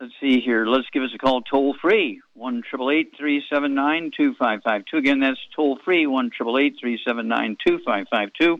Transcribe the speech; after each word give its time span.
let's 0.00 0.12
see 0.20 0.40
here. 0.40 0.66
Let's 0.66 0.88
give 0.92 1.02
us 1.02 1.10
a 1.14 1.18
call 1.18 1.42
toll 1.42 1.74
free 1.80 2.20
one 2.34 2.62
triple 2.68 2.90
eight 2.90 3.12
three 3.18 3.42
seven 3.52 3.74
nine 3.74 4.10
two 4.16 4.34
five 4.38 4.60
five 4.62 4.84
two. 4.90 4.98
Again, 4.98 5.20
that's 5.20 5.38
toll 5.54 5.78
free 5.84 6.06
one 6.06 6.30
triple 6.34 6.58
eight 6.58 6.76
three 6.80 6.98
seven 7.06 7.28
nine 7.28 7.56
two 7.66 7.80
five 7.84 8.06
five 8.10 8.30
two. 8.38 8.58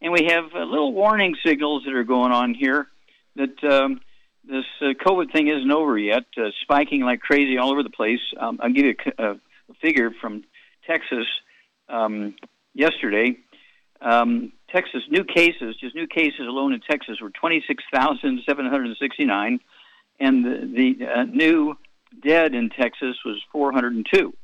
And 0.00 0.12
we 0.12 0.26
have 0.28 0.44
uh, 0.54 0.62
little 0.64 0.92
warning 0.92 1.34
signals 1.44 1.82
that 1.84 1.94
are 1.94 2.04
going 2.04 2.30
on 2.32 2.54
here 2.54 2.86
that 3.36 3.62
um, 3.64 4.00
this 4.44 4.64
uh, 4.80 4.94
COVID 5.04 5.32
thing 5.32 5.48
isn't 5.48 5.70
over 5.70 5.98
yet, 5.98 6.24
uh, 6.36 6.50
spiking 6.62 7.02
like 7.02 7.20
crazy 7.20 7.58
all 7.58 7.70
over 7.70 7.82
the 7.82 7.90
place. 7.90 8.20
Um, 8.38 8.58
I'll 8.62 8.72
give 8.72 8.86
you 8.86 8.94
a, 9.18 9.32
a 9.32 9.40
figure 9.82 10.12
from 10.20 10.44
Texas 10.86 11.26
um, 11.88 12.36
yesterday. 12.74 13.36
Um, 14.00 14.52
Texas 14.70 15.02
new 15.10 15.24
cases, 15.24 15.74
just 15.80 15.96
new 15.96 16.06
cases 16.06 16.40
alone 16.40 16.72
in 16.72 16.80
Texas, 16.80 17.20
were 17.20 17.30
26,769 17.30 19.60
and 20.20 20.44
the, 20.44 20.96
the 20.98 21.06
uh, 21.06 21.24
new 21.24 21.76
dead 22.22 22.54
in 22.54 22.70
Texas 22.70 23.16
was 23.24 23.40
402. 23.52 24.34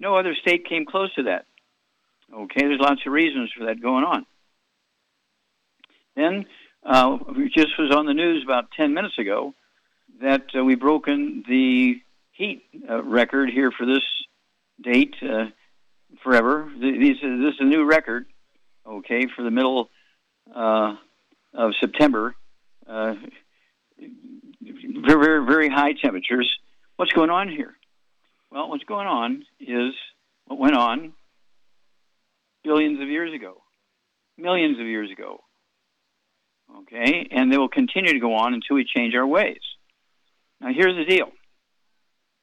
No 0.00 0.16
other 0.16 0.34
state 0.34 0.68
came 0.68 0.84
close 0.84 1.14
to 1.14 1.24
that. 1.24 1.46
Okay, 2.34 2.62
there's 2.62 2.80
lots 2.80 3.02
of 3.06 3.12
reasons 3.12 3.52
for 3.56 3.66
that 3.66 3.80
going 3.80 4.04
on. 4.04 4.26
Then, 6.16 6.46
uh, 6.82 7.18
just 7.54 7.78
was 7.78 7.94
on 7.94 8.06
the 8.06 8.14
news 8.14 8.42
about 8.42 8.70
10 8.72 8.94
minutes 8.94 9.18
ago 9.18 9.54
that 10.20 10.46
uh, 10.56 10.64
we've 10.64 10.80
broken 10.80 11.44
the 11.48 12.00
heat 12.32 12.64
uh, 12.88 13.02
record 13.02 13.50
here 13.50 13.70
for 13.70 13.86
this 13.86 14.02
date 14.82 15.14
uh, 15.22 15.46
forever. 16.22 16.70
This 16.80 17.18
is, 17.22 17.40
this 17.40 17.54
is 17.54 17.60
a 17.60 17.64
new 17.64 17.84
record, 17.84 18.26
okay, 18.86 19.26
for 19.34 19.42
the 19.42 19.50
middle 19.50 19.90
uh, 20.54 20.96
of 21.54 21.72
September. 21.80 22.34
Very, 24.62 25.24
very, 25.24 25.46
very 25.46 25.68
high 25.68 25.92
temperatures. 25.92 26.50
What's 26.96 27.12
going 27.12 27.30
on 27.30 27.48
here? 27.48 27.74
Well, 28.50 28.68
what's 28.68 28.84
going 28.84 29.06
on 29.06 29.44
is 29.60 29.94
what 30.46 30.58
went 30.58 30.76
on 30.76 31.14
billions 32.62 33.00
of 33.00 33.08
years 33.08 33.32
ago, 33.34 33.62
millions 34.38 34.78
of 34.78 34.86
years 34.86 35.10
ago. 35.10 35.42
Okay, 36.82 37.28
and 37.30 37.52
they 37.52 37.58
will 37.58 37.68
continue 37.68 38.12
to 38.12 38.20
go 38.20 38.34
on 38.34 38.54
until 38.54 38.76
we 38.76 38.84
change 38.84 39.14
our 39.14 39.26
ways. 39.26 39.60
Now, 40.60 40.68
here's 40.72 40.96
the 40.96 41.04
deal. 41.04 41.30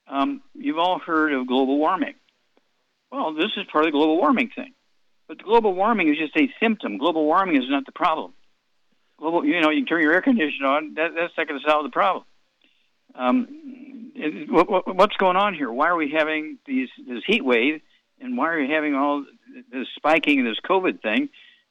Um, 0.07 0.41
you've 0.53 0.77
all 0.77 0.99
heard 0.99 1.33
of 1.33 1.47
global 1.47 1.77
warming. 1.77 2.15
Well, 3.11 3.33
this 3.33 3.51
is 3.57 3.65
part 3.71 3.85
of 3.85 3.91
the 3.91 3.97
global 3.97 4.17
warming 4.17 4.49
thing. 4.55 4.73
But 5.27 5.41
global 5.41 5.73
warming 5.73 6.09
is 6.09 6.17
just 6.17 6.35
a 6.35 6.51
symptom. 6.59 6.97
Global 6.97 7.25
warming 7.25 7.55
is 7.55 7.69
not 7.69 7.85
the 7.85 7.91
problem. 7.91 8.33
Global, 9.19 9.45
you 9.45 9.59
know, 9.59 9.69
you 9.69 9.81
can 9.81 9.85
turn 9.85 10.01
your 10.01 10.13
air 10.13 10.21
conditioner 10.21 10.67
on. 10.67 10.93
That, 10.95 11.09
that's 11.13 11.33
not 11.37 11.47
going 11.47 11.59
to 11.59 11.69
solve 11.69 11.83
the 11.83 11.89
problem. 11.89 12.23
Um, 13.15 13.47
what, 14.49 14.95
what's 14.95 15.17
going 15.17 15.35
on 15.35 15.53
here? 15.53 15.71
Why 15.71 15.89
are 15.89 15.95
we 15.95 16.11
having 16.15 16.57
these 16.65 16.89
this 17.05 17.23
heat 17.27 17.43
wave, 17.43 17.81
and 18.21 18.37
why 18.37 18.49
are 18.53 18.61
we 18.61 18.69
having 18.69 18.95
all 18.95 19.25
this 19.71 19.87
spiking 19.95 20.39
of 20.39 20.45
this 20.45 20.59
COVID 20.67 21.01
thing? 21.01 21.29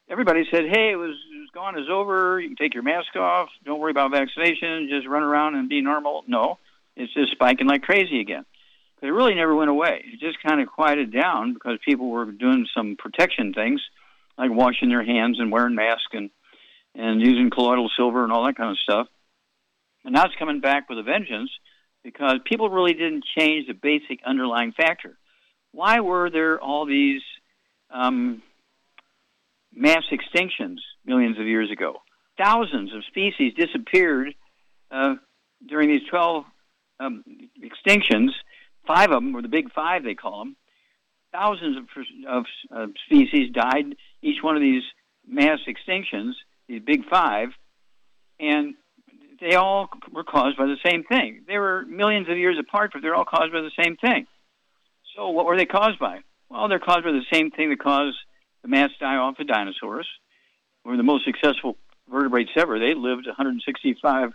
Everybody 0.09 0.43
said, 0.51 0.65
"Hey, 0.71 0.91
it 0.91 0.95
was, 0.95 1.15
it 1.33 1.39
was 1.39 1.49
gone, 1.53 1.77
it's 1.77 1.89
over. 1.89 2.39
You 2.39 2.49
can 2.49 2.55
take 2.55 2.73
your 2.73 2.83
mask 2.83 3.15
off. 3.15 3.49
Don't 3.65 3.79
worry 3.79 3.91
about 3.91 4.11
vaccination. 4.11 4.87
Just 4.89 5.07
run 5.07 5.23
around 5.23 5.55
and 5.55 5.69
be 5.69 5.81
normal." 5.81 6.23
No, 6.27 6.59
it's 6.95 7.13
just 7.13 7.31
spiking 7.31 7.67
like 7.67 7.81
crazy 7.81 8.19
again. 8.19 8.45
But 8.99 9.07
it 9.07 9.13
really 9.13 9.33
never 9.33 9.55
went 9.55 9.69
away. 9.69 10.03
It 10.05 10.19
just 10.19 10.43
kind 10.43 10.61
of 10.61 10.67
quieted 10.67 11.11
down 11.11 11.53
because 11.53 11.79
people 11.85 12.09
were 12.09 12.25
doing 12.25 12.67
some 12.75 12.95
protection 12.97 13.53
things, 13.53 13.81
like 14.37 14.51
washing 14.51 14.89
their 14.89 15.03
hands 15.03 15.39
and 15.39 15.51
wearing 15.51 15.75
masks 15.75 16.13
and 16.13 16.29
and 16.95 17.21
using 17.21 17.49
colloidal 17.49 17.89
silver 17.95 18.23
and 18.23 18.31
all 18.31 18.45
that 18.45 18.57
kind 18.57 18.71
of 18.71 18.77
stuff. 18.79 19.07
And 20.03 20.13
now 20.13 20.25
it's 20.25 20.35
coming 20.39 20.59
back 20.59 20.89
with 20.89 20.97
a 20.97 21.03
vengeance 21.03 21.51
because 22.03 22.39
people 22.45 22.69
really 22.69 22.93
didn't 22.93 23.25
change 23.37 23.67
the 23.67 23.73
basic 23.73 24.19
underlying 24.25 24.71
factor. 24.71 25.17
Why 25.71 25.99
were 25.99 26.29
there 26.29 26.59
all 26.59 26.85
these 26.85 27.21
um, 27.91 28.41
mass 29.73 30.03
extinctions 30.11 30.77
millions 31.05 31.39
of 31.39 31.45
years 31.45 31.69
ago? 31.71 31.97
Thousands 32.37 32.93
of 32.95 33.03
species 33.05 33.53
disappeared 33.55 34.33
uh, 34.91 35.15
during 35.67 35.89
these 35.89 36.07
12 36.09 36.45
um, 36.99 37.23
extinctions. 37.61 38.29
Five 38.87 39.11
of 39.11 39.21
them, 39.21 39.35
or 39.35 39.41
the 39.41 39.49
big 39.49 39.71
five 39.73 40.03
they 40.03 40.15
call 40.15 40.39
them, 40.39 40.55
thousands 41.31 41.77
of, 41.77 41.83
of, 42.27 42.45
of 42.71 42.89
species 43.05 43.51
died 43.53 43.95
each 44.21 44.41
one 44.41 44.55
of 44.55 44.61
these 44.61 44.83
mass 45.27 45.59
extinctions, 45.67 46.31
these 46.69 46.81
big 46.85 47.05
five, 47.09 47.49
and 48.39 48.75
they 49.41 49.55
all 49.55 49.89
were 50.13 50.23
caused 50.23 50.57
by 50.57 50.65
the 50.65 50.77
same 50.85 51.03
thing. 51.03 51.43
They 51.47 51.57
were 51.57 51.83
millions 51.85 52.29
of 52.29 52.37
years 52.37 52.57
apart, 52.59 52.91
but 52.93 53.01
they're 53.01 53.15
all 53.15 53.25
caused 53.25 53.51
by 53.51 53.61
the 53.61 53.71
same 53.83 53.97
thing. 53.97 54.27
So, 55.15 55.29
what 55.29 55.45
were 55.45 55.57
they 55.57 55.65
caused 55.65 55.99
by? 55.99 56.19
Well, 56.49 56.69
they're 56.69 56.79
caused 56.79 57.03
by 57.03 57.11
the 57.11 57.25
same 57.33 57.51
thing 57.51 57.69
that 57.69 57.79
caused 57.79 58.17
the 58.61 58.67
mass 58.67 58.91
die 58.99 59.15
off 59.15 59.39
of 59.39 59.47
dinosaurs, 59.47 60.07
were 60.85 60.97
the 60.97 61.03
most 61.03 61.25
successful 61.25 61.77
vertebrates 62.09 62.51
ever. 62.55 62.79
They 62.79 62.93
lived 62.93 63.25
165 63.25 64.31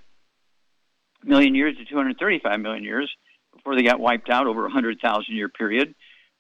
million 1.23 1.55
years 1.55 1.77
to 1.77 1.85
235 1.85 2.61
million 2.61 2.85
years 2.85 3.11
before 3.55 3.77
they 3.77 3.83
got 3.83 4.01
wiped 4.01 4.31
out 4.31 4.47
over 4.47 4.61
a 4.61 4.65
100,000 4.65 5.25
year 5.29 5.49
period. 5.49 5.95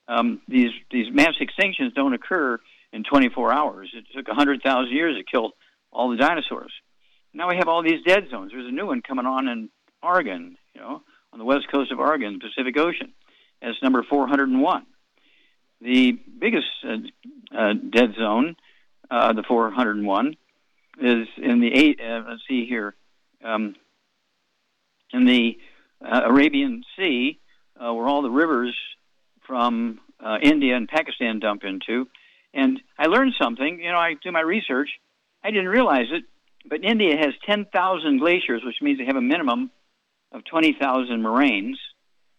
Um, 0.09 0.43
these, 0.49 0.71
these 0.91 1.13
mass 1.13 1.35
extinctions 1.41 1.95
don't 1.95 2.13
occur 2.13 2.59
in 2.93 3.05
24 3.05 3.53
hours. 3.53 3.91
It 3.95 4.05
took 4.15 4.29
100,000 4.29 4.93
years 4.93 5.17
to 5.17 5.25
kill 5.25 5.53
all 5.95 6.11
the 6.11 6.17
dinosaurs 6.17 6.73
now 7.35 7.49
we 7.49 7.57
have 7.57 7.69
all 7.69 7.83
these 7.83 8.03
dead 8.07 8.29
zones. 8.31 8.53
There's 8.53 8.67
a 8.67 8.71
new 8.71 8.87
one 8.87 9.03
coming 9.03 9.27
on 9.27 9.49
in 9.49 9.69
Oregon, 10.03 10.57
you 10.73 10.81
know, 10.81 11.03
on 11.33 11.39
the 11.39 11.45
west 11.45 11.67
coast 11.71 11.91
of 11.91 11.99
Oregon, 11.99 12.39
Pacific 12.39 12.79
Ocean. 12.79 13.13
That's 13.61 13.83
number 13.83 14.05
401. 14.09 14.87
The 15.81 16.13
biggest 16.13 16.67
uh, 16.87 16.97
uh, 17.57 17.73
dead 17.91 18.15
zone, 18.17 18.57
uh, 19.11 19.33
the 19.33 19.43
401, 19.43 20.37
is 21.01 21.27
in 21.37 21.61
the 21.61 21.75
eight. 21.75 22.01
Uh, 22.01 22.23
let's 22.29 22.43
see 22.49 22.67
here, 22.67 22.95
um, 23.45 23.75
in 25.13 25.27
the 25.27 25.59
uh, 26.05 26.23
Arabian 26.25 26.85
Sea, 26.97 27.41
uh, 27.77 27.93
where 27.93 28.07
all 28.07 28.23
the 28.23 28.31
rivers 28.31 28.77
from 29.47 30.01
India 30.41 30.75
and 30.75 30.89
Pakistan 30.89 31.39
dump 31.39 31.65
into. 31.65 32.09
And 32.55 32.81
I 32.99 33.07
learned 33.07 33.35
something. 33.39 33.81
You 33.81 33.91
know, 33.91 33.99
I 33.99 34.15
do 34.15 34.31
my 34.33 34.41
research. 34.41 34.89
I 35.45 35.51
didn't 35.51 35.69
realize 35.69 36.07
it 36.11 36.25
but 36.65 36.83
India 36.83 37.17
has 37.17 37.35
10,000 37.47 38.19
glaciers, 38.19 38.63
which 38.65 38.77
means 38.81 38.99
they 38.99 39.05
have 39.05 39.17
a 39.17 39.21
minimum 39.21 39.71
of 40.33 40.45
20,000 40.45 41.23
moraines, 41.23 41.79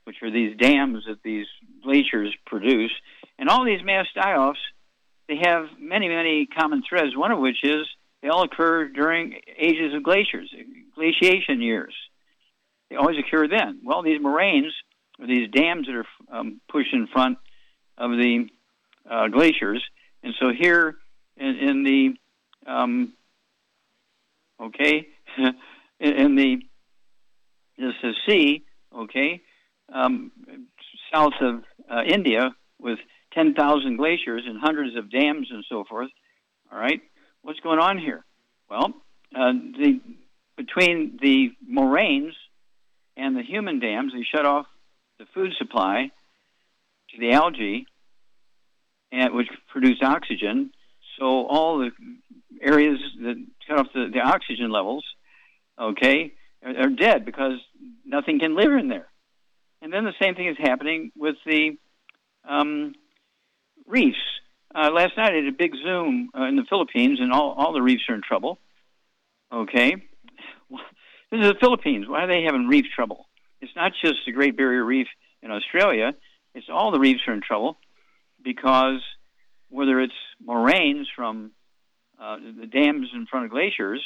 which 0.06 0.18
are 0.24 0.32
these 0.32 0.58
dams 0.58 1.04
that 1.08 1.22
these 1.24 1.46
glaciers 1.84 2.34
produce. 2.46 2.92
And 3.38 3.50
all 3.50 3.66
these 3.66 3.84
mass 3.84 4.08
die-offs, 4.16 4.60
they 5.28 5.38
have 5.44 5.66
many, 5.80 6.08
many 6.08 6.48
common 6.48 6.82
threads, 6.88 7.16
one 7.16 7.32
of 7.32 7.40
which 7.40 7.64
is 7.64 7.88
they 8.22 8.30
all 8.30 8.44
occur 8.44 8.88
during 8.88 9.40
ages 9.58 9.94
of 9.94 10.04
glaciers, 10.04 10.52
glaciation 10.98 11.62
years. 11.62 11.94
They 12.90 12.96
always 12.96 13.18
occur 13.20 13.48
then. 13.48 13.82
Well, 13.84 14.02
these 14.02 14.22
moraines, 14.22 14.74
or 15.20 15.28
these 15.28 15.50
dams 15.52 15.88
that 15.88 15.96
are 15.96 16.38
um, 16.38 16.62
pushed 16.72 16.94
in 16.94 17.08
front 17.08 17.38
of 17.98 18.12
the 18.12 18.48
uh, 19.10 19.28
glaciers, 19.28 19.84
and 20.24 20.34
so 20.40 20.50
here 20.58 20.98
in, 21.38 21.56
in 21.56 21.84
the 21.84 22.16
um, 22.66 23.14
okay, 24.62 25.08
in, 26.00 26.36
the 26.36 26.58
this 27.78 27.94
is 28.04 28.16
C, 28.28 28.64
okay, 28.96 29.42
um, 29.94 30.32
south 31.14 31.34
of 31.42 31.64
uh, 31.90 32.02
India 32.04 32.56
with 32.80 33.00
10,000 33.34 33.98
glaciers 33.98 34.44
and 34.48 34.60
hundreds 34.60 34.96
of 34.96 35.12
dams 35.12 35.48
and 35.52 35.64
so 35.70 35.84
forth. 35.84 36.10
All 36.72 36.80
right, 36.80 37.02
what's 37.42 37.60
going 37.60 37.80
on 37.80 37.98
here? 37.98 38.24
Well, 38.70 38.94
uh, 39.36 39.52
the 39.52 40.00
between 40.58 41.20
the 41.22 41.52
moraines 41.68 42.34
and 43.18 43.36
the 43.36 43.44
human 43.44 43.80
dams, 43.80 44.14
they 44.14 44.24
shut 44.24 44.46
off 44.46 44.66
the 45.20 45.26
food 45.34 45.52
supply 45.58 46.12
to 47.12 47.20
the 47.20 47.32
algae, 47.34 47.86
and 49.12 49.34
which 49.34 49.48
produce 49.70 50.00
oxygen. 50.02 50.72
So 51.20 51.46
all 51.46 51.80
the 51.80 51.92
areas 52.62 53.00
that 53.22 53.46
cut 53.68 53.80
off 53.80 53.88
the, 53.94 54.10
the 54.14 54.20
oxygen 54.20 54.72
levels, 54.72 55.06
okay, 55.80 56.34
are, 56.64 56.86
are 56.86 56.90
dead 56.90 57.26
because 57.26 57.60
nothing 58.06 58.40
can 58.40 58.56
live 58.56 58.72
in 58.72 58.88
there. 58.88 59.08
And 59.82 59.94
then 59.94 60.06
the 60.06 60.14
same 60.22 60.36
thing 60.36 60.48
is 60.48 60.58
happening 60.60 61.12
with 61.16 61.36
the 61.46 61.78
um, 62.48 62.96
reefs. 63.86 64.18
Uh, 64.74 64.90
last 64.92 65.16
night 65.18 65.32
I 65.32 65.42
did 65.42 65.48
a 65.48 65.58
big 65.58 65.74
zoom 65.76 66.30
uh, 66.38 66.44
in 66.44 66.56
the 66.56 66.66
Philippines, 66.70 67.20
and 67.22 67.32
all, 67.32 67.56
all 67.58 67.74
the 67.74 67.82
reefs 67.82 68.04
are 68.10 68.16
in 68.16 68.22
trouble. 68.22 68.58
Okay, 69.52 69.96
this 71.32 71.40
is 71.40 71.48
the 71.48 71.56
Philippines. 71.60 72.08
Why 72.08 72.24
are 72.24 72.28
they 72.28 72.44
having 72.44 72.68
reef 72.68 72.86
trouble? 72.94 73.28
It's 73.62 73.76
not 73.76 73.94
just 74.04 74.18
the 74.26 74.32
Great 74.32 74.58
Barrier 74.58 74.84
Reef 74.84 75.08
in 75.42 75.52
Australia. 75.52 76.14
It's 76.54 76.68
all 76.70 76.92
the 76.92 77.00
reefs 77.00 77.22
are 77.28 77.34
in 77.34 77.42
trouble 77.42 77.78
because 78.44 79.02
whether 79.70 80.00
it's 80.00 80.14
moraines 80.44 81.08
from 81.16 81.52
uh, 82.22 82.38
the 82.38 82.68
dams 82.68 83.10
in 83.14 83.26
front 83.26 83.46
of 83.46 83.52
glaciers 83.52 84.04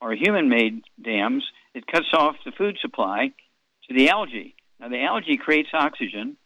or 0.00 0.14
human-made 0.14 0.82
dams, 1.02 1.44
it 1.74 1.86
cuts 1.86 2.06
off 2.14 2.36
the 2.44 2.52
food 2.52 2.78
supply 2.80 3.32
to 3.88 3.94
the 3.94 4.08
algae. 4.08 4.54
Now 4.78 4.88
the 4.88 5.02
algae 5.02 5.36
creates 5.36 5.68
oxygen. 5.72 6.36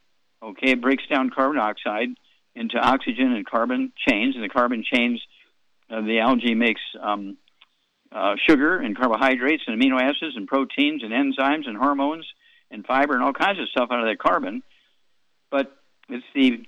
Okay, 0.43 0.72
it 0.72 0.82
breaks 0.82 1.05
down 1.08 1.31
carbon 1.31 1.56
dioxide 1.56 2.08
into 2.55 2.76
oxygen 2.76 3.32
and 3.32 3.46
carbon 3.46 3.93
chains, 4.08 4.34
and 4.34 4.44
the 4.44 4.49
carbon 4.49 4.84
chains, 4.84 5.22
uh, 5.90 6.00
the 6.02 6.19
algae 6.20 6.55
makes 6.55 6.82
um, 7.00 7.37
uh, 8.12 8.34
sugar 8.49 8.78
and 8.78 8.96
carbohydrates 8.96 9.64
and 9.66 9.81
amino 9.81 10.00
acids 10.00 10.37
and 10.37 10.46
proteins 10.46 11.02
and 11.02 11.12
enzymes 11.12 11.66
and 11.66 11.76
hormones 11.76 12.26
and 12.70 12.87
fiber 12.87 13.14
and 13.14 13.22
all 13.22 13.32
kinds 13.32 13.58
of 13.58 13.69
stuff 13.69 13.88
out 13.90 14.00
of 14.00 14.06
that 14.06 14.19
carbon. 14.19 14.62
But 15.50 15.76
it's 16.08 16.25
the 16.34 16.64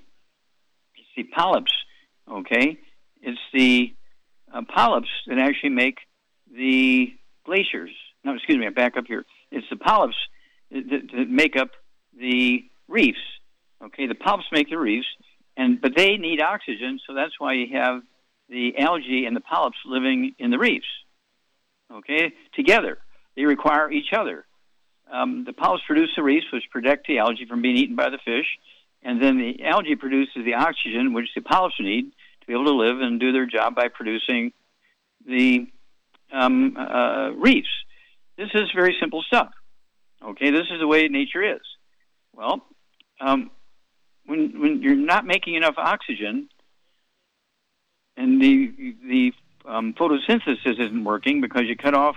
it's 0.96 1.08
the 1.16 1.25
polyps, 1.25 1.72
okay? 2.31 2.78
It's 3.23 3.38
the 3.52 3.94
uh, 4.52 4.62
polyps 4.73 5.08
that 5.26 5.38
actually 5.38 5.70
make 5.70 5.99
the 6.52 7.12
glaciers. 7.44 7.90
No, 8.25 8.34
excuse 8.34 8.58
me, 8.58 8.67
I 8.67 8.70
back 8.70 8.96
up 8.96 9.05
here. 9.06 9.25
It's 9.50 9.67
the 9.70 9.76
polyps 9.76 10.17
that, 10.70 11.08
that 11.17 11.28
make 11.28 11.56
up 11.56 11.70
the 12.19 12.64
reefs. 12.88 13.19
Okay, 13.82 14.06
the 14.06 14.14
polyps 14.14 14.46
make 14.52 14.70
the 14.70 14.78
reefs, 14.78 15.06
and 15.56 15.81
but 15.81 15.93
they 15.96 16.17
need 16.17 16.40
oxygen, 16.40 16.99
so 17.06 17.14
that's 17.14 17.38
why 17.38 17.52
you 17.52 17.67
have 17.73 18.02
the 18.49 18.79
algae 18.79 19.26
and 19.26 19.37
the 19.37 19.40
polyps 19.40 19.76
living 19.84 20.34
in 20.38 20.50
the 20.50 20.58
reefs. 20.58 20.87
Okay, 21.93 22.32
together 22.55 22.99
they 23.37 23.44
require 23.44 23.90
each 23.90 24.12
other. 24.17 24.44
Um, 25.12 25.44
the 25.44 25.52
polyps 25.52 25.84
produce 25.87 26.11
the 26.17 26.22
reefs, 26.22 26.46
which 26.52 26.64
protect 26.72 27.06
the 27.06 27.19
algae 27.19 27.46
from 27.46 27.62
being 27.62 27.76
eaten 27.76 27.96
by 27.96 28.11
the 28.11 28.19
fish, 28.25 28.46
and 29.02 29.22
then 29.22 29.38
the 29.38 29.64
algae 29.64 29.94
produces 29.94 30.44
the 30.44 30.55
oxygen, 30.55 31.12
which 31.12 31.29
the 31.34 31.43
polyps 31.43 31.76
need 31.79 32.12
to 32.46 32.52
be 32.52 32.54
able 32.54 32.70
to 32.70 32.76
live 32.76 33.00
and 33.00 33.19
do 33.19 33.32
their 33.32 33.46
job 33.46 33.75
by 33.75 33.88
producing 33.88 34.52
the 35.26 35.66
um, 36.32 36.76
uh, 36.76 37.31
reefs. 37.37 37.69
This 38.37 38.48
is 38.54 38.70
very 38.75 38.96
simple 39.00 39.22
stuff. 39.22 39.50
Okay, 40.22 40.50
this 40.50 40.66
is 40.70 40.81
the 40.81 40.87
way 40.87 41.08
nature 41.08 41.43
is. 41.43 41.60
Well, 42.34 42.62
um, 43.20 43.50
when 44.26 44.60
when 44.60 44.82
you're 44.82 44.94
not 44.94 45.25
making 45.25 45.54
enough 45.54 45.75
oxygen, 45.76 46.48
and 48.16 48.40
the 48.40 48.94
the 49.06 49.32
um, 49.64 49.94
photosynthesis 49.94 50.81
isn't 50.81 51.04
working 51.04 51.40
because 51.40 51.62
you 51.64 51.76
cut 51.76 51.94
off 51.94 52.16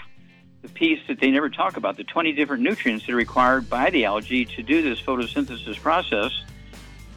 the 0.62 0.70
piece 0.70 1.00
that 1.08 1.20
they 1.20 1.32
never 1.32 1.50
talk 1.50 1.78
about, 1.78 1.96
the 1.96 2.04
20 2.04 2.34
different 2.34 2.64
nutrients 2.64 3.06
that 3.06 3.14
are 3.14 3.16
required 3.16 3.70
by 3.70 3.90
the 3.90 4.04
algae 4.04 4.44
to 4.44 4.62
do 4.62 4.82
this 4.82 5.00
photosynthesis 5.02 5.80
process. 5.80 6.32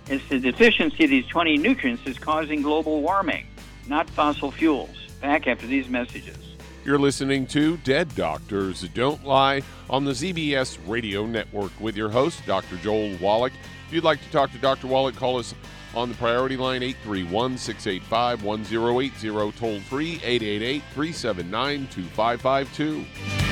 It's 0.08 0.28
the 0.28 0.38
deficiency 0.38 1.04
of 1.04 1.10
these 1.10 1.26
20 1.26 1.58
nutrients 1.58 2.02
that's 2.04 2.18
causing 2.18 2.62
global 2.62 3.02
warming, 3.02 3.46
not 3.86 4.10
fossil 4.10 4.50
fuels. 4.50 4.96
Back 5.20 5.46
after 5.46 5.66
these 5.66 5.88
messages. 5.88 6.36
You're 6.84 6.98
listening 6.98 7.46
to 7.48 7.76
Dead 7.78 8.12
Doctors 8.16 8.82
Don't 8.88 9.24
Lie 9.24 9.62
on 9.88 10.04
the 10.04 10.10
ZBS 10.10 10.78
Radio 10.88 11.26
Network 11.26 11.70
with 11.78 11.96
your 11.96 12.08
host, 12.08 12.44
Dr. 12.44 12.76
Joel 12.78 13.16
Wallach. 13.18 13.52
If 13.86 13.94
you'd 13.94 14.02
like 14.02 14.20
to 14.20 14.30
talk 14.32 14.50
to 14.50 14.58
Dr. 14.58 14.88
Wallach, 14.88 15.14
call 15.14 15.38
us 15.38 15.54
on 15.94 16.08
the 16.08 16.16
priority 16.16 16.56
line 16.56 16.82
831 16.82 17.56
685 17.56 18.42
1080, 18.42 19.52
toll 19.52 19.80
free 19.82 20.14
888 20.24 20.82
379 20.92 21.86
2552. 21.92 23.51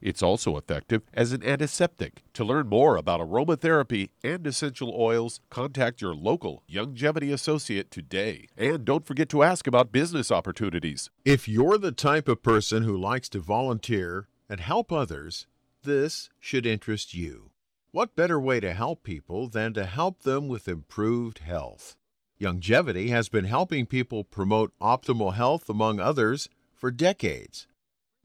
It's 0.00 0.22
also 0.22 0.56
effective 0.56 1.02
as 1.14 1.32
an 1.32 1.42
antiseptic. 1.44 2.22
To 2.34 2.44
learn 2.44 2.68
more 2.68 2.96
about 2.96 3.20
aromatherapy 3.20 4.10
and 4.22 4.46
essential 4.46 4.94
oils, 4.94 5.40
contact 5.50 6.00
your 6.00 6.14
local 6.14 6.62
Youngevity 6.70 7.32
associate 7.32 7.90
today. 7.90 8.48
And 8.56 8.84
don't 8.84 9.06
forget 9.06 9.28
to 9.30 9.42
ask 9.42 9.66
about 9.66 9.92
business 9.92 10.30
opportunities. 10.30 11.10
If 11.24 11.48
you're 11.48 11.78
the 11.78 11.92
type 11.92 12.28
of 12.28 12.42
person 12.42 12.82
who 12.82 12.96
likes 12.96 13.28
to 13.30 13.40
volunteer 13.40 14.28
and 14.48 14.60
help 14.60 14.92
others, 14.92 15.46
this 15.82 16.30
should 16.38 16.66
interest 16.66 17.14
you. 17.14 17.50
What 17.92 18.14
better 18.14 18.38
way 18.38 18.60
to 18.60 18.74
help 18.74 19.02
people 19.02 19.48
than 19.48 19.72
to 19.74 19.86
help 19.86 20.22
them 20.22 20.48
with 20.48 20.68
improved 20.68 21.38
health? 21.38 21.96
Youngevity 22.38 23.08
has 23.08 23.30
been 23.30 23.46
helping 23.46 23.86
people 23.86 24.22
promote 24.22 24.72
optimal 24.78 25.34
health, 25.34 25.70
among 25.70 25.98
others, 25.98 26.50
for 26.74 26.90
decades. 26.90 27.66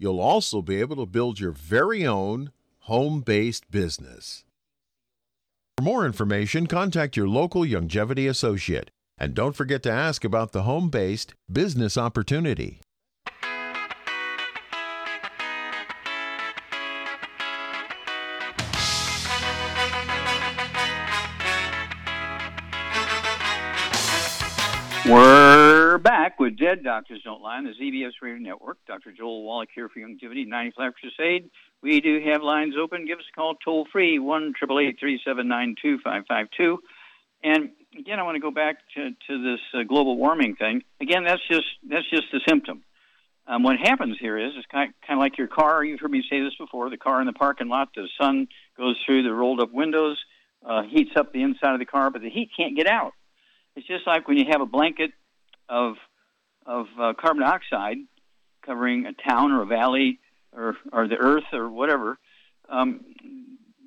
you'll 0.00 0.18
also 0.18 0.62
be 0.62 0.80
able 0.80 0.96
to 0.96 1.06
build 1.06 1.38
your 1.38 1.52
very 1.52 2.06
own 2.06 2.50
home 2.80 3.20
based 3.20 3.70
business. 3.70 4.44
For 5.76 5.84
more 5.84 6.06
information, 6.06 6.66
contact 6.66 7.16
your 7.16 7.28
local 7.28 7.62
Youngevity 7.62 8.28
associate. 8.28 8.90
And 9.18 9.34
don't 9.34 9.54
forget 9.54 9.82
to 9.82 9.92
ask 9.92 10.24
about 10.24 10.52
the 10.52 10.62
home 10.62 10.88
based 10.88 11.34
business 11.52 11.98
opportunity. 11.98 12.80
We're 25.06 25.96
back 25.98 26.38
with 26.38 26.58
Dead 26.58 26.84
Doctors 26.84 27.22
Don't 27.24 27.40
Lie 27.40 27.56
on 27.56 27.64
the 27.64 27.70
ZBS 27.70 28.12
Radio 28.20 28.38
Network. 28.38 28.76
Dr. 28.86 29.12
Joel 29.12 29.44
Wallach 29.44 29.70
here 29.74 29.88
for 29.88 29.98
Youngevity 29.98 30.46
95 30.46 30.92
Crusade. 30.94 31.50
We 31.82 32.02
do 32.02 32.20
have 32.26 32.42
lines 32.42 32.74
open. 32.80 33.06
Give 33.06 33.18
us 33.18 33.24
a 33.32 33.34
call 33.34 33.54
toll 33.64 33.86
free, 33.90 34.18
1 34.18 34.52
2552 34.60 36.78
And 37.42 37.70
again, 37.98 38.20
I 38.20 38.24
want 38.24 38.36
to 38.36 38.40
go 38.40 38.50
back 38.50 38.76
to, 38.94 39.10
to 39.28 39.42
this 39.42 39.60
uh, 39.72 39.84
global 39.84 40.18
warming 40.18 40.56
thing. 40.56 40.82
Again, 41.00 41.24
that's 41.24 41.48
just 41.50 41.66
that's 41.88 42.08
just 42.10 42.26
a 42.34 42.40
symptom. 42.46 42.84
Um, 43.46 43.62
what 43.62 43.78
happens 43.78 44.18
here 44.20 44.36
is 44.36 44.52
it's 44.54 44.66
kind 44.70 44.90
of, 44.90 44.94
kind 45.06 45.18
of 45.18 45.22
like 45.22 45.38
your 45.38 45.48
car. 45.48 45.82
You've 45.82 46.00
heard 46.00 46.10
me 46.10 46.22
say 46.28 46.40
this 46.40 46.54
before. 46.58 46.90
The 46.90 46.98
car 46.98 47.20
in 47.20 47.26
the 47.26 47.32
parking 47.32 47.68
lot, 47.68 47.88
the 47.96 48.06
sun 48.20 48.48
goes 48.76 48.96
through 49.06 49.22
the 49.22 49.32
rolled 49.32 49.60
up 49.60 49.72
windows, 49.72 50.18
uh, 50.64 50.82
heats 50.82 51.12
up 51.16 51.32
the 51.32 51.42
inside 51.42 51.72
of 51.72 51.78
the 51.78 51.86
car, 51.86 52.10
but 52.10 52.20
the 52.20 52.30
heat 52.30 52.50
can't 52.54 52.76
get 52.76 52.86
out. 52.86 53.14
It's 53.76 53.86
just 53.86 54.06
like 54.06 54.28
when 54.28 54.36
you 54.36 54.46
have 54.50 54.60
a 54.60 54.66
blanket 54.66 55.12
of 55.68 55.94
of 56.66 56.86
uh, 57.00 57.12
carbon 57.18 57.42
dioxide 57.42 57.98
covering 58.64 59.06
a 59.06 59.12
town 59.12 59.52
or 59.52 59.62
a 59.62 59.66
valley 59.66 60.20
or 60.52 60.76
or 60.92 61.08
the 61.08 61.16
earth 61.16 61.44
or 61.52 61.70
whatever. 61.70 62.18
Um, 62.68 63.00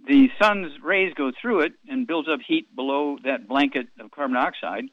the 0.07 0.27
sun's 0.41 0.71
rays 0.83 1.13
go 1.15 1.31
through 1.41 1.61
it 1.61 1.73
and 1.87 2.05
builds 2.05 2.27
up 2.27 2.39
heat 2.45 2.75
below 2.75 3.17
that 3.23 3.47
blanket 3.47 3.87
of 3.99 4.11
carbon 4.11 4.35
dioxide 4.35 4.85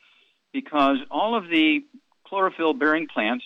because 0.53 0.99
all 1.11 1.37
of 1.37 1.49
the 1.49 1.81
chlorophyll 2.25 2.75
bearing 2.75 3.09
plants 3.13 3.45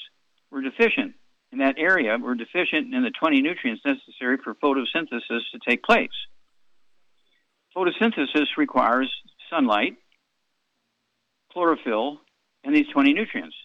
were 0.50 0.60
deficient 0.60 1.14
in 1.52 1.58
that 1.58 1.76
area, 1.78 2.18
were 2.18 2.34
deficient 2.34 2.92
in 2.92 3.02
the 3.02 3.10
20 3.10 3.40
nutrients 3.40 3.82
necessary 3.84 4.36
for 4.42 4.54
photosynthesis 4.56 5.40
to 5.52 5.58
take 5.66 5.82
place. 5.82 6.10
Photosynthesis 7.76 8.56
requires 8.56 9.10
sunlight, 9.50 9.96
chlorophyll, 11.54 12.20
and 12.64 12.74
these 12.74 12.88
20 12.92 13.14
nutrients. 13.14 13.56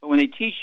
But 0.00 0.08
when 0.08 0.18
they 0.18 0.26
teach 0.26 0.54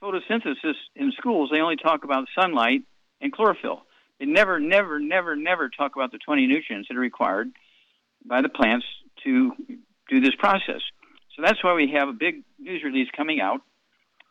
photosynthesis 0.00 0.74
in 0.94 1.12
schools, 1.18 1.50
they 1.50 1.60
only 1.60 1.76
talk 1.76 2.04
about 2.04 2.28
sunlight 2.38 2.82
and 3.20 3.32
chlorophyll. 3.32 3.82
They 4.20 4.26
never, 4.26 4.60
never, 4.60 5.00
never, 5.00 5.34
never 5.34 5.68
talk 5.68 5.96
about 5.96 6.12
the 6.12 6.18
20 6.18 6.46
nutrients 6.46 6.88
that 6.88 6.96
are 6.96 7.00
required 7.00 7.50
by 8.24 8.42
the 8.42 8.48
plants 8.48 8.86
to 9.24 9.52
do 10.08 10.20
this 10.20 10.34
process. 10.38 10.80
So 11.34 11.42
that's 11.42 11.62
why 11.64 11.74
we 11.74 11.92
have 11.94 12.08
a 12.08 12.12
big 12.12 12.42
news 12.58 12.82
release 12.84 13.08
coming 13.16 13.40
out. 13.40 13.60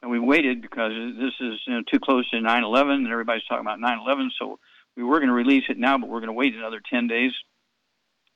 And 0.02 0.10
we 0.10 0.20
waited 0.20 0.62
because 0.62 0.92
this 1.20 1.34
is 1.40 1.60
you 1.68 1.74
know, 1.74 1.82
too 1.92 2.00
close 2.00 2.30
to 2.32 2.42
9 2.42 2.64
11, 2.64 2.92
and 2.92 3.08
everybody's 3.08 3.44
talking 3.44 3.66
about 3.66 3.80
9 3.80 4.00
11. 4.00 4.32
So 4.40 4.60
we 4.98 5.04
were 5.04 5.20
going 5.20 5.28
to 5.28 5.34
release 5.34 5.64
it 5.70 5.78
now, 5.78 5.98
but 5.98 6.10
we're 6.10 6.20
going 6.20 6.28
to 6.28 6.34
wait 6.34 6.56
another 6.56 6.82
10 6.92 7.08
days 7.08 7.32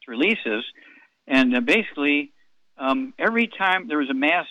to 0.03 0.11
release 0.11 0.37
this. 0.45 0.63
And 1.27 1.55
uh, 1.55 1.61
basically, 1.61 2.33
um, 2.77 3.13
every 3.17 3.47
time 3.47 3.87
there 3.87 3.97
was 3.97 4.09
a 4.09 4.13
mass 4.13 4.47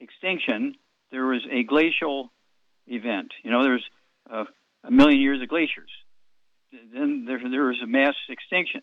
extinction, 0.00 0.74
there 1.10 1.26
was 1.26 1.42
a 1.50 1.62
glacial 1.64 2.32
event. 2.86 3.32
You 3.42 3.50
know, 3.50 3.62
there's 3.62 3.84
uh, 4.30 4.44
a 4.82 4.90
million 4.90 5.20
years 5.20 5.40
of 5.42 5.48
glaciers. 5.48 5.90
Then 6.72 7.24
there, 7.26 7.38
there 7.38 7.64
was 7.64 7.80
a 7.82 7.86
mass 7.86 8.14
extinction. 8.28 8.82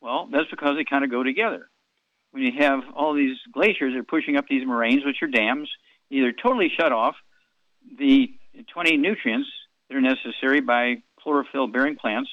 Well, 0.00 0.28
that's 0.30 0.50
because 0.50 0.76
they 0.76 0.84
kind 0.84 1.04
of 1.04 1.10
go 1.10 1.22
together. 1.22 1.68
When 2.32 2.42
you 2.42 2.52
have 2.58 2.80
all 2.94 3.14
these 3.14 3.36
glaciers, 3.52 3.92
they're 3.94 4.02
pushing 4.02 4.36
up 4.36 4.46
these 4.48 4.66
moraines, 4.66 5.04
which 5.04 5.22
are 5.22 5.28
dams, 5.28 5.70
either 6.10 6.32
totally 6.32 6.70
shut 6.76 6.92
off 6.92 7.14
the 7.98 8.28
20 8.72 8.96
nutrients 8.96 9.48
that 9.88 9.96
are 9.96 10.00
necessary 10.00 10.60
by 10.60 10.96
chlorophyll 11.20 11.68
bearing 11.68 11.96
plants 11.96 12.30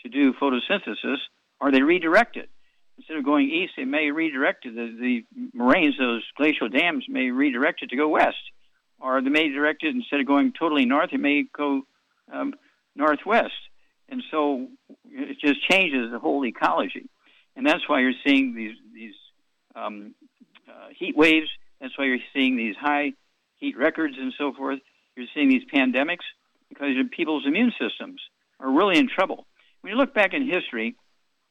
to 0.00 0.08
do 0.08 0.32
photosynthesis, 0.32 1.18
or 1.60 1.70
they 1.70 1.82
redirect 1.82 2.36
it 2.36 2.48
instead 2.98 3.16
of 3.16 3.24
going 3.24 3.50
east, 3.50 3.72
it 3.78 3.86
may 3.86 4.10
redirect 4.10 4.66
it. 4.66 4.74
The, 4.74 5.24
the 5.32 5.48
moraines, 5.54 5.96
those 5.98 6.24
glacial 6.36 6.68
dams, 6.68 7.04
may 7.08 7.30
redirect 7.30 7.82
it 7.82 7.90
to 7.90 7.96
go 7.96 8.08
west, 8.08 8.36
or 9.00 9.20
they 9.20 9.30
may 9.30 9.48
direct 9.48 9.82
it 9.82 9.94
instead 9.94 10.20
of 10.20 10.26
going 10.26 10.52
totally 10.58 10.84
north, 10.84 11.10
it 11.12 11.20
may 11.20 11.44
go 11.56 11.82
um, 12.32 12.54
northwest, 12.94 13.52
and 14.08 14.22
so 14.30 14.68
it 15.06 15.38
just 15.40 15.68
changes 15.68 16.10
the 16.10 16.18
whole 16.18 16.44
ecology, 16.44 17.08
and 17.56 17.66
that's 17.66 17.88
why 17.88 18.00
you're 18.00 18.12
seeing 18.26 18.54
these 18.54 18.76
these 18.94 19.14
um, 19.74 20.14
uh, 20.68 20.88
heat 20.96 21.16
waves. 21.16 21.48
That's 21.80 21.96
why 21.98 22.04
you're 22.04 22.18
seeing 22.32 22.56
these 22.56 22.76
high 22.76 23.12
heat 23.56 23.76
records 23.76 24.14
and 24.18 24.32
so 24.38 24.52
forth. 24.52 24.78
You're 25.16 25.26
seeing 25.34 25.48
these 25.48 25.64
pandemics 25.72 26.24
because 26.68 26.90
your 26.94 27.04
people's 27.04 27.44
immune 27.46 27.72
systems 27.78 28.20
are 28.60 28.70
really 28.70 28.98
in 28.98 29.08
trouble. 29.08 29.46
When 29.80 29.92
you 29.92 29.98
look 29.98 30.14
back 30.14 30.32
in 30.32 30.48
history, 30.48 30.94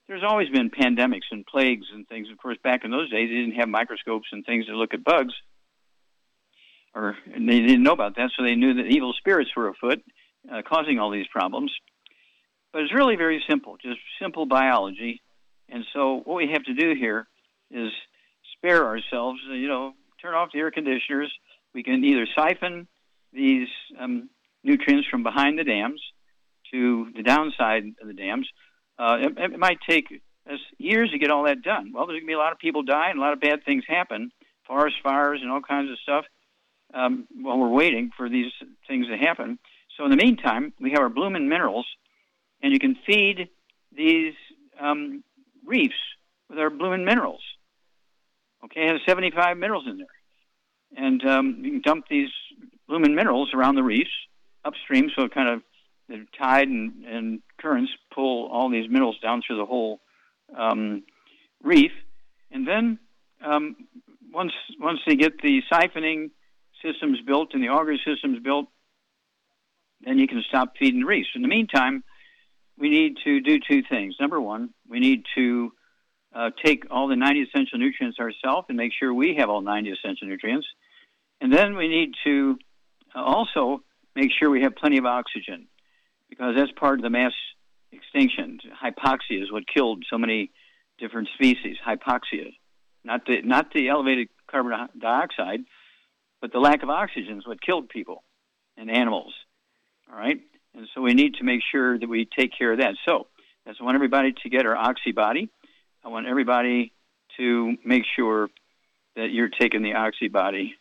there's 0.08 0.24
always 0.28 0.50
been 0.50 0.70
pandemics 0.70 1.30
and 1.32 1.46
plagues 1.46 1.88
and 1.94 2.08
things. 2.08 2.28
Of 2.32 2.38
course, 2.38 2.58
back 2.64 2.84
in 2.84 2.92
those 2.92 3.10
days, 3.10 3.30
they 3.30 3.36
didn't 3.36 3.60
have 3.60 3.70
microscopes 3.70 4.28
and 4.32 4.46
things 4.46 4.66
to 4.66 4.78
look 4.78 4.94
at 4.94 5.04
bugs, 5.04 5.34
or 6.94 7.18
they 7.28 7.60
didn't 7.60 7.84
know 7.84 7.94
about 7.94 8.16
that, 8.18 8.32
so 8.36 8.44
they 8.44 8.56
knew 8.56 8.74
that 8.76 8.88
evil 8.88 9.14
spirits 9.18 9.52
were 9.56 9.70
afoot, 9.70 10.02
uh, 10.52 10.62
causing 10.68 11.00
all 11.00 11.12
these 11.12 11.28
problems. 11.28 11.72
But 12.74 12.84
it's 12.84 12.94
really 12.94 13.16
very 13.16 13.44
simple, 13.50 13.78
just 13.82 14.00
simple 14.22 14.46
biology. 14.46 15.22
And 15.70 15.86
so, 15.94 16.22
what 16.24 16.36
we 16.36 16.50
have 16.52 16.64
to 16.64 16.74
do 16.74 16.94
here 16.98 17.28
is 17.70 17.92
spare 18.58 18.86
ourselves. 18.86 19.40
You 19.50 19.68
know, 19.68 19.94
turn 20.22 20.34
off 20.34 20.50
the 20.54 20.60
air 20.60 20.72
conditioners. 20.72 21.32
We 21.74 21.84
can 21.84 22.04
either 22.04 22.28
siphon 22.36 22.88
these 23.34 23.68
um, 24.00 24.30
nutrients 24.64 25.08
from 25.10 25.24
behind 25.24 25.58
the 25.58 25.64
dams 25.64 26.02
to 26.72 27.08
the 27.16 27.24
downside 27.24 27.84
of 28.02 28.08
the 28.08 28.14
dams, 28.14 28.48
uh, 29.00 29.18
it, 29.20 29.38
it 29.38 29.60
might 29.60 29.80
take 29.88 30.22
us 30.50 30.60
years 30.78 31.12
to 31.12 31.20
get 31.20 31.32
all 31.32 31.44
that 31.44 31.62
done. 31.62 31.92
Well, 31.94 32.08
there's 32.08 32.18
going 32.18 32.28
to 32.28 32.28
be 32.28 32.34
a 32.34 32.38
lot 32.38 32.52
of 32.52 32.60
people 32.60 32.84
die 32.84 33.10
and 33.10 33.20
a 33.20 33.22
lot 33.22 33.34
of 33.34 33.40
bad 33.40 33.64
things 33.64 33.84
happen, 33.88 34.32
forest 34.68 34.98
fires 35.04 35.40
and 35.42 35.52
all 35.52 35.62
kinds 35.62 35.92
of 35.92 36.00
stuff, 36.00 36.26
um, 36.94 37.28
while 37.42 37.58
we're 37.58 37.70
waiting 37.70 38.12
for 38.16 38.30
these 38.30 38.52
things 38.88 39.08
to 39.08 39.18
happen. 39.18 39.60
So 39.98 40.06
in 40.06 40.12
the 40.12 40.18
meantime, 40.18 40.74
we 40.80 40.92
have 40.92 41.00
our 41.00 41.10
blooming 41.10 41.48
minerals, 41.48 41.86
and 42.62 42.74
you 42.74 42.80
can 42.80 42.96
feed 43.06 43.50
these 43.96 44.34
um, 44.80 45.24
reefs 45.66 45.96
with 46.50 46.60
our 46.60 46.70
blooming 46.70 47.06
minerals. 47.06 47.42
Okay, 48.64 48.82
it 48.82 48.92
has 48.92 49.02
75 49.08 49.58
minerals 49.58 49.86
in 49.88 49.98
there. 49.98 50.08
And 50.96 51.26
um, 51.26 51.62
you 51.64 51.72
can 51.72 51.82
dump 51.82 52.06
these 52.10 52.30
blooming 52.88 53.16
minerals 53.16 53.54
around 53.54 53.76
the 53.76 53.84
reefs 53.84 54.12
upstream 54.64 55.10
so 55.16 55.24
it 55.24 55.34
kind 55.34 55.50
of 55.50 55.62
the 56.08 56.26
tide 56.38 56.68
and, 56.68 57.06
and 57.06 57.42
currents 57.60 57.92
pull 58.22 58.48
all 58.52 58.70
these 58.70 58.88
minerals 58.88 59.18
down 59.20 59.42
through 59.46 59.58
the 59.58 59.66
whole 59.66 60.00
um, 60.56 61.04
reef, 61.64 61.92
and 62.52 62.68
then 62.68 63.00
um, 63.44 63.76
once 64.32 64.54
once 64.80 65.00
they 65.08 65.16
get 65.16 65.42
the 65.42 65.62
siphoning 65.72 66.30
systems 66.84 67.20
built 67.26 67.50
and 67.54 67.64
the 67.64 67.70
auger 67.70 67.98
systems 68.06 68.40
built, 68.44 68.68
then 70.02 70.20
you 70.20 70.28
can 70.28 70.44
stop 70.48 70.74
feeding 70.78 71.02
the 71.02 71.06
reefs. 71.06 71.30
In 71.36 71.42
the 71.42 71.48
meantime, 71.48 72.04
we 72.78 72.90
need 72.90 73.18
to 73.24 73.42
do 73.42 73.60
two 73.60 73.82
things. 73.90 74.16
Number 74.20 74.40
one, 74.40 74.70
we 74.88 75.00
need 75.00 75.24
to 75.36 75.72
uh, 76.36 76.50
take 76.64 76.86
all 76.92 77.08
the 77.08 77.16
90 77.16 77.42
essential 77.42 77.80
nutrients 77.80 78.20
ourselves 78.20 78.68
and 78.70 78.78
make 78.78 78.92
sure 78.98 79.14
we 79.14 79.36
have 79.38 79.50
all 79.50 79.62
90 79.62 79.92
essential 79.92 80.28
nutrients. 80.28 80.68
And 81.40 81.52
then 81.52 81.76
we 81.76 81.88
need 81.88 82.14
to 82.24 82.58
uh, 83.16 83.22
also 83.22 83.84
make 84.16 84.32
sure 84.38 84.50
we 84.50 84.62
have 84.62 84.76
plenty 84.76 84.98
of 84.98 85.06
oxygen 85.06 85.68
because 86.30 86.56
that's 86.56 86.72
part 86.72 87.00
of 87.00 87.04
the 87.04 87.10
mass 87.10 87.34
extinction. 87.92 88.60
Hypoxia 88.84 89.42
is 89.42 89.52
what 89.52 89.64
killed 89.68 90.04
so 90.10 90.18
many 90.18 90.52
different 91.00 91.30
species. 91.34 91.78
Hypoxia, 91.86 92.54
not 93.04 93.26
the 93.26 93.42
not 93.42 93.74
the 93.74 93.90
elevated 93.90 94.30
carbon 94.50 94.90
dioxide, 94.98 95.62
but 96.42 96.52
the 96.52 96.60
lack 96.60 96.84
of 96.84 96.90
oxygen 96.90 97.38
is 97.38 97.48
what 97.48 97.62
killed 97.62 97.90
people 97.90 98.24
and 98.78 98.90
animals. 98.90 99.34
All 100.12 100.18
right, 100.18 100.40
and 100.76 100.88
so 100.94 101.02
we 101.02 101.14
need 101.14 101.36
to 101.36 101.44
make 101.44 101.62
sure 101.72 101.98
that 101.98 102.10
we 102.10 102.26
take 102.26 102.52
care 102.58 102.74
of 102.74 102.80
that. 102.80 102.96
So 103.08 103.28
that's 103.66 103.78
I 103.80 103.84
want 103.84 103.96
everybody 103.96 104.34
to 104.44 104.50
get 104.50 104.66
our 104.66 104.76
oxy 104.76 105.12
body. 105.12 105.50
I 106.04 106.10
want 106.10 106.28
everybody 106.28 106.94
to 107.38 107.78
make 107.86 108.04
sure 108.16 108.50
that 109.16 109.32
you're 109.32 109.50
taking 109.50 109.84
the 109.84 109.94
oxy 109.94 110.28
body. 110.28 110.76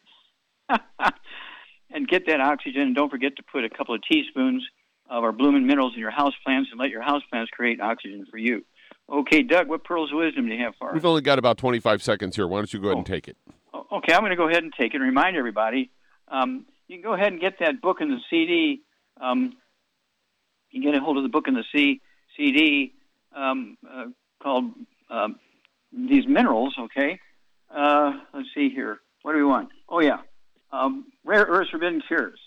and 1.92 2.06
get 2.06 2.26
that 2.26 2.40
oxygen 2.40 2.82
and 2.82 2.94
don't 2.94 3.10
forget 3.10 3.36
to 3.36 3.42
put 3.42 3.64
a 3.64 3.70
couple 3.70 3.94
of 3.94 4.00
teaspoons 4.10 4.64
of 5.10 5.24
our 5.24 5.32
blooming 5.32 5.66
minerals 5.66 5.92
in 5.94 6.00
your 6.00 6.12
house 6.12 6.34
plants 6.44 6.70
and 6.70 6.80
let 6.80 6.90
your 6.90 7.02
house 7.02 7.22
plants 7.30 7.50
create 7.50 7.80
oxygen 7.80 8.26
for 8.30 8.38
you. 8.38 8.64
Okay, 9.12 9.42
Doug, 9.42 9.68
what 9.68 9.82
pearls 9.82 10.12
of 10.12 10.18
wisdom 10.18 10.46
do 10.46 10.54
you 10.54 10.62
have 10.62 10.74
for 10.78 10.90
us? 10.90 10.94
We've 10.94 11.04
only 11.04 11.20
got 11.20 11.38
about 11.38 11.58
25 11.58 12.00
seconds 12.00 12.36
here. 12.36 12.46
Why 12.46 12.58
don't 12.58 12.72
you 12.72 12.78
go 12.78 12.88
ahead 12.88 12.98
and 12.98 13.08
oh. 13.08 13.12
take 13.12 13.26
it? 13.26 13.36
Okay, 13.92 14.14
I'm 14.14 14.20
going 14.20 14.30
to 14.30 14.36
go 14.36 14.48
ahead 14.48 14.62
and 14.62 14.72
take 14.72 14.94
it 14.94 14.98
and 14.98 15.04
remind 15.04 15.36
everybody. 15.36 15.90
Um, 16.28 16.64
you 16.86 16.96
can 16.96 17.02
go 17.02 17.14
ahead 17.14 17.32
and 17.32 17.40
get 17.40 17.58
that 17.58 17.80
book 17.82 18.00
and 18.00 18.12
the 18.12 18.20
CD. 18.30 18.82
Um, 19.20 19.56
you 20.70 20.80
can 20.80 20.92
get 20.92 21.00
a 21.00 21.04
hold 21.04 21.16
of 21.16 21.24
the 21.24 21.28
book 21.28 21.48
and 21.48 21.56
the 21.56 21.64
C, 21.74 22.00
CD 22.36 22.94
um, 23.34 23.76
uh, 23.88 24.04
called 24.40 24.72
uh, 25.10 25.28
These 25.92 26.28
Minerals, 26.28 26.76
okay? 26.78 27.18
Uh, 27.74 28.12
let's 28.32 28.48
see 28.54 28.70
here. 28.70 29.00
What 29.22 29.32
do 29.32 29.38
we 29.38 29.44
want? 29.44 29.70
Oh, 29.88 30.00
yeah. 30.00 30.18
Um, 30.72 31.06
Rare 31.24 31.46
Earths 31.48 31.70
Forbidden 31.70 32.00
Cures. 32.06 32.38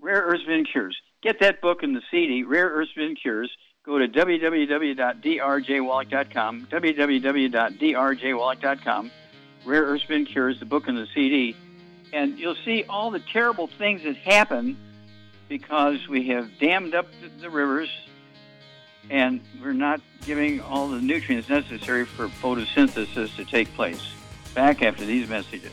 Rare 0.00 0.22
Earths 0.22 0.42
Forbidden 0.42 0.66
Cures. 0.70 0.96
Get 1.22 1.40
that 1.40 1.60
book 1.60 1.82
and 1.82 1.94
the 1.94 2.00
CD, 2.10 2.44
Rare 2.44 2.70
Earths 2.70 2.92
Forbidden 2.92 3.16
Cures. 3.16 3.54
Go 3.84 3.98
to 3.98 4.08
www.drjwallach.com, 4.08 6.66
www.drjwallach.com. 6.66 9.10
Rare 9.66 9.82
Earths 9.82 10.04
Forbidden 10.04 10.24
Cures, 10.26 10.58
the 10.58 10.64
book 10.66 10.88
and 10.88 10.96
the 10.96 11.06
CD. 11.14 11.54
and 12.12 12.38
you'll 12.38 12.56
see 12.64 12.84
all 12.88 13.10
the 13.10 13.20
terrible 13.20 13.66
things 13.66 14.02
that 14.02 14.16
happen 14.16 14.76
because 15.48 16.08
we 16.08 16.26
have 16.28 16.50
dammed 16.58 16.94
up 16.94 17.06
the 17.40 17.50
rivers 17.50 17.90
and 19.10 19.40
we're 19.62 19.72
not 19.72 20.00
giving 20.24 20.60
all 20.60 20.88
the 20.88 21.00
nutrients 21.00 21.48
necessary 21.48 22.04
for 22.04 22.28
photosynthesis 22.28 23.34
to 23.36 23.44
take 23.44 23.72
place. 23.74 24.12
Back 24.54 24.82
after 24.82 25.04
these 25.04 25.28
messages. 25.28 25.72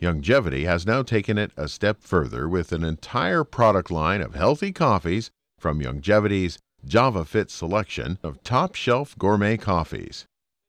Youngevity 0.00 0.66
has 0.66 0.84
now 0.84 1.02
taken 1.02 1.38
it 1.38 1.52
a 1.56 1.68
step 1.68 2.02
further 2.02 2.46
with 2.46 2.70
an 2.70 2.84
entire 2.84 3.44
product 3.44 3.90
line 3.90 4.20
of 4.20 4.34
healthy 4.34 4.70
coffees 4.70 5.30
from 5.58 5.80
Youngevity's 5.80 6.58
JavaFit 6.86 7.48
selection 7.48 8.18
of 8.22 8.42
top 8.42 8.74
shelf 8.74 9.16
gourmet 9.18 9.56
coffees. 9.56 10.26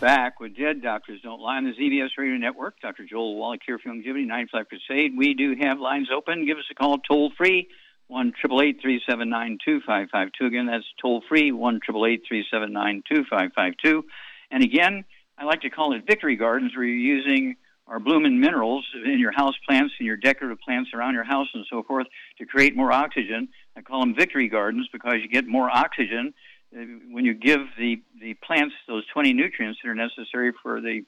Back 0.00 0.38
with 0.38 0.56
Dead 0.56 0.80
Doctors 0.80 1.20
Don't 1.22 1.40
Lie 1.40 1.56
on 1.56 1.64
the 1.64 1.72
ZBS 1.72 2.10
Radio 2.16 2.36
Network. 2.36 2.80
Dr. 2.80 3.04
Joel 3.04 3.36
Wallach 3.36 3.62
here 3.66 3.78
from 3.78 4.00
Youngevity, 4.00 4.26
95 4.26 4.68
Crusade. 4.68 5.12
We 5.16 5.34
do 5.34 5.56
have 5.60 5.80
lines 5.80 6.08
open. 6.14 6.46
Give 6.46 6.56
us 6.56 6.64
a 6.70 6.74
call 6.74 6.98
toll 6.98 7.32
free, 7.36 7.68
1 8.06 8.32
379 8.40 9.58
2552. 9.64 10.46
Again, 10.46 10.66
that's 10.66 10.84
toll 11.02 11.22
free, 11.28 11.50
1 11.50 11.80
379 11.84 13.02
2552. 13.08 14.04
And 14.52 14.62
again, 14.62 15.04
I 15.36 15.44
like 15.44 15.62
to 15.62 15.70
call 15.70 15.92
it 15.94 16.06
Victory 16.06 16.36
Gardens, 16.36 16.76
where 16.76 16.84
you're 16.84 17.16
using 17.16 17.56
our 17.88 17.98
blooming 17.98 18.38
minerals 18.38 18.86
in 19.04 19.18
your 19.18 19.32
house 19.32 19.54
plants 19.66 19.94
and 19.98 20.06
your 20.06 20.16
decorative 20.16 20.60
plants 20.60 20.90
around 20.94 21.14
your 21.14 21.24
house 21.24 21.48
and 21.54 21.64
so 21.68 21.82
forth 21.82 22.06
to 22.38 22.46
create 22.46 22.76
more 22.76 22.92
oxygen. 22.92 23.48
I 23.76 23.80
call 23.80 24.00
them 24.00 24.14
Victory 24.14 24.48
Gardens 24.48 24.88
because 24.92 25.16
you 25.22 25.28
get 25.28 25.46
more 25.46 25.68
oxygen 25.68 26.34
when 26.72 27.24
you 27.24 27.34
give 27.34 27.60
the, 27.78 28.02
the 28.20 28.34
plants 28.34 28.74
those 28.86 29.06
20 29.12 29.32
nutrients 29.32 29.78
that 29.82 29.88
are 29.88 29.94
necessary 29.94 30.52
for 30.62 30.80
the 30.80 31.02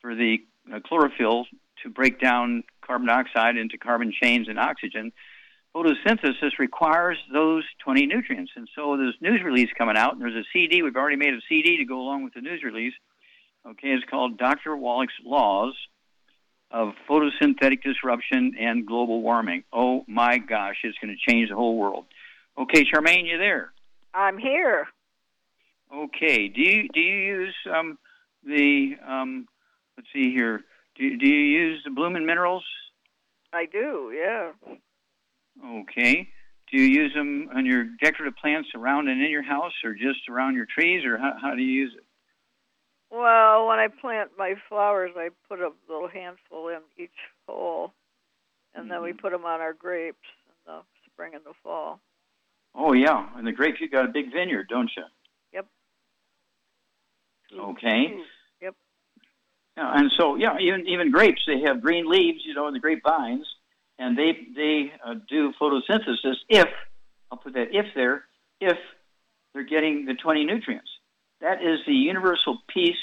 for 0.00 0.14
the 0.14 0.38
uh, 0.72 0.80
chlorophyll 0.80 1.46
to 1.82 1.90
break 1.90 2.20
down 2.20 2.62
carbon 2.86 3.06
dioxide 3.06 3.56
into 3.56 3.76
carbon 3.76 4.12
chains 4.22 4.48
and 4.48 4.58
oxygen, 4.58 5.12
photosynthesis 5.74 6.58
requires 6.58 7.18
those 7.32 7.64
20 7.84 8.06
nutrients. 8.06 8.52
And 8.56 8.68
so 8.74 8.96
there's 8.96 9.16
news 9.20 9.42
release 9.44 9.68
coming 9.76 9.96
out, 9.96 10.14
and 10.14 10.22
there's 10.22 10.34
a 10.34 10.46
CD. 10.52 10.82
We've 10.82 10.96
already 10.96 11.16
made 11.16 11.34
a 11.34 11.40
CD 11.48 11.76
to 11.78 11.84
go 11.84 12.00
along 12.00 12.24
with 12.24 12.34
the 12.34 12.40
news 12.40 12.62
release. 12.62 12.94
Okay, 13.66 13.88
it's 13.88 14.04
called 14.08 14.38
Dr. 14.38 14.74
Wallach's 14.74 15.12
Laws 15.22 15.74
of 16.70 16.94
Photosynthetic 17.08 17.82
Disruption 17.82 18.54
and 18.58 18.86
Global 18.86 19.20
Warming. 19.20 19.64
Oh 19.72 20.04
my 20.06 20.38
gosh, 20.38 20.76
it's 20.82 20.96
going 20.98 21.14
to 21.14 21.30
change 21.30 21.50
the 21.50 21.56
whole 21.56 21.76
world. 21.76 22.06
Okay, 22.56 22.84
Charmaine, 22.84 23.26
you 23.26 23.38
there? 23.38 23.72
I'm 24.14 24.38
here. 24.38 24.88
Okay. 25.92 26.48
Do 26.48 26.60
you 26.60 26.88
do 26.88 27.00
you 27.00 27.16
use 27.16 27.54
um, 27.74 27.98
the 28.44 28.96
um, 29.06 29.46
let's 29.96 30.08
see 30.12 30.32
here. 30.32 30.62
Do, 30.96 31.16
do 31.16 31.28
you 31.28 31.60
use 31.60 31.82
the 31.84 31.90
Bloomin' 31.90 32.26
Minerals? 32.26 32.64
I 33.52 33.66
do, 33.66 34.12
yeah. 34.14 34.52
Okay. 35.64 36.28
Do 36.70 36.80
you 36.80 37.02
use 37.02 37.12
them 37.14 37.48
on 37.54 37.66
your 37.66 37.84
decorative 38.02 38.36
plants 38.36 38.68
around 38.74 39.08
and 39.08 39.22
in 39.22 39.30
your 39.30 39.42
house, 39.42 39.72
or 39.82 39.92
just 39.94 40.28
around 40.28 40.54
your 40.54 40.66
trees, 40.66 41.04
or 41.04 41.18
how, 41.18 41.32
how 41.40 41.54
do 41.54 41.62
you 41.62 41.72
use 41.72 41.92
it? 41.96 42.04
Well, 43.10 43.66
when 43.66 43.80
I 43.80 43.88
plant 43.88 44.30
my 44.38 44.54
flowers, 44.68 45.10
I 45.16 45.30
put 45.48 45.60
a 45.60 45.72
little 45.88 46.08
handful 46.08 46.68
in 46.68 46.78
each 46.96 47.10
hole, 47.48 47.92
and 48.74 48.88
then 48.88 49.02
we 49.02 49.12
Mhm. 49.12 49.18
put 49.18 49.32
them 49.32 49.44
on 49.44 49.60
our 49.60 49.72
grapes 49.72 50.28
in 50.46 50.54
the 50.72 50.82
spring 51.06 51.34
and 51.34 51.44
the 51.44 51.54
fall. 51.54 52.00
Oh 52.72 52.92
yeah, 52.92 53.28
and 53.36 53.44
the 53.44 53.52
grapes. 53.52 53.80
You 53.80 53.88
got 53.88 54.04
a 54.04 54.08
big 54.08 54.32
vineyard, 54.32 54.68
don't 54.68 54.90
you? 54.96 55.04
Yep. 57.52 57.60
Okay. 57.60 58.16
Yep. 58.62 58.74
Yeah, 59.76 59.92
and 59.94 60.10
so 60.18 60.36
yeah, 60.36 60.58
even 60.58 60.86
even 60.86 61.10
grapes 61.10 61.42
they 61.46 61.60
have 61.66 61.80
green 61.80 62.08
leaves, 62.08 62.40
you 62.44 62.54
know, 62.54 62.68
in 62.68 62.74
the 62.74 62.80
grapevines, 62.80 63.46
and 63.98 64.16
they 64.16 64.32
they 64.54 64.92
uh, 65.04 65.14
do 65.28 65.52
photosynthesis 65.60 66.36
if 66.48 66.68
I'll 67.30 67.38
put 67.38 67.54
that 67.54 67.68
if 67.72 67.86
there 67.94 68.24
if 68.60 68.78
they're 69.52 69.64
getting 69.64 70.04
the 70.06 70.14
20 70.14 70.44
nutrients. 70.44 70.90
That 71.40 71.62
is 71.62 71.80
the 71.86 71.94
universal 71.94 72.58
piece 72.68 72.98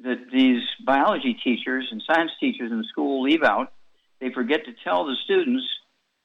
that 0.00 0.26
these 0.32 0.62
biology 0.84 1.34
teachers 1.42 1.88
and 1.90 2.02
science 2.06 2.32
teachers 2.38 2.70
in 2.70 2.84
school 2.84 3.22
leave 3.22 3.42
out. 3.42 3.72
They 4.20 4.30
forget 4.32 4.64
to 4.66 4.72
tell 4.84 5.06
the 5.06 5.16
students 5.24 5.64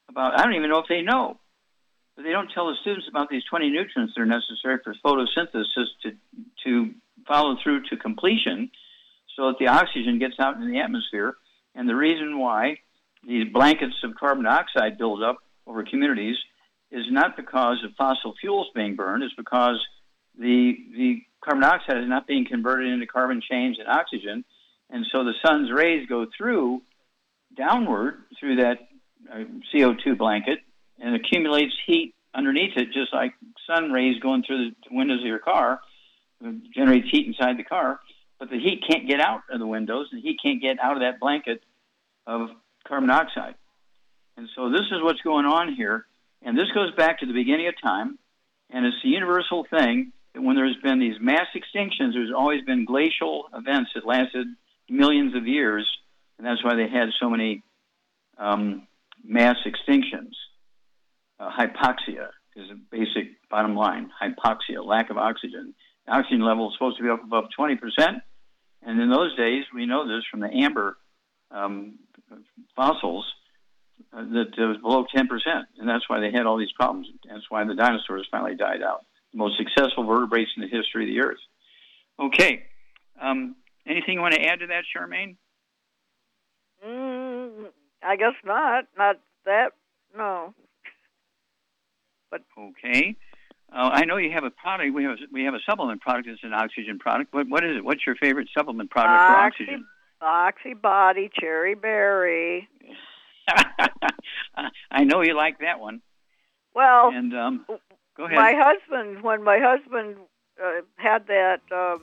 about. 0.08 0.38
I 0.38 0.44
don't 0.44 0.54
even 0.54 0.70
know 0.70 0.78
if 0.78 0.88
they 0.88 1.02
know, 1.02 1.38
but 2.16 2.24
they 2.24 2.30
don't 2.30 2.50
tell 2.52 2.68
the 2.68 2.76
students 2.80 3.06
about 3.08 3.28
these 3.30 3.44
20 3.44 3.70
nutrients 3.70 4.14
that 4.14 4.20
are 4.20 4.26
necessary 4.26 4.78
for 4.82 4.94
photosynthesis 5.04 5.86
to 6.02 6.12
to 6.64 6.94
follow 7.26 7.56
through 7.62 7.82
to 7.90 7.96
completion 7.96 8.70
so 9.36 9.48
that 9.48 9.58
the 9.58 9.68
oxygen 9.68 10.18
gets 10.18 10.34
out 10.38 10.56
in 10.56 10.70
the 10.70 10.80
atmosphere. 10.80 11.34
And 11.74 11.88
the 11.88 11.94
reason 11.94 12.38
why 12.38 12.78
these 13.26 13.46
blankets 13.52 13.94
of 14.02 14.14
carbon 14.18 14.44
dioxide 14.44 14.98
build 14.98 15.22
up 15.22 15.38
over 15.66 15.84
communities 15.84 16.36
is 16.90 17.04
not 17.10 17.36
because 17.36 17.78
of 17.84 17.92
fossil 17.96 18.34
fuels 18.40 18.68
being 18.74 18.96
burned, 18.96 19.22
it's 19.22 19.34
because 19.34 19.76
the, 20.38 20.76
the 20.96 21.22
carbon 21.42 21.62
dioxide 21.62 21.98
is 21.98 22.08
not 22.08 22.26
being 22.26 22.46
converted 22.46 22.92
into 22.92 23.06
carbon 23.06 23.40
chains 23.48 23.78
and 23.78 23.88
oxygen. 23.88 24.44
And 24.90 25.06
so 25.12 25.24
the 25.24 25.34
sun's 25.44 25.70
rays 25.70 26.08
go 26.08 26.26
through 26.36 26.82
downward 27.56 28.16
through 28.38 28.56
that 28.56 28.78
uh, 29.32 29.44
CO2 29.72 30.18
blanket 30.18 30.58
and 30.98 31.14
accumulates 31.14 31.74
heat 31.86 32.14
underneath 32.34 32.76
it, 32.76 32.92
just 32.92 33.12
like 33.12 33.32
sun 33.66 33.92
rays 33.92 34.18
going 34.20 34.42
through 34.42 34.70
the 34.70 34.74
windows 34.90 35.20
of 35.20 35.26
your 35.26 35.38
car 35.38 35.80
generates 36.74 37.08
heat 37.10 37.26
inside 37.26 37.58
the 37.58 37.64
car 37.64 38.00
but 38.40 38.48
the 38.48 38.58
heat 38.58 38.82
can't 38.90 39.06
get 39.06 39.20
out 39.20 39.42
of 39.52 39.60
the 39.60 39.66
windows, 39.66 40.08
and 40.10 40.22
heat 40.22 40.40
can't 40.42 40.60
get 40.60 40.80
out 40.82 40.94
of 40.94 41.00
that 41.00 41.20
blanket 41.20 41.62
of 42.26 42.48
carbon 42.88 43.10
dioxide. 43.10 43.54
And 44.36 44.48
so 44.56 44.70
this 44.70 44.86
is 44.90 45.02
what's 45.02 45.20
going 45.20 45.44
on 45.44 45.74
here, 45.74 46.06
and 46.42 46.58
this 46.58 46.68
goes 46.74 46.92
back 46.96 47.20
to 47.20 47.26
the 47.26 47.34
beginning 47.34 47.68
of 47.68 47.74
time, 47.80 48.18
and 48.70 48.86
it's 48.86 48.96
the 49.04 49.10
universal 49.10 49.66
thing 49.68 50.12
that 50.32 50.40
when 50.40 50.56
there's 50.56 50.76
been 50.82 50.98
these 50.98 51.20
mass 51.20 51.46
extinctions, 51.54 52.14
there's 52.14 52.32
always 52.34 52.64
been 52.64 52.86
glacial 52.86 53.44
events 53.54 53.90
that 53.94 54.06
lasted 54.06 54.46
millions 54.88 55.36
of 55.36 55.46
years, 55.46 55.86
and 56.38 56.46
that's 56.46 56.64
why 56.64 56.74
they 56.74 56.88
had 56.88 57.10
so 57.20 57.28
many 57.28 57.62
um, 58.38 58.86
mass 59.22 59.56
extinctions. 59.66 60.32
Uh, 61.38 61.50
hypoxia 61.50 62.28
is 62.56 62.70
a 62.70 62.74
basic 62.90 63.48
bottom 63.50 63.76
line. 63.76 64.10
Hypoxia, 64.22 64.84
lack 64.84 65.10
of 65.10 65.18
oxygen. 65.18 65.74
Oxygen 66.08 66.44
level 66.44 66.68
is 66.68 66.74
supposed 66.74 66.96
to 66.98 67.02
be 67.02 67.08
up 67.08 67.22
above 67.22 67.44
20 67.56 67.76
percent. 67.76 68.18
And 68.82 69.00
in 69.00 69.10
those 69.10 69.36
days, 69.36 69.64
we 69.74 69.86
know 69.86 70.06
this 70.06 70.24
from 70.30 70.40
the 70.40 70.50
amber 70.52 70.96
um, 71.50 71.98
fossils, 72.74 73.26
uh, 74.12 74.22
that 74.22 74.54
it 74.56 74.64
was 74.66 74.78
below 74.78 75.04
10%. 75.14 75.26
And 75.78 75.88
that's 75.88 76.08
why 76.08 76.20
they 76.20 76.30
had 76.32 76.46
all 76.46 76.56
these 76.56 76.72
problems. 76.72 77.08
That's 77.28 77.44
why 77.50 77.64
the 77.64 77.74
dinosaurs 77.74 78.26
finally 78.30 78.54
died 78.54 78.82
out. 78.82 79.04
The 79.32 79.38
most 79.38 79.58
successful 79.58 80.04
vertebrates 80.04 80.50
in 80.56 80.62
the 80.62 80.68
history 80.68 81.04
of 81.04 81.08
the 81.08 81.20
Earth. 81.20 81.38
Okay. 82.18 82.64
Um, 83.20 83.56
anything 83.86 84.14
you 84.14 84.20
want 84.20 84.34
to 84.34 84.44
add 84.44 84.60
to 84.60 84.66
that, 84.68 84.84
Charmaine? 84.96 85.36
Mm, 86.86 87.66
I 88.02 88.16
guess 88.16 88.34
not. 88.44 88.84
Not 88.96 89.16
that. 89.44 89.72
No. 90.16 90.54
But 92.30 92.42
Okay. 92.56 93.16
Uh, 93.72 93.88
I 93.92 94.04
know 94.04 94.16
you 94.16 94.32
have 94.32 94.44
a 94.44 94.50
product. 94.50 94.94
We 94.94 95.04
have 95.04 95.18
we 95.32 95.44
have 95.44 95.54
a 95.54 95.60
supplement 95.64 96.00
product 96.00 96.26
It's 96.26 96.42
an 96.42 96.52
oxygen 96.52 96.98
product. 96.98 97.32
What 97.32 97.48
what 97.48 97.64
is 97.64 97.76
it? 97.76 97.84
What's 97.84 98.04
your 98.06 98.16
favorite 98.16 98.48
supplement 98.56 98.90
product 98.90 99.16
for 99.16 99.36
oxygen? 99.66 99.86
Oxy 100.20 100.74
Body 100.74 101.30
Cherry 101.32 101.74
Berry. 101.74 102.68
I 104.90 105.04
know 105.04 105.22
you 105.22 105.34
like 105.34 105.60
that 105.60 105.80
one. 105.80 106.02
Well, 106.74 107.10
And 107.12 107.34
um, 107.34 107.64
go 108.16 108.24
ahead. 108.24 108.36
my 108.36 108.52
husband, 108.54 109.22
when 109.22 109.42
my 109.42 109.58
husband 109.58 110.16
uh, 110.62 110.82
had 110.96 111.26
that 111.28 111.60
um, 111.72 112.02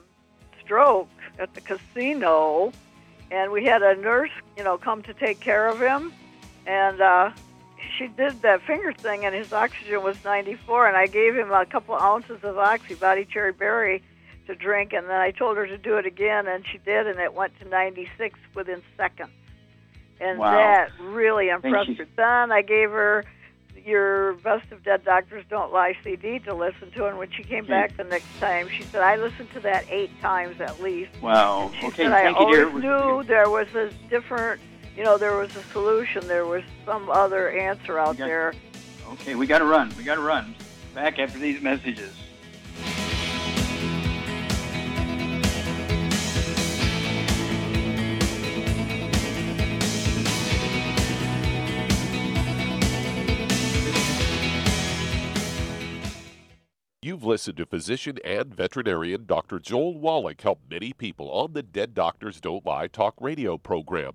stroke 0.62 1.08
at 1.38 1.54
the 1.54 1.60
casino, 1.60 2.72
and 3.30 3.52
we 3.52 3.64
had 3.64 3.82
a 3.82 3.94
nurse, 3.94 4.30
you 4.56 4.64
know, 4.64 4.76
come 4.76 5.02
to 5.04 5.14
take 5.14 5.40
care 5.40 5.68
of 5.68 5.80
him, 5.80 6.12
and 6.66 7.00
uh, 7.00 7.30
she 7.96 8.08
did 8.08 8.42
that 8.42 8.62
finger 8.62 8.92
thing, 8.92 9.24
and 9.24 9.34
his 9.34 9.52
oxygen 9.52 10.02
was 10.02 10.16
94, 10.24 10.88
and 10.88 10.96
I 10.96 11.06
gave 11.06 11.34
him 11.34 11.52
a 11.52 11.64
couple 11.66 11.94
ounces 11.94 12.42
of 12.42 12.58
Oxy 12.58 12.94
Body 12.94 13.24
Cherry 13.24 13.52
Berry 13.52 14.02
to 14.46 14.54
drink, 14.54 14.92
and 14.92 15.06
then 15.08 15.20
I 15.20 15.30
told 15.30 15.56
her 15.56 15.66
to 15.66 15.78
do 15.78 15.96
it 15.98 16.06
again, 16.06 16.46
and 16.46 16.64
she 16.66 16.78
did, 16.78 17.06
and 17.06 17.18
it 17.18 17.34
went 17.34 17.58
to 17.60 17.68
96 17.68 18.38
within 18.54 18.82
seconds. 18.96 19.30
And 20.20 20.38
Wow. 20.38 20.50
that 20.52 20.90
really 20.98 21.48
impressed 21.48 21.90
her. 21.98 22.06
Then 22.16 22.50
I 22.50 22.62
gave 22.62 22.90
her 22.90 23.24
your 23.84 24.32
Best 24.34 24.72
of 24.72 24.82
Dead 24.82 25.04
Doctors 25.04 25.44
Don't 25.48 25.72
Lie 25.72 25.96
CD 26.02 26.40
to 26.40 26.54
listen 26.54 26.90
to, 26.92 27.06
and 27.06 27.16
when 27.18 27.30
she 27.30 27.44
came 27.44 27.64
back 27.66 27.96
the 27.96 28.04
next 28.04 28.26
time, 28.40 28.68
she 28.68 28.82
said, 28.84 29.02
I 29.02 29.16
listened 29.16 29.50
to 29.52 29.60
that 29.60 29.84
eight 29.88 30.10
times 30.20 30.60
at 30.60 30.80
least. 30.82 31.12
wow. 31.22 31.66
And 31.72 31.74
She 31.76 31.86
Okay. 31.86 32.02
said, 32.04 32.12
I 32.12 32.28
you, 32.30 32.34
always 32.34 32.56
dear. 32.56 32.80
knew 32.80 33.22
there 33.24 33.48
was 33.48 33.68
a 33.74 33.90
different, 34.10 34.60
you 34.98 35.04
know, 35.04 35.16
there 35.16 35.36
was 35.36 35.54
a 35.54 35.62
solution, 35.72 36.26
there 36.26 36.44
was 36.44 36.64
some 36.84 37.08
other 37.08 37.50
answer 37.50 38.00
out 38.00 38.18
Yeah. 38.18 38.26
there. 38.26 38.54
Okay, 39.12 39.36
we 39.36 39.46
got 39.46 39.58
to 39.60 39.64
run. 39.64 39.94
We 39.96 40.02
got 40.02 40.16
to 40.16 40.20
run. 40.20 40.56
Back 40.92 41.20
after 41.20 41.38
these 41.38 41.62
messages. 41.62 42.12
You've 57.00 57.22
listened 57.24 57.56
to 57.58 57.66
physician 57.66 58.18
and 58.24 58.52
veterinarian 58.52 59.26
Dr. 59.26 59.60
Joel 59.60 59.96
Wallach 59.96 60.40
help 60.40 60.58
many 60.68 60.92
people 60.92 61.30
on 61.30 61.52
the 61.52 61.62
Dead 61.62 61.94
Doctors 61.94 62.40
Don't 62.40 62.66
Lie 62.66 62.88
talk 62.88 63.14
radio 63.20 63.56
program. 63.56 64.14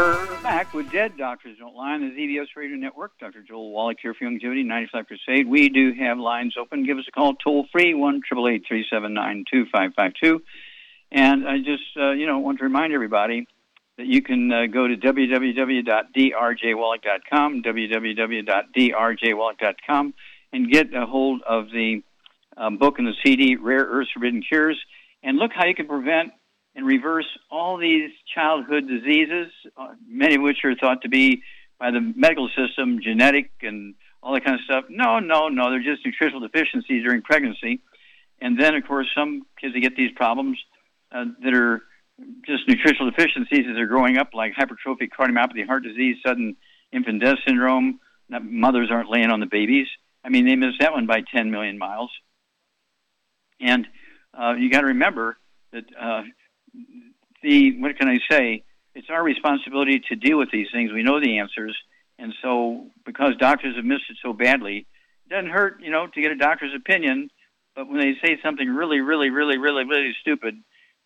Dead 0.83 1.17
Doctors 1.17 1.57
Don't 1.59 1.75
Lie 1.75 1.93
on 1.93 2.01
the 2.01 2.11
ZBS 2.15 2.47
Radio 2.55 2.77
Network. 2.77 3.11
Dr. 3.19 3.41
Joel 3.41 3.71
Wallach 3.71 3.97
here 4.01 4.13
for 4.13 4.23
Youngevity 4.25 4.65
95 4.65 5.07
Crusade. 5.07 5.47
We 5.47 5.69
do 5.69 5.93
have 5.93 6.17
lines 6.17 6.55
open. 6.59 6.85
Give 6.85 6.97
us 6.97 7.05
a 7.07 7.11
call 7.11 7.35
toll 7.35 7.67
free, 7.71 7.93
1 7.93 8.21
379 8.27 9.45
2552. 9.51 10.41
And 11.11 11.47
I 11.47 11.59
just, 11.59 11.83
uh, 11.97 12.11
you 12.11 12.25
know, 12.25 12.39
want 12.39 12.57
to 12.59 12.63
remind 12.63 12.93
everybody 12.93 13.45
that 13.97 14.07
you 14.07 14.21
can 14.21 14.49
uh, 14.51 14.67
go 14.67 14.87
to 14.87 14.95
www.drjwallach.com, 14.95 17.63
www.drjwallach.com, 17.63 20.13
and 20.53 20.71
get 20.71 20.93
a 20.93 21.05
hold 21.05 21.41
of 21.43 21.71
the 21.71 22.03
um, 22.57 22.77
book 22.77 22.97
and 22.97 23.07
the 23.07 23.13
CD, 23.23 23.55
Rare 23.55 23.85
Earths 23.85 24.11
Forbidden 24.13 24.41
Cures, 24.41 24.77
and 25.23 25.37
look 25.37 25.51
how 25.53 25.65
you 25.65 25.75
can 25.75 25.87
prevent 25.87 26.33
and 26.75 26.85
reverse 26.85 27.27
all 27.49 27.77
these 27.77 28.11
childhood 28.33 28.87
diseases, 28.87 29.51
uh, 29.77 29.89
many 30.07 30.35
of 30.35 30.41
which 30.41 30.57
are 30.63 30.75
thought 30.75 31.01
to 31.01 31.09
be 31.09 31.43
by 31.79 31.91
the 31.91 31.99
medical 32.15 32.49
system 32.55 32.99
genetic 33.03 33.51
and 33.61 33.95
all 34.23 34.33
that 34.33 34.45
kind 34.45 34.55
of 34.55 34.61
stuff. 34.65 34.85
No, 34.89 35.19
no, 35.19 35.49
no, 35.49 35.69
they're 35.69 35.83
just 35.83 36.05
nutritional 36.05 36.39
deficiencies 36.39 37.03
during 37.03 37.21
pregnancy. 37.21 37.81
And 38.39 38.59
then, 38.59 38.75
of 38.75 38.85
course, 38.87 39.07
some 39.15 39.45
kids 39.59 39.73
that 39.73 39.79
get 39.81 39.95
these 39.95 40.11
problems 40.15 40.59
uh, 41.11 41.25
that 41.43 41.53
are 41.53 41.81
just 42.45 42.67
nutritional 42.67 43.11
deficiencies 43.11 43.65
as 43.69 43.75
they're 43.75 43.87
growing 43.87 44.17
up, 44.17 44.29
like 44.33 44.53
hypertrophic 44.53 45.09
cardiomyopathy, 45.17 45.65
heart 45.65 45.83
disease, 45.83 46.17
sudden 46.25 46.55
infant 46.91 47.21
death 47.21 47.37
syndrome. 47.47 47.99
Mothers 48.29 48.89
aren't 48.91 49.09
laying 49.09 49.29
on 49.29 49.39
the 49.39 49.45
babies. 49.45 49.87
I 50.23 50.29
mean, 50.29 50.45
they 50.45 50.55
miss 50.55 50.75
that 50.79 50.93
one 50.93 51.05
by 51.05 51.21
10 51.35 51.51
million 51.51 51.77
miles. 51.77 52.11
And 53.59 53.87
uh, 54.39 54.53
you 54.53 54.71
got 54.71 54.81
to 54.81 54.87
remember 54.87 55.37
that 55.73 55.83
uh, 55.99 56.23
the 57.43 57.79
what 57.79 57.97
can 57.97 58.07
I 58.07 58.19
say? 58.29 58.63
It's 58.93 59.07
our 59.09 59.23
responsibility 59.23 60.01
to 60.09 60.15
deal 60.15 60.37
with 60.37 60.51
these 60.51 60.67
things. 60.73 60.91
We 60.91 61.03
know 61.03 61.19
the 61.19 61.39
answers, 61.39 61.77
and 62.19 62.33
so 62.41 62.87
because 63.05 63.35
doctors 63.37 63.75
have 63.75 63.85
missed 63.85 64.09
it 64.09 64.17
so 64.21 64.33
badly, 64.33 64.85
it 65.25 65.29
doesn't 65.29 65.49
hurt, 65.49 65.81
you 65.81 65.91
know, 65.91 66.07
to 66.07 66.21
get 66.21 66.31
a 66.31 66.35
doctor's 66.35 66.73
opinion. 66.75 67.29
But 67.75 67.87
when 67.87 67.99
they 67.99 68.13
say 68.23 68.37
something 68.43 68.67
really, 68.67 68.99
really, 68.99 69.29
really, 69.29 69.57
really, 69.57 69.85
really 69.85 70.13
stupid, 70.19 70.61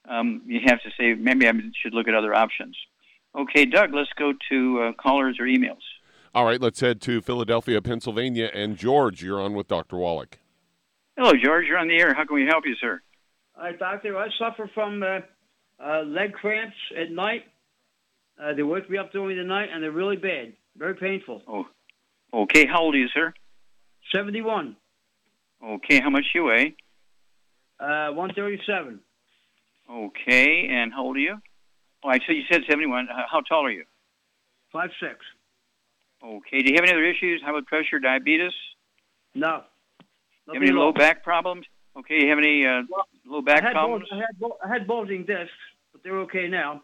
um, 0.09 0.41
you 0.47 0.61
have 0.65 0.81
to 0.81 0.89
say 0.99 1.13
maybe 1.13 1.47
I 1.47 1.51
should 1.81 1.93
look 1.93 2.07
at 2.07 2.15
other 2.15 2.33
options. 2.33 2.75
Okay, 3.35 3.65
Doug, 3.65 3.93
let's 3.93 4.09
go 4.17 4.33
to 4.49 4.81
uh, 4.81 4.91
callers 4.93 5.37
or 5.39 5.45
emails. 5.45 5.83
All 6.33 6.45
right, 6.45 6.59
let's 6.59 6.79
head 6.79 7.01
to 7.01 7.21
Philadelphia, 7.21 7.81
Pennsylvania. 7.81 8.49
And 8.53 8.77
George, 8.77 9.23
you're 9.23 9.41
on 9.41 9.53
with 9.53 9.67
Dr. 9.67 9.97
Wallach. 9.97 10.39
Hello, 11.17 11.31
George. 11.41 11.65
You're 11.67 11.77
on 11.77 11.87
the 11.87 11.97
air. 11.97 12.13
How 12.13 12.25
can 12.25 12.35
we 12.35 12.45
help 12.45 12.65
you, 12.65 12.75
sir? 12.75 13.01
Hi, 13.53 13.71
doctor. 13.71 14.17
I 14.17 14.27
suffer 14.37 14.69
from 14.73 15.01
uh, 15.01 15.19
uh, 15.83 16.01
leg 16.01 16.33
cramps 16.33 16.75
at 16.97 17.11
night. 17.11 17.43
Uh, 18.41 18.53
they 18.53 18.63
wake 18.63 18.89
me 18.89 18.97
up 18.97 19.11
during 19.11 19.37
the 19.37 19.43
night, 19.43 19.69
and 19.71 19.81
they're 19.81 19.91
really 19.91 20.17
bad, 20.17 20.53
very 20.77 20.95
painful. 20.95 21.41
Oh, 21.47 21.65
okay. 22.33 22.65
How 22.65 22.81
old 22.81 22.95
are 22.95 22.97
you, 22.97 23.07
sir? 23.13 23.33
71. 24.13 24.75
Okay. 25.65 26.01
How 26.01 26.09
much 26.09 26.25
you 26.33 26.43
weigh? 26.45 26.75
Uh, 27.79 28.09
137. 28.11 28.99
Okay. 29.89 30.67
And 30.69 30.93
how 30.93 31.03
old 31.03 31.15
are 31.17 31.19
you? 31.19 31.37
Oh, 32.03 32.09
I 32.09 32.19
said 32.19 32.35
you 32.35 32.43
said 32.51 32.61
71. 32.69 33.07
Uh, 33.09 33.23
How 33.31 33.41
tall 33.41 33.65
are 33.65 33.71
you? 33.71 33.83
Five 34.71 34.89
six. 34.99 35.15
Okay. 36.23 36.61
Do 36.61 36.69
you 36.71 36.75
have 36.75 36.83
any 36.83 36.91
other 36.93 37.05
issues? 37.05 37.41
High 37.43 37.51
blood 37.51 37.65
pressure, 37.65 37.99
diabetes? 37.99 38.51
No. 39.33 39.63
You 40.47 40.53
have 40.53 40.61
any 40.63 40.71
low 40.71 40.91
back 40.91 41.23
problems? 41.23 41.65
Okay. 41.97 42.21
You 42.23 42.29
have 42.29 42.37
any 42.37 42.65
uh, 42.65 42.83
Well, 42.89 43.07
low 43.25 43.41
back 43.41 43.61
I 43.63 43.65
had, 43.67 43.73
problems? 43.73 44.05
bul- 44.09 44.17
I, 44.17 44.21
had 44.21 44.39
bul- 44.39 44.57
I 44.63 44.67
had 44.67 44.87
bulging 44.87 45.25
discs, 45.25 45.51
but 45.91 46.03
they're 46.03 46.19
okay 46.21 46.47
now. 46.47 46.83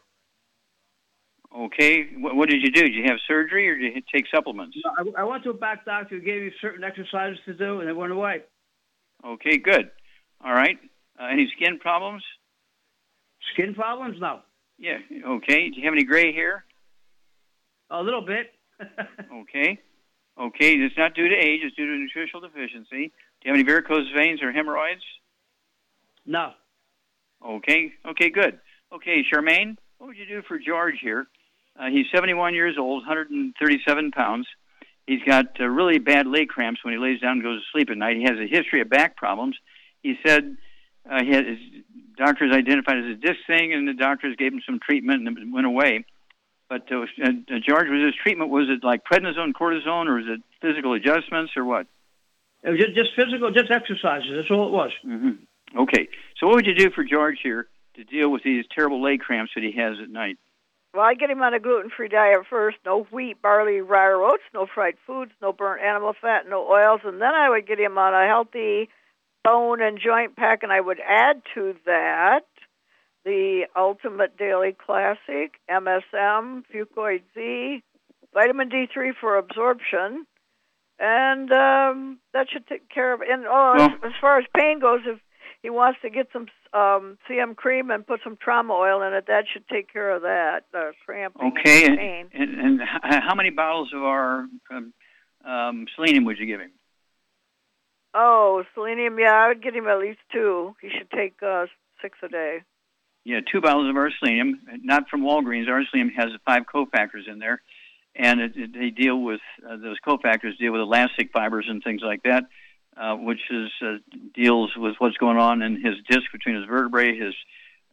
Okay. 1.56 2.08
What, 2.18 2.36
what 2.36 2.50
did 2.50 2.62
you 2.62 2.72
do? 2.72 2.82
Did 2.84 2.94
you 2.94 3.04
have 3.08 3.18
surgery 3.28 3.68
or 3.70 3.78
did 3.78 3.94
you 3.96 4.02
take 4.14 4.26
supplements? 4.34 4.78
No, 4.84 5.14
I, 5.18 5.22
I 5.22 5.24
went 5.26 5.44
to 5.44 5.50
a 5.50 5.54
back 5.54 5.86
doctor 5.86 6.16
who 6.18 6.22
gave 6.22 6.42
me 6.44 6.52
certain 6.62 6.84
exercises 6.84 7.40
to 7.46 7.54
do, 7.54 7.80
and 7.80 7.90
they 7.90 7.94
went 7.94 8.12
away. 8.12 8.42
Okay. 9.26 9.58
Good. 9.58 9.92
All 10.44 10.54
right. 10.54 10.78
Uh, 11.20 11.26
any 11.26 11.52
skin 11.56 11.78
problems? 11.80 12.24
Skin 13.54 13.74
problems? 13.76 14.18
No. 14.22 14.40
Yeah. 14.78 14.98
Okay. 15.28 15.70
Do 15.70 15.76
you 15.78 15.84
have 15.86 15.94
any 15.94 16.06
gray 16.06 16.34
hair? 16.34 16.64
A 17.90 18.02
little 18.02 18.26
bit. 18.26 18.52
Okay. 19.42 19.78
Okay. 20.40 20.74
It's 20.76 20.98
not 20.98 21.14
due 21.14 21.28
to 21.28 21.36
age. 21.36 21.60
It's 21.64 21.76
due 21.76 21.86
to 21.86 21.98
nutritional 21.98 22.42
deficiency. 22.42 23.12
Do 23.42 23.44
you 23.44 23.52
have 23.52 23.56
any 23.56 23.64
varicose 23.64 24.08
veins 24.16 24.42
or 24.42 24.52
hemorrhoids? 24.52 25.02
No. 26.32 26.52
Okay. 27.46 27.94
Okay. 28.10 28.30
Good. 28.30 28.60
Okay, 28.94 29.24
Charmaine, 29.32 29.78
what 29.98 30.08
would 30.08 30.18
you 30.18 30.26
do 30.26 30.42
for 30.48 30.60
George 30.60 30.96
here? 31.02 31.28
Uh, 31.80 31.86
he's 31.90 32.06
71 32.14 32.54
years 32.54 32.76
old, 32.78 33.06
137 33.06 34.12
pounds. 34.12 34.48
He's 35.08 35.24
got 35.26 35.46
uh, 35.60 35.66
really 35.66 35.98
bad 35.98 36.28
leg 36.28 36.50
cramps 36.50 36.84
when 36.84 36.94
he 36.94 37.00
lays 37.00 37.22
down 37.22 37.34
and 37.34 37.44
goes 37.44 37.60
to 37.60 37.66
sleep 37.72 37.90
at 37.90 37.98
night. 37.98 38.18
He 38.18 38.24
has 38.24 38.38
a 38.38 38.48
history 38.48 38.82
of 38.82 38.90
back 38.90 39.16
problems. 39.16 39.56
He 40.04 40.16
said 40.26 40.58
uh, 41.10 41.24
he 41.24 41.32
had 41.32 41.48
his 41.48 41.58
doctors 42.18 42.54
identified 42.54 42.98
as 42.98 43.06
a 43.06 43.16
disc 43.16 43.40
thing, 43.48 43.74
and 43.74 43.88
the 43.88 43.94
doctors 43.94 44.36
gave 44.36 44.54
him 44.54 44.62
some 44.66 44.80
treatment, 44.80 45.28
and 45.28 45.38
it 45.38 45.52
went 45.52 45.66
away. 45.66 46.06
But 46.70 46.92
uh, 46.92 47.02
uh, 47.02 47.60
George, 47.66 47.88
was 47.88 48.06
his 48.06 48.16
treatment 48.22 48.50
was 48.50 48.68
it 48.70 48.86
like 48.86 49.04
prednisone, 49.06 49.54
cortisone, 49.54 50.08
or 50.08 50.16
was 50.16 50.26
it 50.28 50.42
physical 50.62 50.94
adjustments, 50.94 51.54
or 51.56 51.66
what? 51.66 51.88
It 52.64 52.70
was 52.70 52.80
just, 52.80 52.96
just 52.96 53.10
physical, 53.16 53.52
just 53.52 53.72
exercises. 53.72 54.32
That's 54.36 54.52
all 54.52 54.68
it 54.68 54.72
was. 54.72 54.92
hmm 55.04 55.44
Okay. 55.78 56.08
So 56.40 56.48
what 56.48 56.56
would 56.56 56.66
you 56.66 56.76
do 56.76 56.90
for 56.92 57.04
George 57.04 57.40
here 57.42 57.68
to 57.96 58.04
deal 58.04 58.30
with 58.32 58.44
these 58.44 58.66
terrible 58.74 59.02
leg 59.02 59.20
cramps 59.20 59.52
that 59.56 59.64
he 59.64 59.72
has 59.74 59.98
at 60.02 60.10
night? 60.10 60.38
well, 60.94 61.04
I 61.04 61.14
get 61.14 61.30
him 61.30 61.42
on 61.42 61.54
a 61.54 61.60
gluten-free 61.60 62.10
diet 62.10 62.42
first. 62.50 62.78
No 62.86 63.04
wheat, 63.12 63.42
barley, 63.42 63.80
rye, 63.80 64.08
or 64.08 64.24
oats. 64.24 64.44
No 64.54 64.66
fried 64.66 64.96
foods. 65.08 65.32
No 65.42 65.54
burnt 65.54 65.82
animal 65.82 66.14
fat. 66.20 66.50
No 66.50 66.68
oils. 66.68 67.00
And 67.06 67.22
then 67.22 67.34
I 67.34 67.50
would 67.50 67.66
get 67.66 67.80
him 67.80 67.98
on 67.98 68.14
a 68.14 68.28
healthy 68.28 68.90
bone 69.44 69.82
and 69.82 69.98
joint 70.00 70.36
pack, 70.36 70.64
and 70.64 70.72
I 70.72 70.82
would 70.82 71.00
add 71.00 71.42
to 71.56 71.76
that 71.86 72.42
the 73.24 73.68
Ultimate 73.76 74.38
Daily 74.38 74.74
Classic, 74.74 75.54
MSM, 75.70 76.64
Fucoid 76.74 77.22
Z, 77.34 77.84
vitamin 78.34 78.70
D3 78.70 79.12
for 79.20 79.38
absorption, 79.38 80.26
and 81.00 81.52
um, 81.52 82.20
that 82.34 82.48
should 82.52 82.68
take 82.68 82.90
care 82.90 83.14
of. 83.14 83.22
And 83.22 83.46
oh, 83.48 83.74
Well- 83.78 83.86
as, 83.86 83.92
as 84.04 84.12
far 84.20 84.40
as 84.40 84.46
pain 84.58 84.80
goes, 84.80 85.02
if 85.06 85.20
he 85.64 85.70
wants 85.70 86.00
to 86.02 86.10
get 86.10 86.28
some 86.34 86.48
um, 86.74 87.18
CM 87.30 87.56
cream 87.56 87.92
and 87.92 88.06
put 88.06 88.22
some 88.24 88.38
trauma 88.42 88.74
oil 88.74 89.02
in 89.04 89.14
it, 89.14 89.26
that 89.28 89.46
should 89.52 89.68
take 89.68 89.92
care 89.92 90.16
of 90.16 90.24
that 90.24 90.62
uh, 90.74 90.92
cramping 91.06 91.52
Okay, 91.58 91.86
and 91.86 92.00
and, 92.00 92.00
pain. 92.00 92.30
and, 92.34 92.60
and 92.60 92.82
h- 92.82 93.22
how 93.24 93.36
many 93.36 93.50
bottles 93.52 93.90
of 93.94 94.02
our 94.04 94.46
um, 94.72 94.94
um, 95.46 95.86
selenium 95.96 96.26
would 96.26 96.38
you 96.40 96.46
give 96.46 96.60
him? 96.60 96.72
Oh, 98.14 98.64
selenium. 98.74 99.18
Yeah, 99.20 99.32
I 99.34 99.48
would 99.50 99.64
get 99.64 99.76
him 99.76 99.88
at 99.88 100.00
least 100.00 100.20
two. 100.32 100.76
He 100.82 100.90
should 100.90 101.10
take 101.12 101.36
uh, 101.42 101.66
six 102.02 102.18
a 102.24 102.28
day. 102.28 102.58
Yeah, 103.24 103.40
two 103.52 103.62
bottles 103.62 103.90
of 103.90 103.96
our 103.96 104.10
selenium, 104.20 104.60
not 104.84 105.08
from 105.10 105.22
Walgreens. 105.22 105.70
Our 105.70 105.84
selenium 105.92 106.14
has 106.18 106.30
five 106.46 106.64
cofactors 106.74 107.28
in 107.32 107.38
there, 107.38 107.62
and 108.16 108.42
it, 108.42 108.54
it, 108.56 108.74
they 108.74 108.90
deal 108.90 109.22
with 109.22 109.40
uh, 109.64 109.78
those 109.78 109.98
cofactors 110.06 110.58
deal 110.58 110.72
with 110.72 110.82
elastic 110.82 111.30
fibers 111.32 111.68
and 111.70 111.84
things 111.84 112.02
like 112.04 112.24
that, 112.24 112.46
uh, 112.98 113.16
which 113.16 113.40
is 113.50 113.70
uh, 113.82 113.98
deals 114.34 114.72
with 114.76 114.96
what's 115.00 115.18
going 115.18 115.38
on 115.38 115.62
in 115.62 115.76
his 115.76 115.96
disc 116.10 116.32
between 116.32 116.56
his 116.56 116.66
vertebrae, 116.66 117.18
his 117.18 117.34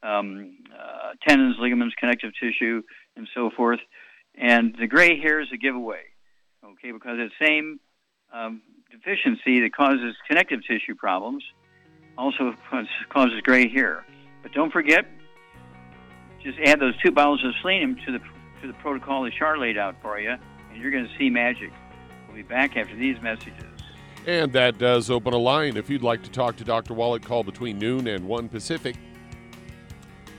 um, 0.02 0.56
uh, 0.72 1.12
tendons, 1.26 1.56
ligaments, 1.58 1.94
connective 1.98 2.32
tissue, 2.40 2.82
and 3.16 3.28
so 3.34 3.50
forth. 3.56 3.80
And 4.34 4.74
the 4.78 4.86
gray 4.86 5.18
hair 5.18 5.40
is 5.40 5.48
a 5.52 5.56
giveaway, 5.56 6.02
okay, 6.64 6.92
because 6.92 7.18
that 7.18 7.30
same 7.44 7.80
um, 8.32 8.62
deficiency 8.90 9.60
that 9.60 9.74
causes 9.74 10.14
connective 10.28 10.60
tissue 10.66 10.94
problems 10.94 11.42
also 12.16 12.54
causes, 12.70 12.90
causes 13.08 13.40
gray 13.42 13.68
hair. 13.68 14.04
But 14.42 14.52
don't 14.52 14.72
forget, 14.72 15.06
just 16.42 16.58
add 16.64 16.80
those 16.80 16.96
two 17.04 17.10
bottles 17.10 17.44
of 17.44 17.52
selenium 17.60 17.96
to 18.06 18.12
the 18.12 18.18
to 18.60 18.66
the 18.66 18.72
protocol 18.74 19.22
that 19.22 19.32
Char 19.34 19.56
laid 19.56 19.78
out 19.78 19.96
for 20.02 20.18
you, 20.18 20.30
and 20.30 20.82
you're 20.82 20.90
going 20.90 21.06
to 21.06 21.18
see 21.18 21.30
magic. 21.30 21.72
We'll 22.26 22.36
be 22.36 22.42
back 22.42 22.76
after 22.76 22.96
these 22.96 23.20
messages. 23.22 23.77
And 24.28 24.52
that 24.52 24.76
does 24.76 25.08
open 25.08 25.32
a 25.32 25.38
line. 25.38 25.78
If 25.78 25.88
you'd 25.88 26.02
like 26.02 26.22
to 26.22 26.30
talk 26.30 26.54
to 26.56 26.64
Dr. 26.64 26.92
Wallach, 26.92 27.22
call 27.22 27.42
between 27.42 27.78
noon 27.78 28.08
and 28.08 28.28
1 28.28 28.50
Pacific 28.50 28.94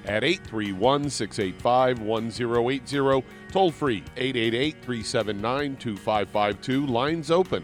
at 0.06 0.24
831 0.24 1.10
685 1.10 2.00
1080. 2.00 3.26
Toll 3.52 3.72
free 3.72 4.04
888 4.16 4.74
379 4.84 5.76
2552. 5.78 6.86
Lines 6.86 7.32
open. 7.32 7.64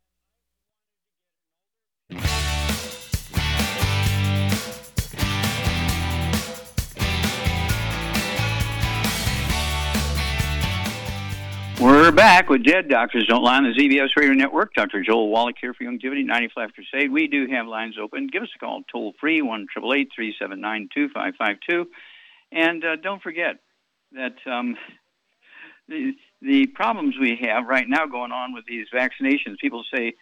We're 11.81 12.11
back 12.11 12.47
with 12.47 12.63
Dead 12.63 12.89
Doctors 12.89 13.25
Don't 13.25 13.41
Lie 13.41 13.57
on 13.57 13.63
the 13.63 13.71
ZBS 13.71 14.09
Radio 14.15 14.33
Network. 14.33 14.75
Dr. 14.75 15.01
Joel 15.01 15.29
Wallach 15.29 15.55
here 15.59 15.73
for 15.73 15.83
Youngevity 15.83 16.23
95 16.23 16.69
Crusade. 16.75 17.11
We 17.11 17.25
do 17.25 17.47
have 17.51 17.65
lines 17.65 17.95
open. 17.99 18.27
Give 18.31 18.43
us 18.43 18.49
a 18.55 18.59
call 18.59 18.83
toll 18.91 19.13
free, 19.19 19.41
1 19.41 19.65
379 19.73 20.89
2552. 20.93 21.89
And 22.51 22.85
uh, 22.85 22.97
don't 22.97 23.19
forget 23.23 23.55
that 24.11 24.35
um, 24.45 24.77
the, 25.87 26.11
the 26.43 26.67
problems 26.67 27.15
we 27.19 27.39
have 27.41 27.65
right 27.65 27.89
now 27.89 28.05
going 28.05 28.31
on 28.31 28.53
with 28.53 28.65
these 28.67 28.85
vaccinations, 28.93 29.57
people 29.59 29.83
say, 29.91 30.13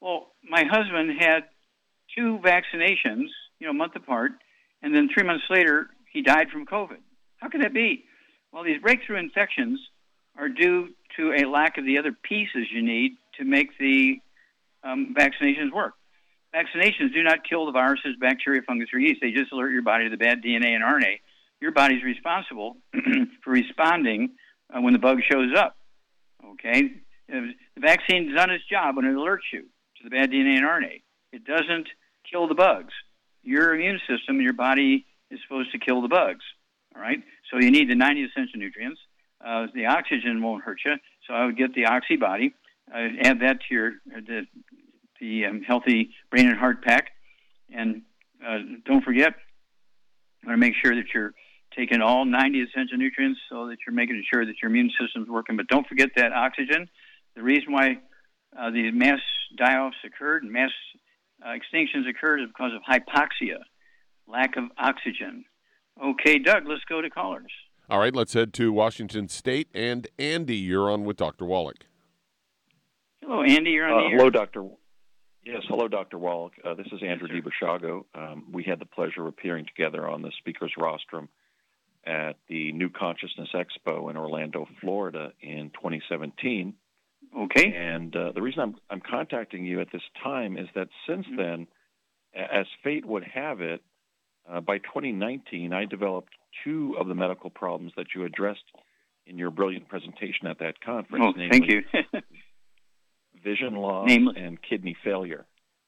well, 0.00 0.32
my 0.42 0.64
husband 0.68 1.12
had 1.16 1.44
two 2.18 2.40
vaccinations, 2.44 3.28
you 3.60 3.68
know, 3.68 3.70
a 3.70 3.72
month 3.72 3.94
apart, 3.94 4.32
and 4.82 4.92
then 4.92 5.08
three 5.14 5.22
months 5.22 5.44
later, 5.48 5.90
he 6.12 6.22
died 6.22 6.48
from 6.50 6.66
COVID. 6.66 6.98
How 7.36 7.50
could 7.50 7.62
that 7.62 7.72
be? 7.72 8.02
Well, 8.52 8.64
these 8.64 8.82
breakthrough 8.82 9.18
infections 9.20 9.78
are 10.36 10.48
due 10.48 10.88
to 11.16 11.32
a 11.32 11.48
lack 11.48 11.78
of 11.78 11.84
the 11.84 11.98
other 11.98 12.12
pieces 12.12 12.66
you 12.72 12.82
need 12.82 13.12
to 13.38 13.44
make 13.44 13.76
the 13.78 14.20
um, 14.82 15.14
vaccinations 15.18 15.72
work. 15.72 15.94
Vaccinations 16.54 17.12
do 17.12 17.22
not 17.22 17.48
kill 17.48 17.66
the 17.66 17.72
viruses, 17.72 18.14
bacteria, 18.20 18.62
fungus, 18.62 18.88
or 18.92 19.00
yeast. 19.00 19.20
They 19.20 19.32
just 19.32 19.50
alert 19.52 19.72
your 19.72 19.82
body 19.82 20.04
to 20.04 20.10
the 20.10 20.16
bad 20.16 20.42
DNA 20.42 20.74
and 20.74 20.84
RNA. 20.84 21.20
Your 21.60 21.72
body's 21.72 22.04
responsible 22.04 22.76
for 23.42 23.50
responding 23.50 24.30
uh, 24.72 24.80
when 24.80 24.92
the 24.92 24.98
bug 24.98 25.18
shows 25.28 25.52
up. 25.56 25.76
Okay? 26.52 26.92
The 27.28 27.54
vaccine's 27.78 28.34
done 28.34 28.50
its 28.50 28.64
job 28.66 28.96
when 28.96 29.04
it 29.04 29.14
alerts 29.14 29.50
you 29.52 29.62
to 29.62 30.04
the 30.04 30.10
bad 30.10 30.30
DNA 30.30 30.58
and 30.58 30.64
RNA. 30.64 31.02
It 31.32 31.44
doesn't 31.44 31.88
kill 32.30 32.46
the 32.46 32.54
bugs. 32.54 32.92
Your 33.42 33.74
immune 33.74 34.00
system, 34.08 34.40
your 34.40 34.52
body 34.52 35.06
is 35.30 35.40
supposed 35.42 35.72
to 35.72 35.78
kill 35.78 36.02
the 36.02 36.08
bugs. 36.08 36.44
All 36.94 37.02
right? 37.02 37.22
So 37.50 37.58
you 37.58 37.70
need 37.70 37.90
the 37.90 37.96
90 37.96 38.24
essential 38.24 38.60
nutrients. 38.60 39.00
Uh, 39.44 39.66
the 39.74 39.86
oxygen 39.86 40.42
won't 40.42 40.64
hurt 40.64 40.78
you. 40.84 40.94
So 41.26 41.34
I 41.34 41.46
would 41.46 41.56
get 41.56 41.74
the 41.74 41.84
Oxybody, 41.84 42.52
uh, 42.92 43.08
add 43.22 43.40
that 43.40 43.58
to 43.68 43.74
your 43.74 43.88
uh, 44.14 44.20
the, 44.26 44.46
the 45.20 45.46
um, 45.46 45.62
healthy 45.62 46.10
brain 46.30 46.48
and 46.48 46.58
heart 46.58 46.82
pack, 46.82 47.10
and 47.72 48.02
uh, 48.46 48.58
don't 48.84 49.04
forget, 49.04 49.34
you 50.42 50.48
want 50.48 50.60
to 50.60 50.66
make 50.66 50.74
sure 50.82 50.94
that 50.94 51.06
you're 51.14 51.32
taking 51.76 52.00
all 52.00 52.24
90 52.24 52.60
essential 52.60 52.96
nutrients 52.96 53.40
so 53.50 53.68
that 53.68 53.78
you're 53.86 53.94
making 53.94 54.22
sure 54.32 54.44
that 54.44 54.54
your 54.62 54.70
immune 54.70 54.90
system's 55.00 55.28
working. 55.28 55.56
But 55.56 55.66
don't 55.68 55.86
forget 55.86 56.10
that 56.16 56.32
oxygen. 56.32 56.88
The 57.34 57.42
reason 57.42 57.72
why 57.72 57.98
uh, 58.58 58.70
the 58.70 58.90
mass 58.92 59.20
die-offs 59.56 59.96
occurred 60.04 60.42
and 60.42 60.52
mass 60.52 60.70
uh, 61.44 61.48
extinctions 61.48 62.08
occurred 62.08 62.40
is 62.40 62.48
because 62.48 62.72
of 62.74 62.82
hypoxia, 62.82 63.58
lack 64.28 64.56
of 64.56 64.64
oxygen. 64.78 65.44
Okay, 66.02 66.38
Doug, 66.38 66.64
let's 66.66 66.84
go 66.88 67.00
to 67.00 67.10
callers. 67.10 67.52
All 67.90 67.98
right, 67.98 68.14
let's 68.14 68.32
head 68.32 68.54
to 68.54 68.72
Washington 68.72 69.28
State. 69.28 69.68
And 69.74 70.08
Andy, 70.18 70.56
you're 70.56 70.90
on 70.90 71.04
with 71.04 71.18
Dr. 71.18 71.44
Wallach. 71.44 71.84
Hello, 73.22 73.42
Andy. 73.42 73.72
You're 73.72 73.86
on 73.86 74.06
uh, 74.06 74.08
the. 74.08 74.16
Hello, 74.16 74.30
Doctor. 74.30 74.66
Yes, 75.44 75.62
hello, 75.68 75.88
Dr. 75.88 76.18
Wallach. 76.18 76.54
Uh, 76.64 76.72
this 76.72 76.86
is 76.86 77.02
Andrew 77.02 77.28
yes, 77.30 77.44
DiBasciago. 77.44 78.04
Um, 78.14 78.46
we 78.50 78.64
had 78.64 78.78
the 78.78 78.86
pleasure 78.86 79.20
of 79.20 79.26
appearing 79.26 79.66
together 79.66 80.08
on 80.08 80.22
the 80.22 80.32
speaker's 80.38 80.72
rostrum 80.78 81.28
at 82.06 82.36
the 82.48 82.72
New 82.72 82.88
Consciousness 82.88 83.50
Expo 83.54 84.10
in 84.10 84.16
Orlando, 84.16 84.66
Florida 84.80 85.32
in 85.42 85.70
2017. 85.74 86.72
Okay. 87.38 87.74
And 87.74 88.16
uh, 88.16 88.32
the 88.34 88.40
reason 88.40 88.60
I'm, 88.62 88.76
I'm 88.88 89.00
contacting 89.00 89.66
you 89.66 89.82
at 89.82 89.88
this 89.92 90.02
time 90.22 90.56
is 90.56 90.68
that 90.74 90.88
since 91.06 91.26
mm-hmm. 91.26 91.36
then, 91.36 91.66
as 92.34 92.66
fate 92.82 93.04
would 93.04 93.24
have 93.24 93.60
it, 93.60 93.82
uh, 94.50 94.60
by 94.60 94.78
2019, 94.78 95.74
I 95.74 95.84
developed 95.84 96.32
two 96.62 96.96
of 96.98 97.08
the 97.08 97.14
medical 97.14 97.50
problems 97.50 97.92
that 97.96 98.06
you 98.14 98.24
addressed 98.24 98.64
in 99.26 99.38
your 99.38 99.50
brilliant 99.50 99.88
presentation 99.88 100.46
at 100.46 100.58
that 100.58 100.80
conference. 100.80 101.24
Oh, 101.26 101.32
namely 101.36 101.50
thank 101.50 101.70
you. 101.70 101.82
vision 103.44 103.74
loss 103.74 104.08
namely. 104.08 104.40
and 104.40 104.58
kidney 104.62 104.96
failure. 105.04 105.46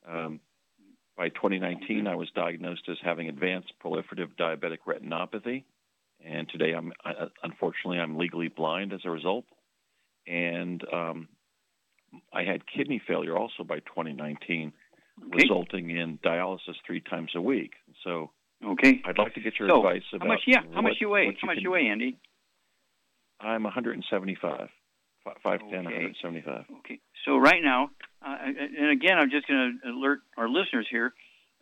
Um, 0.09 0.41
by 1.17 1.31
2019, 1.31 2.07
I 2.07 2.14
was 2.14 2.29
diagnosed 2.35 2.83
as 2.91 2.99
having 3.03 3.29
advanced 3.29 3.73
proliferative 3.83 4.37
diabetic 4.39 4.79
retinopathy, 4.87 5.64
and 6.25 6.49
today, 6.49 6.73
I'm 6.73 6.93
I, 7.05 7.12
unfortunately 7.43 7.99
I'm 7.99 8.19
legally 8.19 8.49
blind 8.49 8.93
as 8.93 9.01
a 9.05 9.11
result. 9.11 9.45
And 10.27 10.83
um, 10.93 11.29
I 12.33 12.43
had 12.43 12.62
kidney 12.67 13.01
failure 13.07 13.37
also 13.37 13.62
by 13.64 13.79
2019, 13.81 14.73
okay. 15.19 15.29
resulting 15.33 15.91
in 15.91 16.19
dialysis 16.19 16.75
three 16.87 17.01
times 17.01 17.31
a 17.35 17.41
week. 17.41 17.73
So 18.03 18.31
Okay. 18.67 19.01
I'd 19.05 19.19
like 19.19 19.35
to 19.35 19.41
get 19.41 19.59
your 19.59 19.69
so, 19.69 19.79
advice 19.79 20.03
about 20.12 20.27
how 20.27 20.33
much. 20.33 20.41
Yeah, 20.47 20.61
what, 20.64 20.75
how 20.75 20.81
much 20.83 20.97
you 21.01 21.09
weigh? 21.09 21.27
what 21.27 21.35
How 21.41 21.47
much 21.47 21.57
can- 21.57 21.62
you 21.62 21.71
weigh, 21.71 21.87
Andy? 21.87 22.19
I'm 23.39 23.62
175, 23.64 24.69
5'10", 25.27 25.37
Okay. 25.45 25.75
175. 25.75 26.64
Okay. 26.79 27.01
So 27.27 27.37
right 27.37 27.62
now, 27.62 27.91
uh, 28.27 28.37
and 28.47 28.91
again, 28.91 29.19
I'm 29.19 29.31
just 29.31 29.47
going 29.47 29.79
to 29.83 29.91
alert 29.91 30.21
our 30.39 30.49
listeners 30.49 30.87
here. 30.91 31.12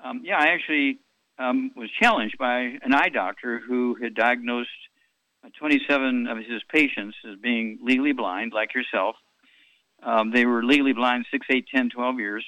Um, 0.02 0.22
yeah, 0.24 0.38
I 0.38 0.48
actually 0.48 0.98
um, 1.38 1.72
was 1.76 1.90
challenged 2.00 2.38
by 2.38 2.78
an 2.82 2.94
eye 2.94 3.08
doctor 3.08 3.58
who 3.66 3.96
had 4.00 4.14
diagnosed 4.14 4.68
uh, 5.44 5.48
27 5.58 6.28
of 6.28 6.38
his 6.38 6.62
patients 6.72 7.16
as 7.28 7.38
being 7.40 7.78
legally 7.82 8.12
blind, 8.12 8.52
like 8.54 8.72
yourself. 8.74 9.16
Um, 10.02 10.30
they 10.32 10.46
were 10.46 10.62
legally 10.62 10.92
blind 10.92 11.26
6, 11.30 11.46
8, 11.50 11.66
10, 11.74 11.90
12 11.90 12.18
years, 12.20 12.44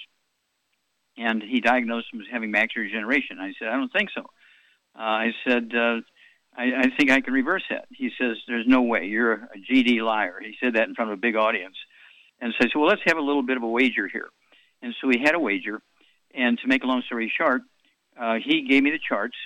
and 1.16 1.42
he 1.42 1.60
diagnosed 1.60 2.08
them 2.12 2.20
as 2.20 2.26
having 2.30 2.52
macular 2.52 2.84
degeneration. 2.86 3.38
I 3.40 3.52
said, 3.58 3.68
I 3.68 3.76
don't 3.76 3.92
think 3.92 4.10
so. 4.14 4.26
Uh, 4.98 5.02
I 5.02 5.32
said, 5.46 5.72
uh, 5.74 6.00
I, 6.56 6.64
I 6.78 6.90
think 6.96 7.10
I 7.10 7.20
can 7.20 7.34
reverse 7.34 7.64
that. 7.70 7.86
He 7.90 8.10
says, 8.18 8.36
There's 8.48 8.66
no 8.66 8.82
way. 8.82 9.06
You're 9.06 9.32
a 9.32 9.58
GD 9.70 10.02
liar. 10.02 10.40
He 10.40 10.56
said 10.62 10.74
that 10.74 10.88
in 10.88 10.94
front 10.94 11.10
of 11.10 11.18
a 11.18 11.20
big 11.20 11.36
audience. 11.36 11.76
And 12.40 12.52
so 12.52 12.56
I 12.60 12.68
said, 12.68 12.78
Well, 12.78 12.88
let's 12.88 13.02
have 13.06 13.18
a 13.18 13.22
little 13.22 13.42
bit 13.42 13.56
of 13.56 13.62
a 13.62 13.68
wager 13.68 14.08
here. 14.08 14.28
And 14.82 14.94
so 15.00 15.08
we 15.08 15.18
had 15.22 15.34
a 15.34 15.38
wager. 15.38 15.82
And 16.34 16.58
to 16.58 16.68
make 16.68 16.82
a 16.82 16.86
long 16.86 17.02
story 17.06 17.32
short, 17.36 17.62
uh, 18.20 18.36
he 18.44 18.66
gave 18.66 18.82
me 18.82 18.90
the 18.90 18.98
charts. 18.98 19.36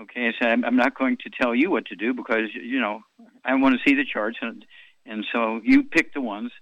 Okay, 0.00 0.28
I 0.28 0.32
said, 0.40 0.52
I'm, 0.52 0.64
I'm 0.64 0.76
not 0.76 0.96
going 0.96 1.18
to 1.18 1.30
tell 1.40 1.54
you 1.54 1.70
what 1.70 1.86
to 1.86 1.96
do 1.96 2.14
because, 2.14 2.48
you 2.54 2.80
know, 2.80 3.00
I 3.44 3.54
want 3.54 3.74
to 3.74 3.88
see 3.88 3.94
the 3.94 4.04
charts. 4.04 4.38
And, 4.40 4.64
and 5.04 5.26
so 5.32 5.60
you 5.64 5.84
pick 5.84 6.14
the 6.14 6.20
ones. 6.20 6.52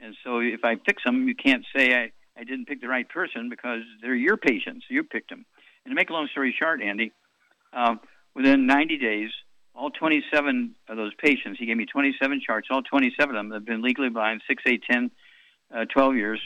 And 0.00 0.14
so 0.24 0.38
if 0.38 0.64
I 0.64 0.76
pick 0.76 0.96
them, 1.04 1.28
you 1.28 1.34
can't 1.34 1.64
say 1.76 1.94
I, 1.94 2.12
I 2.38 2.44
didn't 2.44 2.66
pick 2.66 2.80
the 2.80 2.88
right 2.88 3.08
person 3.08 3.48
because 3.48 3.80
they're 4.00 4.14
your 4.14 4.36
patients. 4.36 4.86
You 4.88 5.04
picked 5.04 5.30
them. 5.30 5.44
And 5.84 5.92
to 5.92 5.94
make 5.94 6.10
a 6.10 6.12
long 6.12 6.28
story 6.30 6.54
short, 6.58 6.82
Andy, 6.82 7.12
uh, 7.72 7.96
within 8.34 8.66
90 8.66 8.98
days, 8.98 9.30
all 9.74 9.90
27 9.90 10.74
of 10.88 10.96
those 10.96 11.12
patients, 11.14 11.58
he 11.58 11.66
gave 11.66 11.76
me 11.76 11.86
27 11.86 12.40
charts, 12.44 12.68
all 12.70 12.82
27 12.82 13.34
of 13.34 13.38
them 13.38 13.52
have 13.52 13.64
been 13.64 13.82
legally 13.82 14.08
blind, 14.08 14.42
6, 14.48 14.62
8, 14.66 14.82
10, 14.90 15.10
uh, 15.74 15.84
12 15.84 16.16
years, 16.16 16.40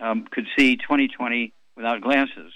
um, 0.00 0.26
could 0.30 0.46
see 0.56 0.76
20/20 0.78 1.52
without 1.76 2.00
glasses. 2.00 2.52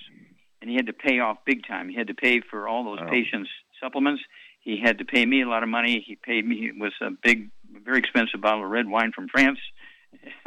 And 0.61 0.71
he 0.71 0.77
had 0.77 0.87
to 0.87 0.95
pay 0.95 1.19
off 1.21 1.45
big 1.45 1.67
time. 1.67 1.91
He 1.91 1.95
had 1.95 2.07
to 2.07 2.15
pay 2.15 2.41
for 2.41 2.67
all 2.67 2.85
those 2.85 3.01
Wow. 3.01 3.11
patients' 3.11 3.51
supplements. 3.79 4.23
He 4.61 4.79
had 4.79 4.99
to 4.99 5.05
pay 5.05 5.27
me 5.27 5.43
a 5.43 5.49
lot 5.49 5.63
of 5.63 5.69
money. 5.69 6.01
He 6.01 6.17
paid 6.17 6.47
me 6.47 6.73
with 6.75 6.95
a 7.03 7.11
big, 7.11 7.51
very 7.71 7.99
expensive 7.99 8.41
bottle 8.41 8.65
of 8.65 8.71
red 8.71 8.89
wine 8.89 9.13
from 9.13 9.29
France. 9.29 9.59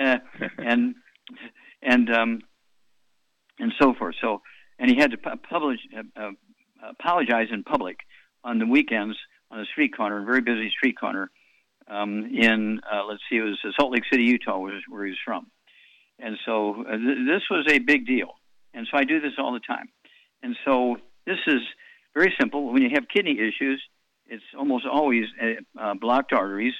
uh, 0.00 0.18
and 0.58 0.94
and 1.82 2.10
um, 2.14 2.40
and 3.58 3.72
so 3.80 3.94
forth. 3.94 4.14
So, 4.20 4.42
and 4.78 4.90
he 4.90 4.96
had 4.96 5.10
to 5.10 5.18
publish, 5.18 5.80
uh, 5.96 6.02
uh, 6.20 6.30
apologize 6.88 7.48
in 7.52 7.62
public 7.62 7.98
on 8.44 8.58
the 8.58 8.66
weekends 8.66 9.16
on 9.50 9.60
a 9.60 9.64
street 9.66 9.96
corner, 9.96 10.22
a 10.22 10.24
very 10.24 10.40
busy 10.40 10.70
street 10.70 10.98
corner 10.98 11.30
um, 11.90 12.30
in 12.32 12.80
uh, 12.90 13.04
let's 13.04 13.22
see, 13.28 13.36
it 13.36 13.42
was 13.42 13.58
Salt 13.78 13.92
Lake 13.92 14.04
City, 14.10 14.24
Utah, 14.24 14.58
was 14.58 14.82
where 14.88 15.04
he 15.04 15.10
was 15.10 15.18
from. 15.24 15.46
And 16.18 16.36
so 16.46 16.84
uh, 16.86 16.96
th- 16.96 17.18
this 17.26 17.42
was 17.50 17.66
a 17.68 17.78
big 17.78 18.06
deal. 18.06 18.28
And 18.72 18.86
so 18.90 18.96
I 18.96 19.04
do 19.04 19.20
this 19.20 19.32
all 19.38 19.52
the 19.52 19.60
time. 19.60 19.88
And 20.42 20.56
so 20.64 20.96
this 21.26 21.38
is 21.46 21.60
very 22.14 22.32
simple. 22.38 22.72
When 22.72 22.82
you 22.82 22.90
have 22.94 23.04
kidney 23.12 23.38
issues, 23.38 23.82
it's 24.26 24.44
almost 24.56 24.86
always 24.86 25.24
uh, 25.42 25.80
uh, 25.80 25.94
blocked 25.94 26.32
arteries 26.32 26.74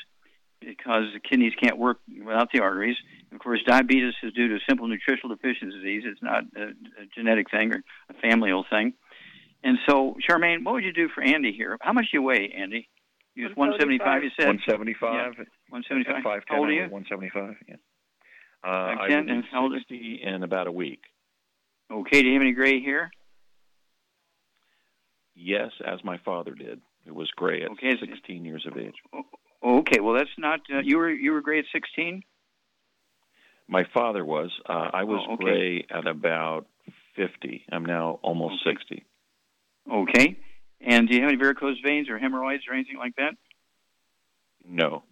because 0.60 1.04
the 1.14 1.20
kidneys 1.20 1.54
can't 1.60 1.78
work 1.78 1.98
without 2.24 2.48
the 2.52 2.60
arteries. 2.60 2.96
Of 3.32 3.38
course, 3.40 3.60
diabetes 3.66 4.14
is 4.22 4.32
due 4.34 4.48
to 4.48 4.58
simple 4.68 4.86
nutritional 4.86 5.34
deficiency. 5.34 6.02
It's 6.04 6.22
not 6.22 6.44
a, 6.56 6.62
a 6.62 7.06
genetic 7.14 7.50
thing 7.50 7.72
or 7.72 7.82
a 8.10 8.14
familial 8.20 8.64
thing. 8.70 8.92
And 9.62 9.78
so, 9.88 10.16
Charmaine, 10.26 10.64
what 10.64 10.74
would 10.74 10.84
you 10.84 10.92
do 10.92 11.08
for 11.14 11.22
Andy 11.22 11.52
here? 11.52 11.76
How 11.80 11.92
much 11.92 12.06
do 12.10 12.18
you 12.18 12.22
weigh, 12.22 12.52
Andy? 12.56 12.88
You 13.34 13.44
was 13.44 13.56
175, 13.56 14.24
you 14.24 14.30
said? 14.36 14.46
175. 14.46 15.14
Yeah. 15.14 15.44
175. 15.68 16.22
5, 16.22 16.42
how 16.48 16.58
old 16.58 16.68
are 16.68 16.72
you? 16.72 16.88
175, 16.88 17.56
yeah. 17.68 17.76
Uh, 18.62 18.68
I 18.68 19.08
5'10", 19.08 19.26
will 19.26 19.64
and 19.66 19.72
be 19.72 19.78
60 19.78 20.20
in 20.24 20.42
about 20.42 20.66
a 20.66 20.72
week. 20.72 21.00
Okay, 21.90 22.22
do 22.22 22.28
you 22.28 22.34
have 22.34 22.42
any 22.42 22.52
gray 22.52 22.82
hair? 22.82 23.10
Yes, 25.34 25.70
as 25.86 26.02
my 26.04 26.18
father 26.24 26.54
did. 26.54 26.80
It 27.06 27.14
was 27.14 27.30
gray 27.34 27.62
at 27.62 27.70
Okay, 27.70 27.96
16 27.98 28.44
years 28.44 28.66
of 28.70 28.76
age. 28.76 28.94
Okay, 29.64 30.00
well, 30.00 30.14
that's 30.14 30.30
not, 30.38 30.60
uh, 30.72 30.80
you 30.82 30.98
were 30.98 31.10
you 31.10 31.32
were 31.32 31.40
gray 31.40 31.58
at 31.58 31.64
16? 31.72 32.22
My 33.68 33.84
father 33.94 34.24
was. 34.24 34.50
Uh, 34.68 34.90
I 34.92 35.04
was 35.04 35.24
Oh, 35.28 35.34
okay. 35.34 35.44
gray 35.44 35.86
at 35.90 36.06
about 36.06 36.66
50. 37.16 37.64
I'm 37.70 37.84
now 37.84 38.18
almost 38.22 38.66
Okay. 38.66 38.76
60. 38.76 39.04
Okay. 39.90 40.36
And 40.80 41.08
do 41.08 41.14
you 41.14 41.22
have 41.22 41.30
any 41.30 41.38
varicose 41.38 41.76
veins 41.84 42.08
or 42.08 42.18
hemorrhoids 42.18 42.62
or 42.68 42.74
anything 42.74 42.96
like 42.98 43.16
that? 43.16 43.32
No, 44.66 45.02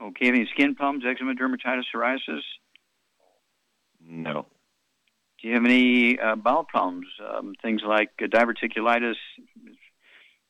Okay, 0.00 0.28
any 0.28 0.46
skin 0.54 0.76
problems, 0.76 1.04
eczema, 1.04 1.34
dermatitis, 1.34 1.82
psoriasis? 1.94 2.42
no, 4.00 4.46
Do 5.42 5.48
you 5.48 5.54
have 5.54 5.64
any 5.64 6.18
uh, 6.18 6.36
bowel 6.36 6.64
problems, 6.64 7.06
um, 7.20 7.54
things 7.60 7.82
like 7.86 8.10
uh, 8.22 8.26
diverticulitis, 8.26 9.16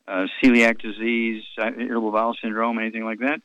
uh, 0.07 0.27
celiac 0.43 0.81
disease, 0.81 1.43
uh, 1.59 1.71
irritable 1.79 2.13
bowel 2.13 2.37
syndrome, 2.43 2.79
anything 2.79 3.05
like 3.05 3.21
that? 3.21 3.41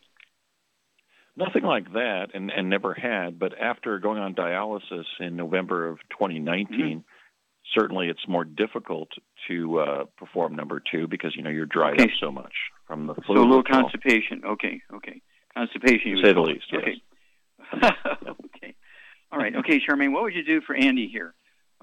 nothing 1.35 1.63
like 1.63 1.91
that, 1.93 2.27
and, 2.35 2.51
and 2.51 2.69
never 2.69 2.93
had. 2.93 3.39
But 3.39 3.57
after 3.59 3.97
going 3.97 4.19
on 4.19 4.35
dialysis 4.35 5.05
in 5.19 5.35
November 5.35 5.87
of 5.89 5.97
2019, 6.11 6.77
Mm-hmm. 6.77 6.99
Certainly 7.75 8.07
it's 8.09 8.27
more 8.27 8.43
difficult 8.43 9.09
to 9.47 9.79
uh, 9.79 10.03
perform 10.17 10.55
number 10.55 10.81
two 10.91 11.07
because 11.07 11.35
you 11.35 11.43
know 11.43 11.49
you're 11.49 11.65
dried 11.65 11.93
Okay. 11.99 12.03
up 12.03 12.09
so 12.19 12.31
much 12.31 12.53
from 12.87 13.07
the 13.07 13.15
flu. 13.15 13.35
So 13.35 13.41
a 13.41 13.43
little 13.43 13.57
withdrawal. 13.57 13.83
constipation. 13.83 14.43
Okay, 14.45 14.81
okay. 14.93 15.21
Constipation, 15.55 16.11
you 16.11 16.15
To 16.17 16.21
say 16.23 16.29
the 16.29 16.33
call 16.35 16.49
it. 16.49 16.53
least, 16.53 16.65
yes. 16.71 16.81
Okay. 16.81 17.87
okay. 18.45 18.75
All 19.31 19.39
right. 19.39 19.55
Okay, 19.55 19.79
Charmaine, 19.79 20.11
what 20.11 20.23
would 20.23 20.33
you 20.35 20.43
do 20.43 20.61
for 20.61 20.75
Andy 20.75 21.07
here? 21.07 21.33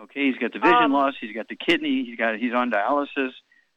Okay, 0.00 0.26
he's 0.28 0.36
got 0.36 0.52
the 0.52 0.58
vision 0.58 0.74
Um, 0.84 0.92
loss, 0.92 1.14
he's 1.20 1.34
got 1.34 1.48
the 1.48 1.56
kidney, 1.56 2.04
he's 2.06 2.16
got 2.16 2.36
he's 2.38 2.54
on 2.54 2.70
dialysis, 2.70 3.30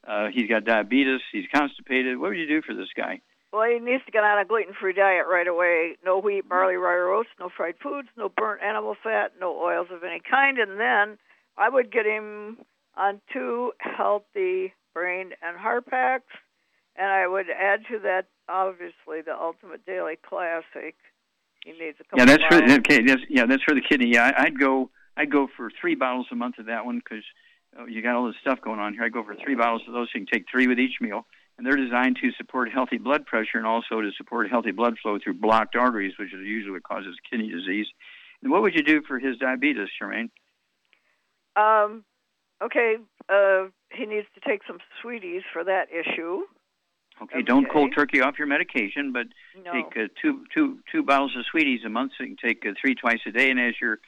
uh, 0.07 0.27
he's 0.33 0.47
got 0.49 0.63
diabetes, 0.63 1.19
he's 1.31 1.45
constipated. 1.53 2.17
What 2.17 2.29
would 2.29 2.37
you 2.37 2.47
do 2.47 2.61
for 2.61 2.73
this 2.73 2.87
guy? 2.95 3.19
Well, 3.51 3.69
he 3.69 3.77
needs 3.79 4.03
to 4.05 4.11
get 4.11 4.23
on 4.23 4.39
a 4.39 4.45
gluten-free 4.45 4.93
diet 4.93 5.25
right 5.29 5.47
away. 5.47 5.95
No 6.03 6.17
wheat, 6.19 6.47
barley, 6.49 6.75
rye, 6.75 6.93
or 6.93 7.09
oats, 7.13 7.29
no 7.39 7.49
fried 7.55 7.75
foods, 7.83 8.07
no 8.17 8.29
burnt 8.29 8.63
animal 8.63 8.95
fat, 9.03 9.33
no 9.39 9.55
oils 9.61 9.87
of 9.91 10.03
any 10.03 10.19
kind. 10.27 10.57
And 10.57 10.79
then 10.79 11.17
I 11.57 11.69
would 11.69 11.91
get 11.91 12.05
him 12.05 12.57
on 12.95 13.21
two 13.31 13.71
healthy 13.79 14.73
brain 14.93 15.31
and 15.41 15.57
heart 15.57 15.87
packs 15.87 16.31
And 16.95 17.07
I 17.07 17.27
would 17.27 17.47
add 17.49 17.81
to 17.91 17.99
that, 17.99 18.27
obviously, 18.47 19.21
the 19.25 19.35
Ultimate 19.39 19.85
Daily 19.85 20.17
Classic. 20.27 20.95
He 21.65 21.71
needs 21.71 21.97
a 21.99 22.03
couple. 22.03 22.19
Yeah, 22.19 22.25
that's 22.25 22.43
for 22.49 22.63
okay. 22.63 23.01
That's, 23.01 23.21
yeah, 23.29 23.45
that's 23.45 23.63
for 23.63 23.73
the 23.73 23.81
kidney. 23.81 24.11
Yeah, 24.13 24.31
I, 24.37 24.43
I'd 24.43 24.59
go. 24.59 24.89
I'd 25.15 25.31
go 25.31 25.47
for 25.55 25.69
three 25.79 25.95
bottles 25.95 26.27
a 26.31 26.35
month 26.35 26.57
of 26.57 26.65
that 26.65 26.85
one 26.85 26.97
because 26.97 27.23
uh, 27.79 27.85
you 27.85 28.01
got 28.01 28.15
all 28.15 28.27
this 28.27 28.35
stuff 28.41 28.59
going 28.61 28.79
on 28.79 28.93
here. 28.93 29.03
I'd 29.03 29.13
go 29.13 29.23
for 29.23 29.35
three 29.35 29.55
bottles 29.55 29.83
of 29.87 29.93
those. 29.93 30.09
So 30.11 30.19
you 30.19 30.25
can 30.25 30.39
take 30.39 30.45
three 30.51 30.67
with 30.67 30.79
each 30.79 30.99
meal, 30.99 31.25
and 31.57 31.65
they're 31.65 31.77
designed 31.77 32.17
to 32.21 32.31
support 32.37 32.71
healthy 32.71 32.97
blood 32.97 33.25
pressure 33.25 33.57
and 33.57 33.65
also 33.65 34.01
to 34.01 34.11
support 34.17 34.49
healthy 34.49 34.71
blood 34.71 34.95
flow 35.01 35.19
through 35.23 35.35
blocked 35.35 35.75
arteries, 35.75 36.13
which 36.19 36.33
is 36.33 36.41
usually 36.43 36.71
what 36.71 36.83
causes 36.83 37.15
kidney 37.29 37.49
disease. 37.49 37.87
And 38.41 38.51
what 38.51 38.61
would 38.63 38.75
you 38.75 38.83
do 38.83 39.01
for 39.07 39.19
his 39.19 39.37
diabetes, 39.37 39.87
Charmaine? 40.01 40.29
Um, 41.55 42.03
okay, 42.61 42.95
uh, 43.29 43.65
he 43.91 44.05
needs 44.05 44.27
to 44.35 44.41
take 44.47 44.61
some 44.67 44.79
sweeties 45.01 45.43
for 45.51 45.63
that 45.63 45.87
issue. 45.91 46.43
Okay, 47.21 47.41
don't 47.43 47.65
Okay. 47.65 47.73
cold 47.73 47.93
turkey 47.95 48.21
off 48.21 48.39
your 48.39 48.47
medication, 48.47 49.11
but 49.11 49.27
No. 49.63 49.71
take 49.71 49.95
uh, 49.97 50.07
two 50.19 50.45
two 50.53 50.79
two 50.91 51.03
bottles 51.03 51.35
of 51.35 51.45
sweeties 51.45 51.85
a 51.85 51.89
month. 51.89 52.13
So 52.17 52.23
you 52.23 52.35
can 52.35 52.49
take 52.49 52.65
uh, 52.65 52.73
three 52.79 52.95
twice 52.95 53.19
a 53.27 53.31
day, 53.31 53.51
and 53.51 53.59
as 53.59 53.79
your 53.79 53.99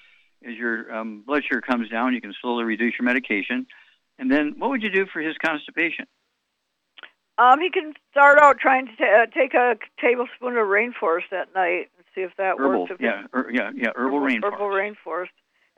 as 0.44 0.56
your 0.56 0.94
um, 0.94 1.22
blood 1.22 1.44
sugar 1.44 1.62
comes 1.62 1.90
down, 1.90 2.14
you 2.14 2.22
can 2.22 2.34
slowly 2.42 2.64
reduce 2.64 2.94
your 2.98 3.06
medication. 3.06 3.68
And 4.18 4.32
then, 4.32 4.56
what 4.58 4.70
would 4.70 4.82
you 4.82 4.90
do 4.90 5.06
for 5.06 5.20
his 5.22 5.36
constipation? 5.38 6.08
Um, 7.38 7.60
he 7.60 7.70
can 7.70 7.94
start 8.12 8.40
out 8.40 8.60
trying 8.60 8.88
to 8.88 8.96
ta- 8.96 9.24
uh, 9.24 9.26
take 9.28 9.54
a 9.54 9.76
tablespoon 10.00 10.58
of 10.58 10.68
rainforest 10.68 11.34
at 11.34 11.54
night 11.54 11.90
and 11.98 12.06
see 12.16 12.22
if 12.22 12.32
that 12.38 12.58
Herbal, 12.58 12.82
works. 12.84 12.92
If 12.94 13.02
yeah, 13.02 13.24
er, 13.34 13.50
yeah, 13.52 13.72
yeah, 13.76 13.90
herbal 13.96 14.20
rainforest. 14.22 14.54
Herbal 14.54 14.68
rainforest, 14.70 15.36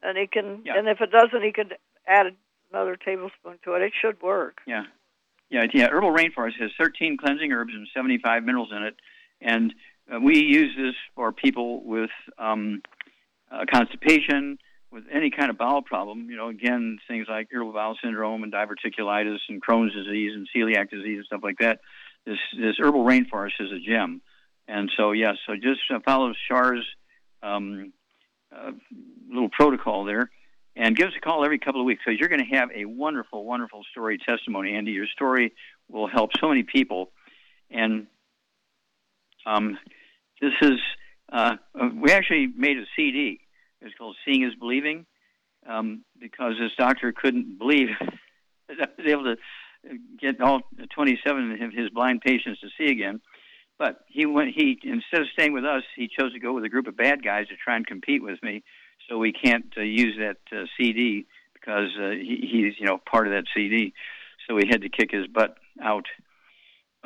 and 0.08 0.18
he 0.18 0.28
can. 0.28 0.62
Yeah. 0.66 0.78
And 0.78 0.88
if 0.88 1.02
it 1.02 1.12
doesn't, 1.12 1.44
he 1.44 1.52
could 1.52 1.76
add 2.08 2.28
another 2.72 2.96
tablespoon 2.96 3.60
to 3.64 3.74
it. 3.74 3.82
It 3.82 3.94
should 4.02 4.22
work. 4.22 4.60
Yeah, 4.66 4.84
yeah, 5.50 5.66
yeah. 5.74 5.90
Herbal 5.90 6.12
rainforest 6.12 6.60
has 6.60 6.72
13 6.80 7.18
cleansing 7.18 7.52
herbs 7.52 7.74
and 7.76 7.88
75 7.94 8.44
minerals 8.44 8.70
in 8.76 8.84
it, 8.84 8.96
and 9.42 9.74
uh, 10.14 10.20
we 10.20 10.40
use 10.40 10.76
this 10.78 10.96
for 11.16 11.32
people 11.32 11.84
with 11.84 12.10
um, 12.40 12.82
uh, 13.52 13.66
constipation, 13.72 14.58
with 14.92 15.04
any 15.12 15.30
kind 15.30 15.50
of 15.50 15.58
bowel 15.58 15.82
problem. 15.82 16.30
You 16.30 16.38
know, 16.38 16.48
again, 16.48 17.00
things 17.08 17.28
like 17.30 17.50
irritable 17.52 17.74
bowel 17.74 17.98
syndrome 18.02 18.44
and 18.44 18.54
diverticulitis 18.54 19.40
and 19.50 19.62
Crohn's 19.62 19.94
disease 19.94 20.32
and 20.34 20.48
celiac 20.56 20.90
disease 20.90 21.18
and 21.18 21.26
stuff 21.26 21.42
like 21.44 21.58
that. 21.60 21.82
This 22.26 22.40
this 22.58 22.76
herbal 22.80 23.06
rainforest 23.06 23.60
is 23.60 23.72
a 23.72 23.80
gem, 23.80 24.22
and 24.68 24.90
so 24.98 25.12
yes, 25.12 25.36
so 25.46 25.56
just 25.56 25.80
uh, 25.94 26.00
follow 26.06 26.34
Char's 26.48 26.86
um, 27.44 27.94
little 29.30 29.50
protocol 29.50 30.06
there 30.06 30.30
and 30.76 30.96
give 30.96 31.08
us 31.08 31.14
a 31.18 31.20
call 31.20 31.44
every 31.44 31.58
couple 31.58 31.82
of 31.82 31.86
weeks 31.86 32.02
because 32.06 32.20
you're 32.20 32.30
going 32.30 32.46
to 32.46 32.56
have 32.56 32.70
a 32.76 32.86
wonderful, 32.86 33.44
wonderful 33.44 33.84
story 33.92 34.18
testimony, 34.18 34.76
Andy. 34.76 34.92
Your 34.92 35.08
story 35.08 35.54
will 35.90 36.08
help 36.08 36.32
so 36.40 36.48
many 36.48 36.64
people. 36.64 37.12
And 37.72 38.08
um, 39.46 39.78
this 40.40 40.54
is, 40.62 40.80
uh, 41.32 41.56
uh, 41.80 41.90
we 41.96 42.12
actually 42.12 42.48
made 42.56 42.78
a 42.78 42.86
CD. 42.96 43.40
It's 43.82 43.96
called 43.96 44.16
Seeing 44.26 44.44
is 44.44 44.54
Believing 44.56 45.06
um, 45.68 46.04
because 46.20 46.54
this 46.60 46.72
doctor 46.78 47.12
couldn't 47.12 47.58
believe 47.58 47.88
was 48.70 48.78
able 49.06 49.24
to 49.24 49.38
get 50.20 50.42
all 50.42 50.62
27 50.94 51.52
of 51.64 51.74
his 51.74 51.90
blind 51.90 52.22
patients 52.22 52.60
to 52.60 52.68
see 52.78 52.92
again. 52.92 53.20
But 53.80 54.02
he 54.08 54.26
went. 54.26 54.56
He 54.56 54.80
instead 54.84 55.22
of 55.22 55.28
staying 55.34 55.54
with 55.54 55.66
us, 55.66 55.84
he 55.96 56.08
chose 56.08 56.34
to 56.34 56.40
go 56.40 56.54
with 56.54 56.64
a 56.64 56.70
group 56.70 56.88
of 56.88 56.98
bad 56.98 57.24
guys 57.24 57.48
to 57.48 57.56
try 57.56 57.76
and 57.76 57.86
compete 57.86 58.24
with 58.24 58.42
me. 58.42 58.64
So 59.08 59.18
we 59.18 59.32
can't 59.32 59.72
uh, 59.78 59.82
use 59.82 60.18
that 60.20 60.38
uh, 60.52 60.66
CD 60.78 61.28
because 61.54 61.90
uh, 62.00 62.10
he, 62.10 62.40
he's 62.42 62.74
you 62.80 62.88
know 62.88 62.98
part 62.98 63.28
of 63.28 63.34
that 63.34 63.46
CD. 63.56 63.94
So 64.48 64.56
we 64.56 64.64
had 64.70 64.82
to 64.82 64.90
kick 64.90 65.12
his 65.12 65.28
butt 65.28 65.58
out. 65.82 66.06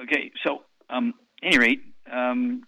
Okay. 0.01 0.31
So 0.45 0.63
um, 0.89 1.13
any 1.43 1.57
rate, 1.57 1.81
um, 2.11 2.63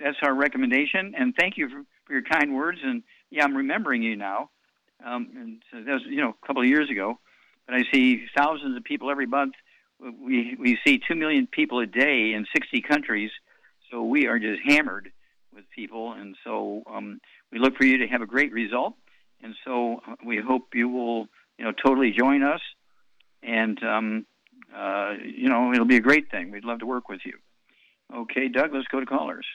that's 0.00 0.18
our 0.22 0.34
recommendation, 0.34 1.14
and 1.16 1.34
thank 1.38 1.56
you 1.56 1.68
for, 1.68 1.82
for 2.06 2.12
your 2.12 2.22
kind 2.22 2.54
words. 2.54 2.78
And 2.82 3.02
yeah, 3.30 3.44
I'm 3.44 3.56
remembering 3.56 4.02
you 4.02 4.16
now. 4.16 4.50
Um, 5.04 5.28
and 5.36 5.62
so 5.70 5.78
that 5.82 5.92
was 5.92 6.02
you 6.08 6.20
know 6.20 6.34
a 6.42 6.46
couple 6.46 6.62
of 6.62 6.68
years 6.68 6.90
ago, 6.90 7.18
but 7.66 7.74
I 7.74 7.82
see 7.92 8.26
thousands 8.36 8.76
of 8.76 8.84
people 8.84 9.10
every 9.10 9.26
month. 9.26 9.54
We 10.00 10.56
we 10.58 10.78
see 10.86 11.00
two 11.06 11.14
million 11.14 11.46
people 11.46 11.80
a 11.80 11.86
day 11.86 12.32
in 12.34 12.46
60 12.54 12.82
countries, 12.82 13.30
so 13.90 14.02
we 14.02 14.26
are 14.26 14.38
just 14.38 14.60
hammered 14.66 15.12
with 15.54 15.64
people, 15.74 16.12
and 16.12 16.36
so 16.44 16.82
um, 16.92 17.20
we 17.50 17.58
look 17.58 17.76
for 17.76 17.84
you 17.84 17.98
to 17.98 18.06
have 18.08 18.22
a 18.22 18.26
great 18.26 18.52
result. 18.52 18.94
And 19.42 19.54
so 19.64 20.00
uh, 20.06 20.14
we 20.24 20.40
hope 20.40 20.74
you 20.74 20.88
will 20.88 21.28
you 21.58 21.64
know 21.64 21.72
totally 21.72 22.10
join 22.10 22.42
us, 22.42 22.60
and 23.42 23.82
um, 23.82 24.26
uh, 24.74 25.14
you 25.24 25.48
know 25.48 25.72
it'll 25.72 25.86
be 25.86 25.96
a 25.96 26.00
great 26.00 26.30
thing. 26.30 26.50
We'd 26.50 26.64
love 26.64 26.80
to 26.80 26.86
work 26.86 27.08
with 27.08 27.20
you. 27.24 27.34
Okay, 28.14 28.48
Doug, 28.48 28.72
let's 28.72 28.86
go 28.88 29.00
to 29.00 29.06
callers. 29.06 29.46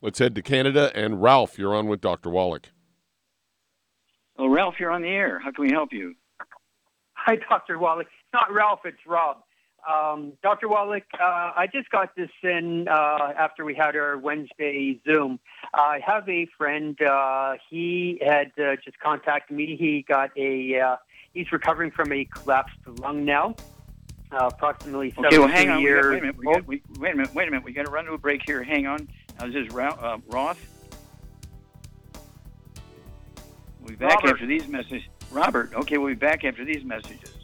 Let's 0.00 0.18
head 0.18 0.34
to 0.34 0.42
Canada. 0.42 0.92
And 0.94 1.22
Ralph, 1.22 1.58
you're 1.58 1.74
on 1.74 1.88
with 1.88 2.00
Dr. 2.00 2.30
Wallach. 2.30 2.70
Oh, 4.38 4.48
Ralph, 4.48 4.74
you're 4.78 4.90
on 4.90 5.02
the 5.02 5.08
air. 5.08 5.38
How 5.38 5.50
can 5.50 5.64
we 5.64 5.70
help 5.70 5.92
you? 5.92 6.14
Hi, 7.14 7.36
Dr. 7.48 7.78
Wallach. 7.78 8.06
Not 8.32 8.52
Ralph, 8.52 8.80
it's 8.84 8.98
Rob. 9.06 9.38
Um, 9.88 10.32
Dr. 10.42 10.68
Wallach, 10.68 11.04
uh, 11.20 11.52
I 11.56 11.68
just 11.70 11.90
got 11.90 12.16
this 12.16 12.30
in 12.42 12.88
uh, 12.88 13.32
after 13.36 13.64
we 13.64 13.74
had 13.74 13.96
our 13.96 14.16
Wednesday 14.16 14.98
Zoom. 15.04 15.38
I 15.74 16.00
have 16.06 16.28
a 16.28 16.46
friend. 16.56 17.00
Uh, 17.02 17.54
he 17.68 18.18
had 18.24 18.52
uh, 18.58 18.76
just 18.82 18.98
contacted 18.98 19.56
me. 19.56 19.76
He 19.76 20.02
got 20.06 20.30
a. 20.36 20.80
Uh, 20.80 20.96
he's 21.34 21.52
recovering 21.52 21.90
from 21.90 22.12
a 22.12 22.24
collapsed 22.24 22.78
lung 22.98 23.24
now. 23.24 23.56
Uh, 24.32 24.50
approximately 24.52 25.10
seven 25.10 25.26
Okay, 25.26 25.38
well, 25.38 25.48
hang 25.48 25.68
on. 25.68 25.80
Years 25.82 26.06
wait 26.06 26.18
a 26.18 26.20
minute. 26.22 26.44
Got, 26.44 26.66
we, 26.66 26.82
wait 26.98 27.12
a 27.12 27.16
minute. 27.16 27.34
Wait 27.34 27.48
a 27.48 27.50
minute. 27.50 27.64
We 27.64 27.72
got 27.72 27.84
to 27.84 27.92
run 27.92 28.06
to 28.06 28.12
a 28.14 28.18
break 28.18 28.42
here. 28.46 28.62
Hang 28.62 28.86
on. 28.86 29.08
Now, 29.38 29.46
this 29.46 29.56
is 29.56 29.72
Ra- 29.72 29.96
uh, 30.00 30.18
Roth. 30.28 30.58
We'll 33.80 33.90
be 33.90 33.96
back 33.96 34.22
Robert. 34.22 34.30
after 34.30 34.46
these 34.46 34.66
messages. 34.66 35.02
Robert. 35.30 35.74
Okay, 35.74 35.98
we'll 35.98 36.08
be 36.08 36.14
back 36.14 36.44
after 36.44 36.64
these 36.64 36.84
messages. 36.84 37.43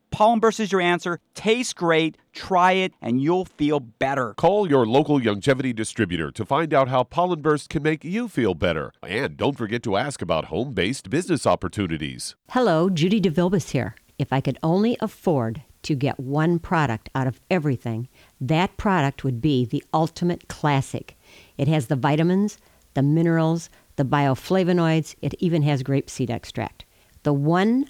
Pollen 0.11 0.39
Burst 0.39 0.59
is 0.59 0.71
your 0.71 0.81
answer. 0.81 1.19
Tastes 1.33 1.73
great. 1.73 2.17
Try 2.33 2.73
it 2.73 2.93
and 3.01 3.21
you'll 3.21 3.45
feel 3.45 3.79
better. 3.79 4.33
Call 4.35 4.69
your 4.69 4.85
local 4.85 5.19
Youngevity 5.19 5.73
distributor 5.73 6.31
to 6.31 6.45
find 6.45 6.73
out 6.73 6.89
how 6.89 7.03
Pollen 7.03 7.41
Burst 7.41 7.69
can 7.69 7.81
make 7.81 8.03
you 8.03 8.27
feel 8.27 8.53
better. 8.53 8.91
And 9.01 9.37
don't 9.37 9.57
forget 9.57 9.81
to 9.83 9.95
ask 9.95 10.21
about 10.21 10.45
home 10.45 10.73
based 10.73 11.09
business 11.09 11.47
opportunities. 11.47 12.35
Hello, 12.49 12.89
Judy 12.89 13.21
DeVilbus 13.21 13.71
here. 13.71 13.95
If 14.19 14.31
I 14.31 14.41
could 14.41 14.59
only 14.61 14.97
afford 14.99 15.63
to 15.83 15.95
get 15.95 16.19
one 16.19 16.59
product 16.59 17.09
out 17.15 17.25
of 17.25 17.39
everything, 17.49 18.07
that 18.39 18.77
product 18.77 19.23
would 19.23 19.41
be 19.41 19.65
the 19.65 19.83
Ultimate 19.93 20.47
Classic. 20.47 21.17
It 21.57 21.67
has 21.67 21.87
the 21.87 21.95
vitamins, 21.95 22.57
the 22.93 23.01
minerals, 23.01 23.69
the 23.95 24.05
bioflavonoids, 24.05 25.15
it 25.21 25.33
even 25.39 25.63
has 25.63 25.83
grapeseed 25.83 26.29
extract. 26.29 26.85
The 27.23 27.33
one 27.33 27.89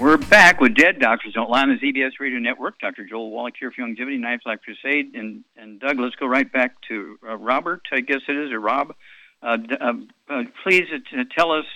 We're 0.00 0.16
back 0.16 0.62
with 0.62 0.76
Dead 0.76 0.98
Doctors 0.98 1.34
Don't 1.34 1.50
Lie 1.50 1.60
on 1.60 1.68
the 1.68 1.74
ZBS 1.76 2.12
Radio 2.20 2.38
Network. 2.38 2.78
Dr. 2.78 3.04
Joel 3.04 3.30
Wallach 3.30 3.52
here 3.60 3.70
for 3.70 3.82
Youngevity, 3.82 4.18
Knife 4.18 4.40
Life 4.46 4.60
Crusade. 4.64 5.14
And, 5.14 5.44
and 5.58 5.78
Doug, 5.78 6.00
let's 6.00 6.14
go 6.14 6.26
right 6.26 6.50
back 6.50 6.72
to 6.88 7.18
uh, 7.22 7.36
Robert, 7.36 7.82
I 7.92 8.00
guess 8.00 8.20
it 8.26 8.34
is, 8.34 8.50
or 8.50 8.60
Rob. 8.60 8.94
Uh, 9.42 9.58
uh, 9.78 9.92
uh, 10.30 10.42
please 10.62 10.84
uh, 10.90 11.24
tell 11.36 11.52
us 11.52 11.66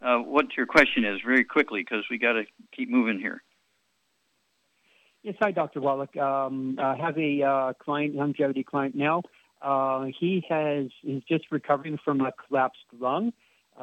uh, 0.00 0.16
what 0.16 0.56
your 0.56 0.64
question 0.64 1.04
is 1.04 1.20
very 1.22 1.44
quickly 1.44 1.82
because 1.82 2.02
we 2.10 2.16
got 2.16 2.32
to 2.32 2.44
keep 2.74 2.88
moving 2.88 3.20
here. 3.20 3.42
Yes, 5.22 5.34
hi, 5.38 5.50
Dr. 5.50 5.82
Wallach. 5.82 6.16
Um, 6.16 6.78
I 6.80 6.96
have 6.96 7.18
a 7.18 7.74
client, 7.78 8.16
Youngevity 8.16 8.64
client 8.64 8.94
now. 8.94 9.20
He 10.18 10.42
has 10.48 10.86
he's 11.02 11.24
just 11.28 11.44
recovering 11.50 11.98
from 12.02 12.22
a 12.22 12.32
collapsed 12.32 12.86
lung. 12.98 13.34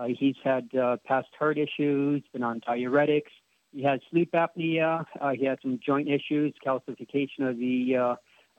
He's 0.07 0.35
had 0.43 0.71
past 1.05 1.27
heart 1.37 1.59
issues, 1.59 2.23
been 2.33 2.41
on 2.41 2.59
diuretics. 2.61 3.29
He 3.73 3.83
has 3.83 3.99
sleep 4.11 4.31
apnea. 4.33 5.05
Uh, 5.19 5.31
he 5.31 5.45
has 5.45 5.57
some 5.61 5.79
joint 5.85 6.07
issues, 6.07 6.53
calcification 6.65 7.49
of 7.49 7.57
the 7.57 7.95
uh, 7.97 8.15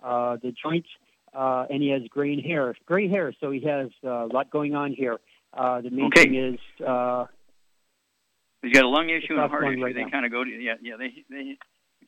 uh, 0.07 0.37
the 0.43 0.53
joints, 0.63 0.89
uh, 1.33 1.67
and 1.71 1.83
he 1.83 1.91
has 1.91 2.03
gray 2.11 2.41
hair. 2.43 2.75
Gray 2.87 3.09
hair, 3.09 3.33
so 3.41 3.51
he 3.51 3.61
has 3.61 3.89
uh, 4.05 4.27
a 4.27 4.27
lot 4.27 4.51
going 4.51 4.75
on 4.75 4.93
here. 4.93 5.19
Uh, 5.57 5.81
the 5.81 5.91
main 5.91 6.07
Okay. 6.07 6.25
thing 6.25 6.35
is 6.35 6.59
uh, 6.87 7.27
He's 8.63 8.73
got 8.73 8.85
a 8.85 8.89
lung 8.89 9.09
issue 9.11 9.35
and 9.35 9.41
a 9.41 9.49
heart 9.49 9.65
issue. 9.73 9.85
right 9.85 9.95
they 9.95 10.11
kind 10.11 10.25
of 10.27 10.33
go 10.33 10.43
to 10.43 10.51
yeah, 10.51 10.75
yeah. 10.83 10.97
They 10.99 11.13
they 11.31 11.57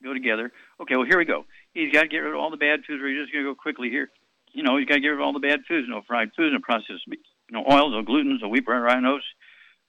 go 0.02 0.12
together. 0.14 0.50
Okay, 0.80 0.96
well 0.96 1.06
here 1.06 1.18
we 1.18 1.24
go. 1.26 1.44
He's 1.74 1.92
got 1.92 2.02
to 2.02 2.08
get 2.08 2.18
rid 2.18 2.32
of 2.32 2.40
all 2.40 2.50
the 2.50 2.56
bad 2.56 2.80
foods. 2.86 3.00
We're 3.02 3.18
just 3.20 3.32
going 3.32 3.44
to 3.44 3.50
go 3.50 3.54
quickly 3.54 3.88
here. 3.90 4.10
You 4.52 4.62
know, 4.62 4.78
he's 4.78 4.86
got 4.88 4.94
to 4.94 5.00
get 5.00 5.08
rid 5.08 5.20
of 5.20 5.24
all 5.24 5.32
the 5.34 5.38
bad 5.38 5.60
foods. 5.68 5.86
No 5.88 6.00
fried 6.06 6.30
foods, 6.36 6.52
no 6.54 6.58
processed, 6.62 7.06
meat, 7.06 7.20
no 7.50 7.60
oils, 7.70 7.92
no 7.92 8.02
glutens, 8.02 8.40
no 8.42 8.48
wheat 8.48 8.64
bran, 8.64 8.80
rhinos. 8.82 9.22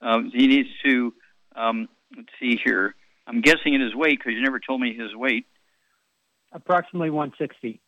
Um, 0.02 0.30
he 0.32 0.46
needs 0.46 0.68
to. 0.84 1.14
Um, 1.56 1.88
let's 2.16 2.28
see 2.38 2.60
here. 2.62 2.94
I'm 3.28 3.42
guessing 3.42 3.74
at 3.74 3.80
his 3.80 3.94
weight 3.94 4.18
because 4.18 4.32
you 4.32 4.42
never 4.42 4.58
told 4.58 4.80
me 4.80 4.94
his 4.94 5.14
weight. 5.14 5.46
approximately 6.52 7.10
160. 7.10 7.80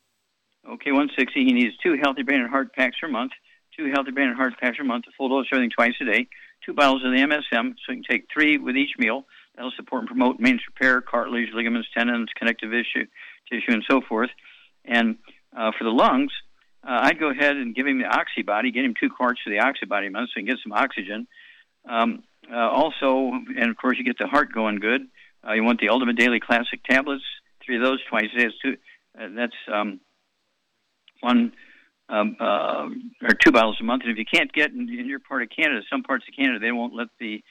Okay, 0.68 0.92
160. 0.92 1.44
He 1.44 1.52
needs 1.52 1.74
two 1.78 1.96
healthy 2.00 2.22
brain 2.22 2.40
and 2.40 2.50
heart 2.50 2.74
packs 2.74 2.96
per 3.00 3.08
month. 3.08 3.32
Two 3.76 3.90
healthy 3.90 4.10
brain 4.10 4.28
and 4.28 4.36
heart 4.36 4.52
packs 4.60 4.76
per 4.76 4.84
month. 4.84 5.06
A 5.08 5.12
full 5.16 5.30
dose 5.30 5.46
of 5.46 5.56
everything 5.56 5.70
twice 5.70 5.94
a 6.02 6.04
day. 6.04 6.28
Two 6.64 6.74
bottles 6.74 7.02
of 7.02 7.12
the 7.12 7.18
MSM, 7.18 7.74
so 7.86 7.92
you 7.92 8.02
can 8.02 8.04
take 8.08 8.26
three 8.32 8.58
with 8.58 8.76
each 8.76 8.98
meal. 8.98 9.24
That'll 9.56 9.72
support 9.76 10.02
and 10.02 10.08
promote 10.08 10.38
maintenance 10.38 10.66
repair, 10.68 11.00
cartilage, 11.00 11.48
ligaments, 11.54 11.88
tendons, 11.96 12.28
connective 12.36 12.70
tissue, 12.70 13.06
tissue, 13.50 13.72
and 13.72 13.82
so 13.90 14.02
forth. 14.06 14.30
And 14.84 15.16
uh, 15.56 15.72
for 15.78 15.84
the 15.84 15.90
lungs, 15.90 16.32
uh, 16.84 17.00
I'd 17.02 17.18
go 17.18 17.30
ahead 17.30 17.56
and 17.56 17.74
give 17.74 17.86
him 17.86 17.98
the 17.98 18.04
Oxybody. 18.04 18.74
Get 18.74 18.84
him 18.84 18.94
two 18.98 19.08
quarts 19.08 19.40
of 19.46 19.52
the 19.52 19.58
Oxybody 19.58 20.08
a 20.08 20.10
month 20.10 20.28
so 20.28 20.32
he 20.36 20.42
can 20.42 20.54
get 20.54 20.62
some 20.62 20.72
oxygen. 20.72 21.26
Um, 21.88 22.24
uh, 22.52 22.56
also, 22.56 23.32
and 23.56 23.70
of 23.70 23.76
course, 23.78 23.96
you 23.98 24.04
get 24.04 24.18
the 24.18 24.26
heart 24.26 24.52
going 24.52 24.80
good. 24.80 25.02
Uh, 25.46 25.52
you 25.52 25.64
want 25.64 25.80
the 25.80 25.88
Ultimate 25.88 26.16
Daily 26.16 26.40
Classic 26.40 26.82
tablets. 26.88 27.24
Three 27.64 27.76
of 27.76 27.82
those 27.82 27.98
twice 28.08 28.26
a 28.34 28.38
day. 28.38 28.46
Two. 28.62 28.76
Uh, 29.18 29.28
that's 29.36 29.56
um, 29.72 30.00
one 31.20 31.52
um, 32.08 32.36
uh, 32.40 32.88
or 33.22 33.34
two 33.34 33.52
bottles 33.52 33.78
a 33.80 33.84
month. 33.84 34.02
And 34.02 34.12
if 34.12 34.18
you 34.18 34.24
can't 34.24 34.52
get 34.52 34.70
in, 34.72 34.88
in 34.88 35.06
your 35.06 35.20
part 35.20 35.42
of 35.42 35.48
Canada, 35.50 35.82
some 35.90 36.02
parts 36.02 36.24
of 36.28 36.34
Canada, 36.36 36.58
they 36.58 36.72
won't 36.72 36.94
let 36.94 37.08
the 37.18 37.42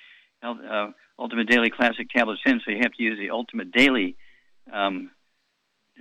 uh, 0.43 0.91
Ultimate 1.17 1.47
Daily 1.47 1.69
Classic 1.69 2.09
tablets 2.09 2.41
in, 2.45 2.61
so 2.63 2.71
you 2.71 2.79
have 2.81 2.93
to 2.93 3.03
use 3.03 3.19
the 3.19 3.31
Ultimate 3.31 3.71
Daily. 3.71 4.15
Um, 4.71 5.11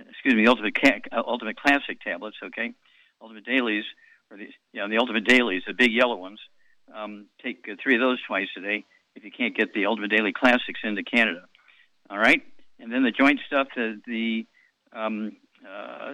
excuse 0.09 0.35
me, 0.35 0.47
Ultimate 0.47 0.79
Ca- 0.79 1.01
uh, 1.11 1.23
Ultimate 1.25 1.57
Classic 1.57 1.99
tablets. 2.01 2.37
Okay, 2.43 2.73
Ultimate 3.21 3.45
Dailies 3.45 3.85
or 4.31 4.37
the 4.37 4.47
yeah 4.73 4.87
the 4.87 4.97
Ultimate 4.97 5.25
Dailies, 5.25 5.63
the 5.67 5.73
big 5.73 5.91
yellow 5.91 6.15
ones. 6.15 6.39
Um, 6.93 7.27
take 7.43 7.67
uh, 7.69 7.75
three 7.81 7.95
of 7.95 8.01
those 8.01 8.19
twice 8.27 8.47
a 8.57 8.61
day 8.61 8.85
if 9.15 9.23
you 9.23 9.31
can't 9.31 9.55
get 9.55 9.73
the 9.73 9.85
Ultimate 9.85 10.11
Daily 10.11 10.33
Classics 10.33 10.79
into 10.83 11.03
Canada. 11.03 11.41
All 12.09 12.17
right, 12.17 12.41
and 12.79 12.91
then 12.91 13.03
the 13.03 13.11
joint 13.11 13.39
stuff, 13.45 13.67
the 13.75 14.01
the 14.05 14.45
um, 14.93 15.37
uh, 15.67 16.13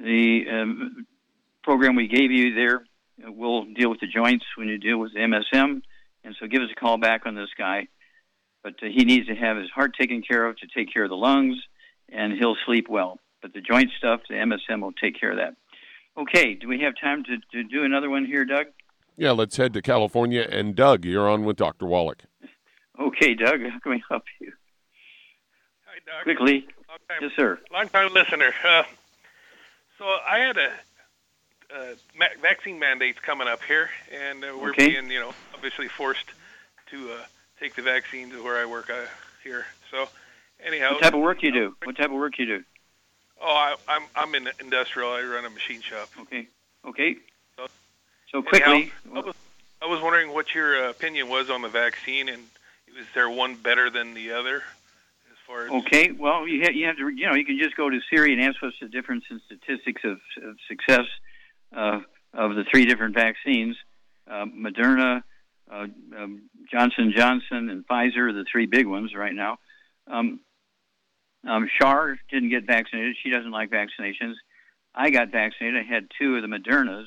the 0.00 0.44
um, 0.50 1.06
program 1.62 1.96
we 1.96 2.08
gave 2.08 2.30
you 2.30 2.54
there 2.54 2.84
will 3.22 3.64
deal 3.64 3.90
with 3.90 4.00
the 4.00 4.06
joints 4.06 4.44
when 4.56 4.68
you 4.68 4.78
deal 4.78 4.98
with 4.98 5.14
MSM. 5.14 5.82
And 6.24 6.34
so 6.40 6.46
give 6.46 6.62
us 6.62 6.68
a 6.70 6.80
call 6.80 6.98
back 6.98 7.26
on 7.26 7.34
this 7.34 7.50
guy. 7.56 7.88
But 8.62 8.74
uh, 8.82 8.86
he 8.86 9.04
needs 9.04 9.26
to 9.28 9.34
have 9.34 9.56
his 9.56 9.70
heart 9.70 9.92
taken 9.98 10.22
care 10.22 10.46
of 10.46 10.56
to 10.58 10.66
take 10.66 10.92
care 10.92 11.04
of 11.04 11.10
the 11.10 11.16
lungs, 11.16 11.56
and 12.10 12.32
he'll 12.32 12.56
sleep 12.64 12.88
well. 12.88 13.18
But 13.42 13.52
the 13.52 13.60
joint 13.60 13.90
stuff, 13.98 14.20
the 14.28 14.34
MSM 14.36 14.80
will 14.80 14.92
take 14.92 15.20
care 15.20 15.30
of 15.30 15.36
that. 15.36 15.54
Okay, 16.16 16.54
do 16.54 16.68
we 16.68 16.80
have 16.80 16.94
time 17.00 17.24
to, 17.24 17.36
to 17.52 17.64
do 17.64 17.84
another 17.84 18.08
one 18.08 18.24
here, 18.24 18.44
Doug? 18.44 18.66
Yeah, 19.16 19.32
let's 19.32 19.56
head 19.56 19.74
to 19.74 19.82
California. 19.82 20.46
And 20.48 20.74
Doug, 20.74 21.04
you're 21.04 21.28
on 21.28 21.44
with 21.44 21.56
Dr. 21.56 21.86
Wallach. 21.86 22.24
Okay, 22.98 23.34
Doug, 23.34 23.60
how 23.62 23.78
can 23.80 23.92
we 23.92 24.02
help 24.08 24.22
you? 24.40 24.52
Hi, 25.86 25.98
Doug. 26.06 26.24
Quickly. 26.24 26.62
Time, 26.62 27.18
Yes, 27.22 27.32
sir. 27.36 27.58
Long 27.72 27.88
time 27.88 28.12
listener. 28.12 28.52
Uh, 28.64 28.84
so 29.98 30.04
I 30.04 30.38
had 30.38 30.56
a 30.56 30.70
uh, 31.74 31.94
ma- 32.16 32.26
vaccine 32.40 32.78
mandates 32.78 33.18
coming 33.18 33.48
up 33.48 33.62
here, 33.64 33.90
and 34.12 34.44
uh, 34.44 34.56
we're 34.60 34.70
Okay. 34.70 34.88
being, 34.90 35.10
you 35.10 35.18
know, 35.20 35.34
obviously 35.54 35.88
forced 35.88 36.26
to 36.90 37.10
uh, 37.12 37.16
take 37.58 37.74
the 37.74 37.82
vaccines 37.82 38.32
where 38.42 38.56
I 38.58 38.64
work 38.66 38.90
uh, 38.90 39.06
here. 39.42 39.66
So, 39.90 40.08
anyhow, 40.64 40.92
What 40.92 41.02
type 41.02 41.14
of 41.14 41.20
work 41.20 41.42
you 41.42 41.50
do? 41.52 41.76
What 41.82 41.96
type 41.96 42.06
of 42.10 42.12
work 42.16 42.38
you 42.38 42.46
do? 42.46 42.64
Oh, 43.42 43.46
I, 43.52 43.74
I'm 43.88 44.02
I'm 44.14 44.34
in 44.36 44.48
industrial. 44.60 45.10
I 45.10 45.22
run 45.22 45.44
a 45.44 45.50
machine 45.50 45.80
shop. 45.82 46.08
Okay. 46.22 46.46
Okay. 46.86 47.16
So, 47.56 47.66
So 48.30 48.42
quickly, 48.42 48.92
how- 49.12 49.20
I 49.20 49.24
was, 49.24 49.34
I 49.82 49.86
was 49.86 50.00
wondering 50.00 50.32
what 50.32 50.54
your 50.54 50.86
uh, 50.86 50.90
opinion 50.90 51.28
was 51.28 51.50
on 51.50 51.60
the 51.62 51.68
vaccine, 51.68 52.28
and 52.28 52.42
is 52.98 53.06
there 53.14 53.28
one 53.28 53.56
better 53.56 53.90
than 53.90 54.14
the 54.14 54.32
other? 54.32 54.56
As 54.56 55.38
far 55.46 55.66
as 55.66 55.70
Okay, 55.70 56.12
well, 56.12 56.46
you 56.46 56.62
have, 56.62 56.74
you 56.74 56.86
have 56.86 56.96
to, 56.96 57.08
you 57.08 57.26
know, 57.26 57.34
you 57.34 57.44
can 57.44 57.58
just 57.58 57.76
go 57.76 57.90
to 57.90 57.98
Siri 58.10 58.32
and 58.32 58.42
ask 58.42 58.60
what's 58.62 58.76
the 58.80 58.88
difference 58.88 59.24
in 59.30 59.40
statistics 59.46 60.02
of, 60.04 60.18
of 60.42 60.56
success 60.68 61.06
uh, 61.76 62.00
of 62.32 62.54
the 62.54 62.64
three 62.70 62.86
different 62.86 63.14
vaccines. 63.14 63.76
Uh, 64.28 64.46
Moderna, 64.46 65.22
uh, 65.70 65.86
um, 66.16 66.48
Johnson 66.70 67.12
Johnson, 67.14 67.68
and 67.70 67.86
Pfizer 67.86 68.30
are 68.30 68.32
the 68.32 68.44
three 68.50 68.66
big 68.66 68.86
ones 68.86 69.14
right 69.14 69.34
now. 69.34 69.58
Um, 70.06 70.40
um, 71.46 71.68
Char 71.78 72.16
didn't 72.30 72.50
get 72.50 72.66
vaccinated. 72.66 73.16
She 73.22 73.30
doesn't 73.30 73.50
like 73.50 73.70
vaccinations. 73.70 74.34
I 74.94 75.10
got 75.10 75.30
vaccinated. 75.30 75.80
I 75.80 75.94
had 75.94 76.06
two 76.18 76.36
of 76.36 76.42
the 76.42 76.48
Modernas 76.48 77.06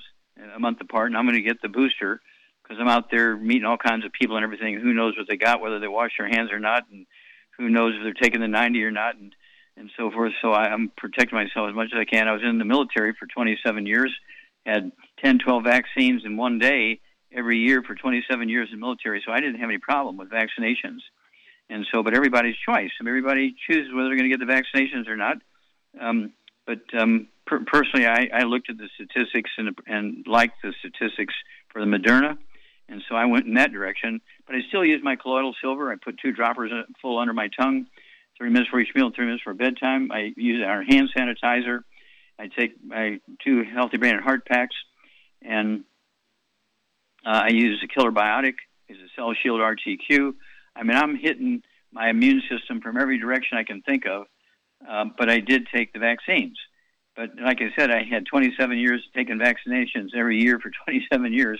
a 0.55 0.59
month 0.59 0.79
apart, 0.81 1.07
and 1.07 1.17
I'm 1.17 1.25
going 1.25 1.35
to 1.35 1.41
get 1.41 1.61
the 1.61 1.69
booster 1.69 2.21
because 2.67 2.81
I'm 2.81 2.89
out 2.89 3.09
there 3.09 3.37
meeting 3.37 3.65
all 3.65 3.77
kinds 3.77 4.05
of 4.05 4.11
people 4.11 4.35
and 4.35 4.43
everything. 4.43 4.79
Who 4.79 4.93
knows 4.93 5.15
what 5.17 5.27
they 5.29 5.37
got, 5.37 5.61
whether 5.61 5.79
they 5.79 5.87
wash 5.87 6.11
their 6.17 6.27
hands 6.27 6.51
or 6.51 6.59
not, 6.59 6.83
and 6.91 7.05
who 7.57 7.69
knows 7.69 7.93
if 7.95 8.03
they're 8.03 8.13
taking 8.13 8.41
the 8.41 8.47
90 8.47 8.83
or 8.83 8.91
not, 8.91 9.15
and 9.15 9.33
and 9.77 9.91
so 9.95 10.11
forth. 10.11 10.33
So 10.41 10.51
I, 10.51 10.65
I'm 10.69 10.91
protecting 10.97 11.37
myself 11.37 11.69
as 11.69 11.75
much 11.75 11.89
as 11.93 11.99
I 11.99 12.05
can. 12.05 12.27
I 12.27 12.33
was 12.33 12.41
in 12.43 12.57
the 12.57 12.65
military 12.65 13.13
for 13.13 13.27
27 13.27 13.85
years, 13.85 14.11
had 14.65 14.91
10, 15.23 15.39
12 15.39 15.63
vaccines 15.63 16.23
in 16.25 16.35
one 16.35 16.59
day 16.59 16.99
every 17.31 17.59
year 17.59 17.83
for 17.83 17.93
27 17.93 18.49
years 18.49 18.69
in 18.73 18.79
military. 18.79 19.21
So 19.25 19.31
I 19.31 19.39
didn't 19.39 19.59
have 19.59 19.69
any 19.69 19.77
problem 19.77 20.17
with 20.17 20.29
vaccinations. 20.29 20.99
And 21.69 21.85
so, 21.93 22.01
but 22.01 22.15
everybody's 22.15 22.55
choice. 22.57 22.91
Everybody 22.99 23.55
chooses 23.67 23.93
whether 23.93 24.07
they're 24.07 24.17
going 24.17 24.31
to 24.31 24.37
get 24.37 24.45
the 24.45 24.51
vaccinations 24.51 25.07
or 25.07 25.15
not. 25.15 25.37
Um, 25.99 26.33
but 26.65 26.79
um, 26.99 27.27
per- 27.45 27.63
personally, 27.65 28.07
I, 28.07 28.29
I 28.33 28.43
looked 28.43 28.69
at 28.69 28.77
the 28.77 28.89
statistics 28.95 29.51
and, 29.57 29.77
and 29.85 30.25
liked 30.27 30.55
the 30.63 30.73
statistics 30.79 31.33
for 31.69 31.81
the 31.81 31.87
Moderna, 31.87 32.37
and 32.89 33.03
so 33.09 33.15
I 33.15 33.25
went 33.25 33.45
in 33.45 33.55
that 33.55 33.71
direction. 33.71 34.21
But 34.45 34.55
I 34.55 34.59
still 34.67 34.85
use 34.85 35.01
my 35.03 35.15
colloidal 35.15 35.55
silver. 35.61 35.91
I 35.91 35.95
put 35.95 36.17
two 36.19 36.31
droppers 36.31 36.71
full 37.01 37.19
under 37.19 37.33
my 37.33 37.49
tongue, 37.59 37.87
three 38.37 38.49
minutes 38.49 38.69
for 38.69 38.79
each 38.79 38.93
meal, 38.95 39.11
three 39.15 39.25
minutes 39.25 39.43
for 39.43 39.53
bedtime. 39.53 40.11
I 40.11 40.33
use 40.35 40.63
our 40.65 40.83
hand 40.83 41.09
sanitizer. 41.15 41.81
I 42.39 42.47
take 42.47 42.73
my 42.85 43.19
two 43.43 43.63
healthy 43.63 43.97
brain 43.97 44.15
and 44.15 44.23
heart 44.23 44.45
packs, 44.45 44.75
and 45.41 45.83
uh, 47.25 47.41
I 47.45 47.49
use 47.49 47.81
a 47.83 47.87
killer 47.87 48.11
biotic. 48.11 48.55
Is 48.89 48.97
a 48.99 49.09
Cell 49.17 49.33
Shield 49.33 49.59
RTQ. 49.59 50.33
I 50.73 50.83
mean, 50.83 50.95
I'm 50.95 51.17
hitting 51.17 51.61
my 51.91 52.09
immune 52.09 52.41
system 52.49 52.79
from 52.79 52.97
every 52.97 53.19
direction 53.19 53.57
I 53.57 53.63
can 53.63 53.81
think 53.81 54.05
of. 54.05 54.27
Um, 54.87 55.13
but 55.17 55.29
I 55.29 55.39
did 55.39 55.67
take 55.73 55.91
the 55.93 55.99
vaccines. 55.99 56.57
But 57.15 57.31
like 57.43 57.61
I 57.61 57.73
said, 57.77 57.89
I 57.89 58.03
had 58.03 58.25
27 58.27 58.77
years 58.77 59.03
taking 59.15 59.39
vaccinations 59.39 60.15
every 60.15 60.39
year 60.41 60.59
for 60.59 60.71
27 60.85 61.33
years, 61.33 61.59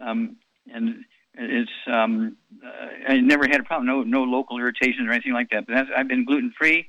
um, 0.00 0.36
and 0.72 1.04
it's 1.34 1.70
um, 1.86 2.36
uh, 2.64 3.12
I 3.12 3.20
never 3.20 3.46
had 3.46 3.60
a 3.60 3.64
problem. 3.64 3.86
No, 3.86 4.02
no 4.02 4.24
local 4.24 4.58
irritations 4.58 5.08
or 5.08 5.12
anything 5.12 5.32
like 5.32 5.50
that. 5.50 5.66
But 5.66 5.86
I've 5.96 6.08
been 6.08 6.24
gluten 6.24 6.52
free 6.58 6.88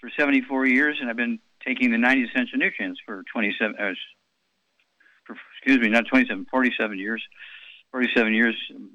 for 0.00 0.10
74 0.16 0.66
years, 0.66 0.98
and 1.00 1.10
I've 1.10 1.16
been 1.16 1.38
taking 1.66 1.90
the 1.90 1.98
90 1.98 2.24
essential 2.24 2.58
nutrients 2.58 3.00
for 3.04 3.24
27. 3.32 3.76
Uh, 3.76 3.92
for, 5.26 5.36
excuse 5.56 5.78
me, 5.80 5.88
not 5.88 6.06
27, 6.06 6.46
47 6.50 6.98
years. 6.98 7.22
47 7.90 8.34
years 8.34 8.54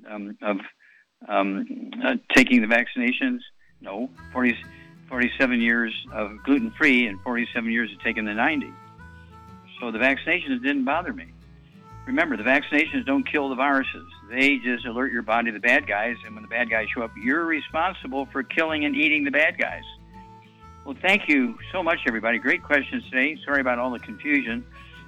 um, 0.10 0.38
of 0.42 0.58
um, 1.28 1.92
uh, 2.06 2.16
taking 2.36 2.62
the 2.62 2.68
vaccinations. 2.68 3.40
No, 3.82 4.10
40, 4.32 4.56
47 5.10 5.62
years 5.62 5.94
of 6.14 6.32
gluten 6.46 6.72
free 6.78 7.08
and 7.08 7.20
47 7.22 7.72
years 7.72 7.92
of 7.92 8.02
taking 8.04 8.26
the 8.26 8.34
90. 8.34 8.72
So 9.80 9.92
the 9.92 10.00
vaccinations 10.00 10.62
didn't 10.62 10.86
bother 10.86 11.12
me. 11.12 11.33
Remember, 12.06 12.36
the 12.36 12.44
vaccinations 12.44 13.06
don't 13.06 13.24
kill 13.24 13.50
the 13.50 13.56
viruses. 13.56 14.06
They 14.30 14.58
just 14.58 14.86
alert 14.86 15.12
your 15.12 15.22
body 15.22 15.52
to 15.52 15.54
the 15.54 15.60
bad 15.60 15.88
guys, 15.88 16.18
and 16.26 16.36
when 16.36 16.42
the 16.42 16.50
bad 16.50 16.70
guys 16.70 16.88
show 16.94 17.02
up, 17.02 17.12
you're 17.16 17.46
responsible 17.46 18.28
for 18.32 18.44
killing 18.44 18.84
and 18.84 18.96
eating 18.96 19.24
the 19.24 19.32
bad 19.32 19.58
guys. 19.58 19.84
Well, 20.86 20.98
thank 21.02 21.30
you 21.30 21.58
so 21.72 21.82
much, 21.82 22.00
everybody. 22.08 22.40
Great 22.40 22.62
questions 22.62 23.04
today. 23.10 23.38
Sorry 23.46 23.62
about 23.62 23.80
all 23.80 23.92
the 23.92 24.00
confusion. 24.00 24.66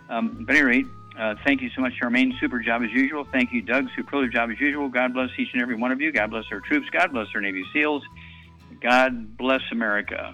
Um, 0.10 0.46
but 0.46 0.56
at 0.56 0.62
any 0.62 0.66
rate, 0.66 0.86
uh, 1.20 1.36
thank 1.46 1.62
you 1.62 1.70
so 1.76 1.82
much, 1.82 1.94
Charmaine. 2.02 2.38
Super 2.40 2.60
job 2.60 2.82
as 2.82 2.92
usual. 2.92 3.26
Thank 3.30 3.52
you, 3.52 3.62
Doug. 3.62 3.88
Superlative 3.96 4.32
job 4.32 4.52
as 4.52 4.60
usual. 4.60 4.88
God 4.88 5.14
bless 5.14 5.30
each 5.38 5.50
and 5.52 5.62
every 5.62 5.76
one 5.76 5.92
of 5.92 6.00
you. 6.00 6.14
God 6.14 6.30
bless 6.30 6.46
our 6.52 6.62
troops. 6.62 6.88
God 6.92 7.12
bless 7.12 7.28
our 7.36 7.42
Navy 7.42 7.66
SEALs. 7.74 8.04
God 8.82 9.38
bless 9.38 9.62
America. 9.72 10.34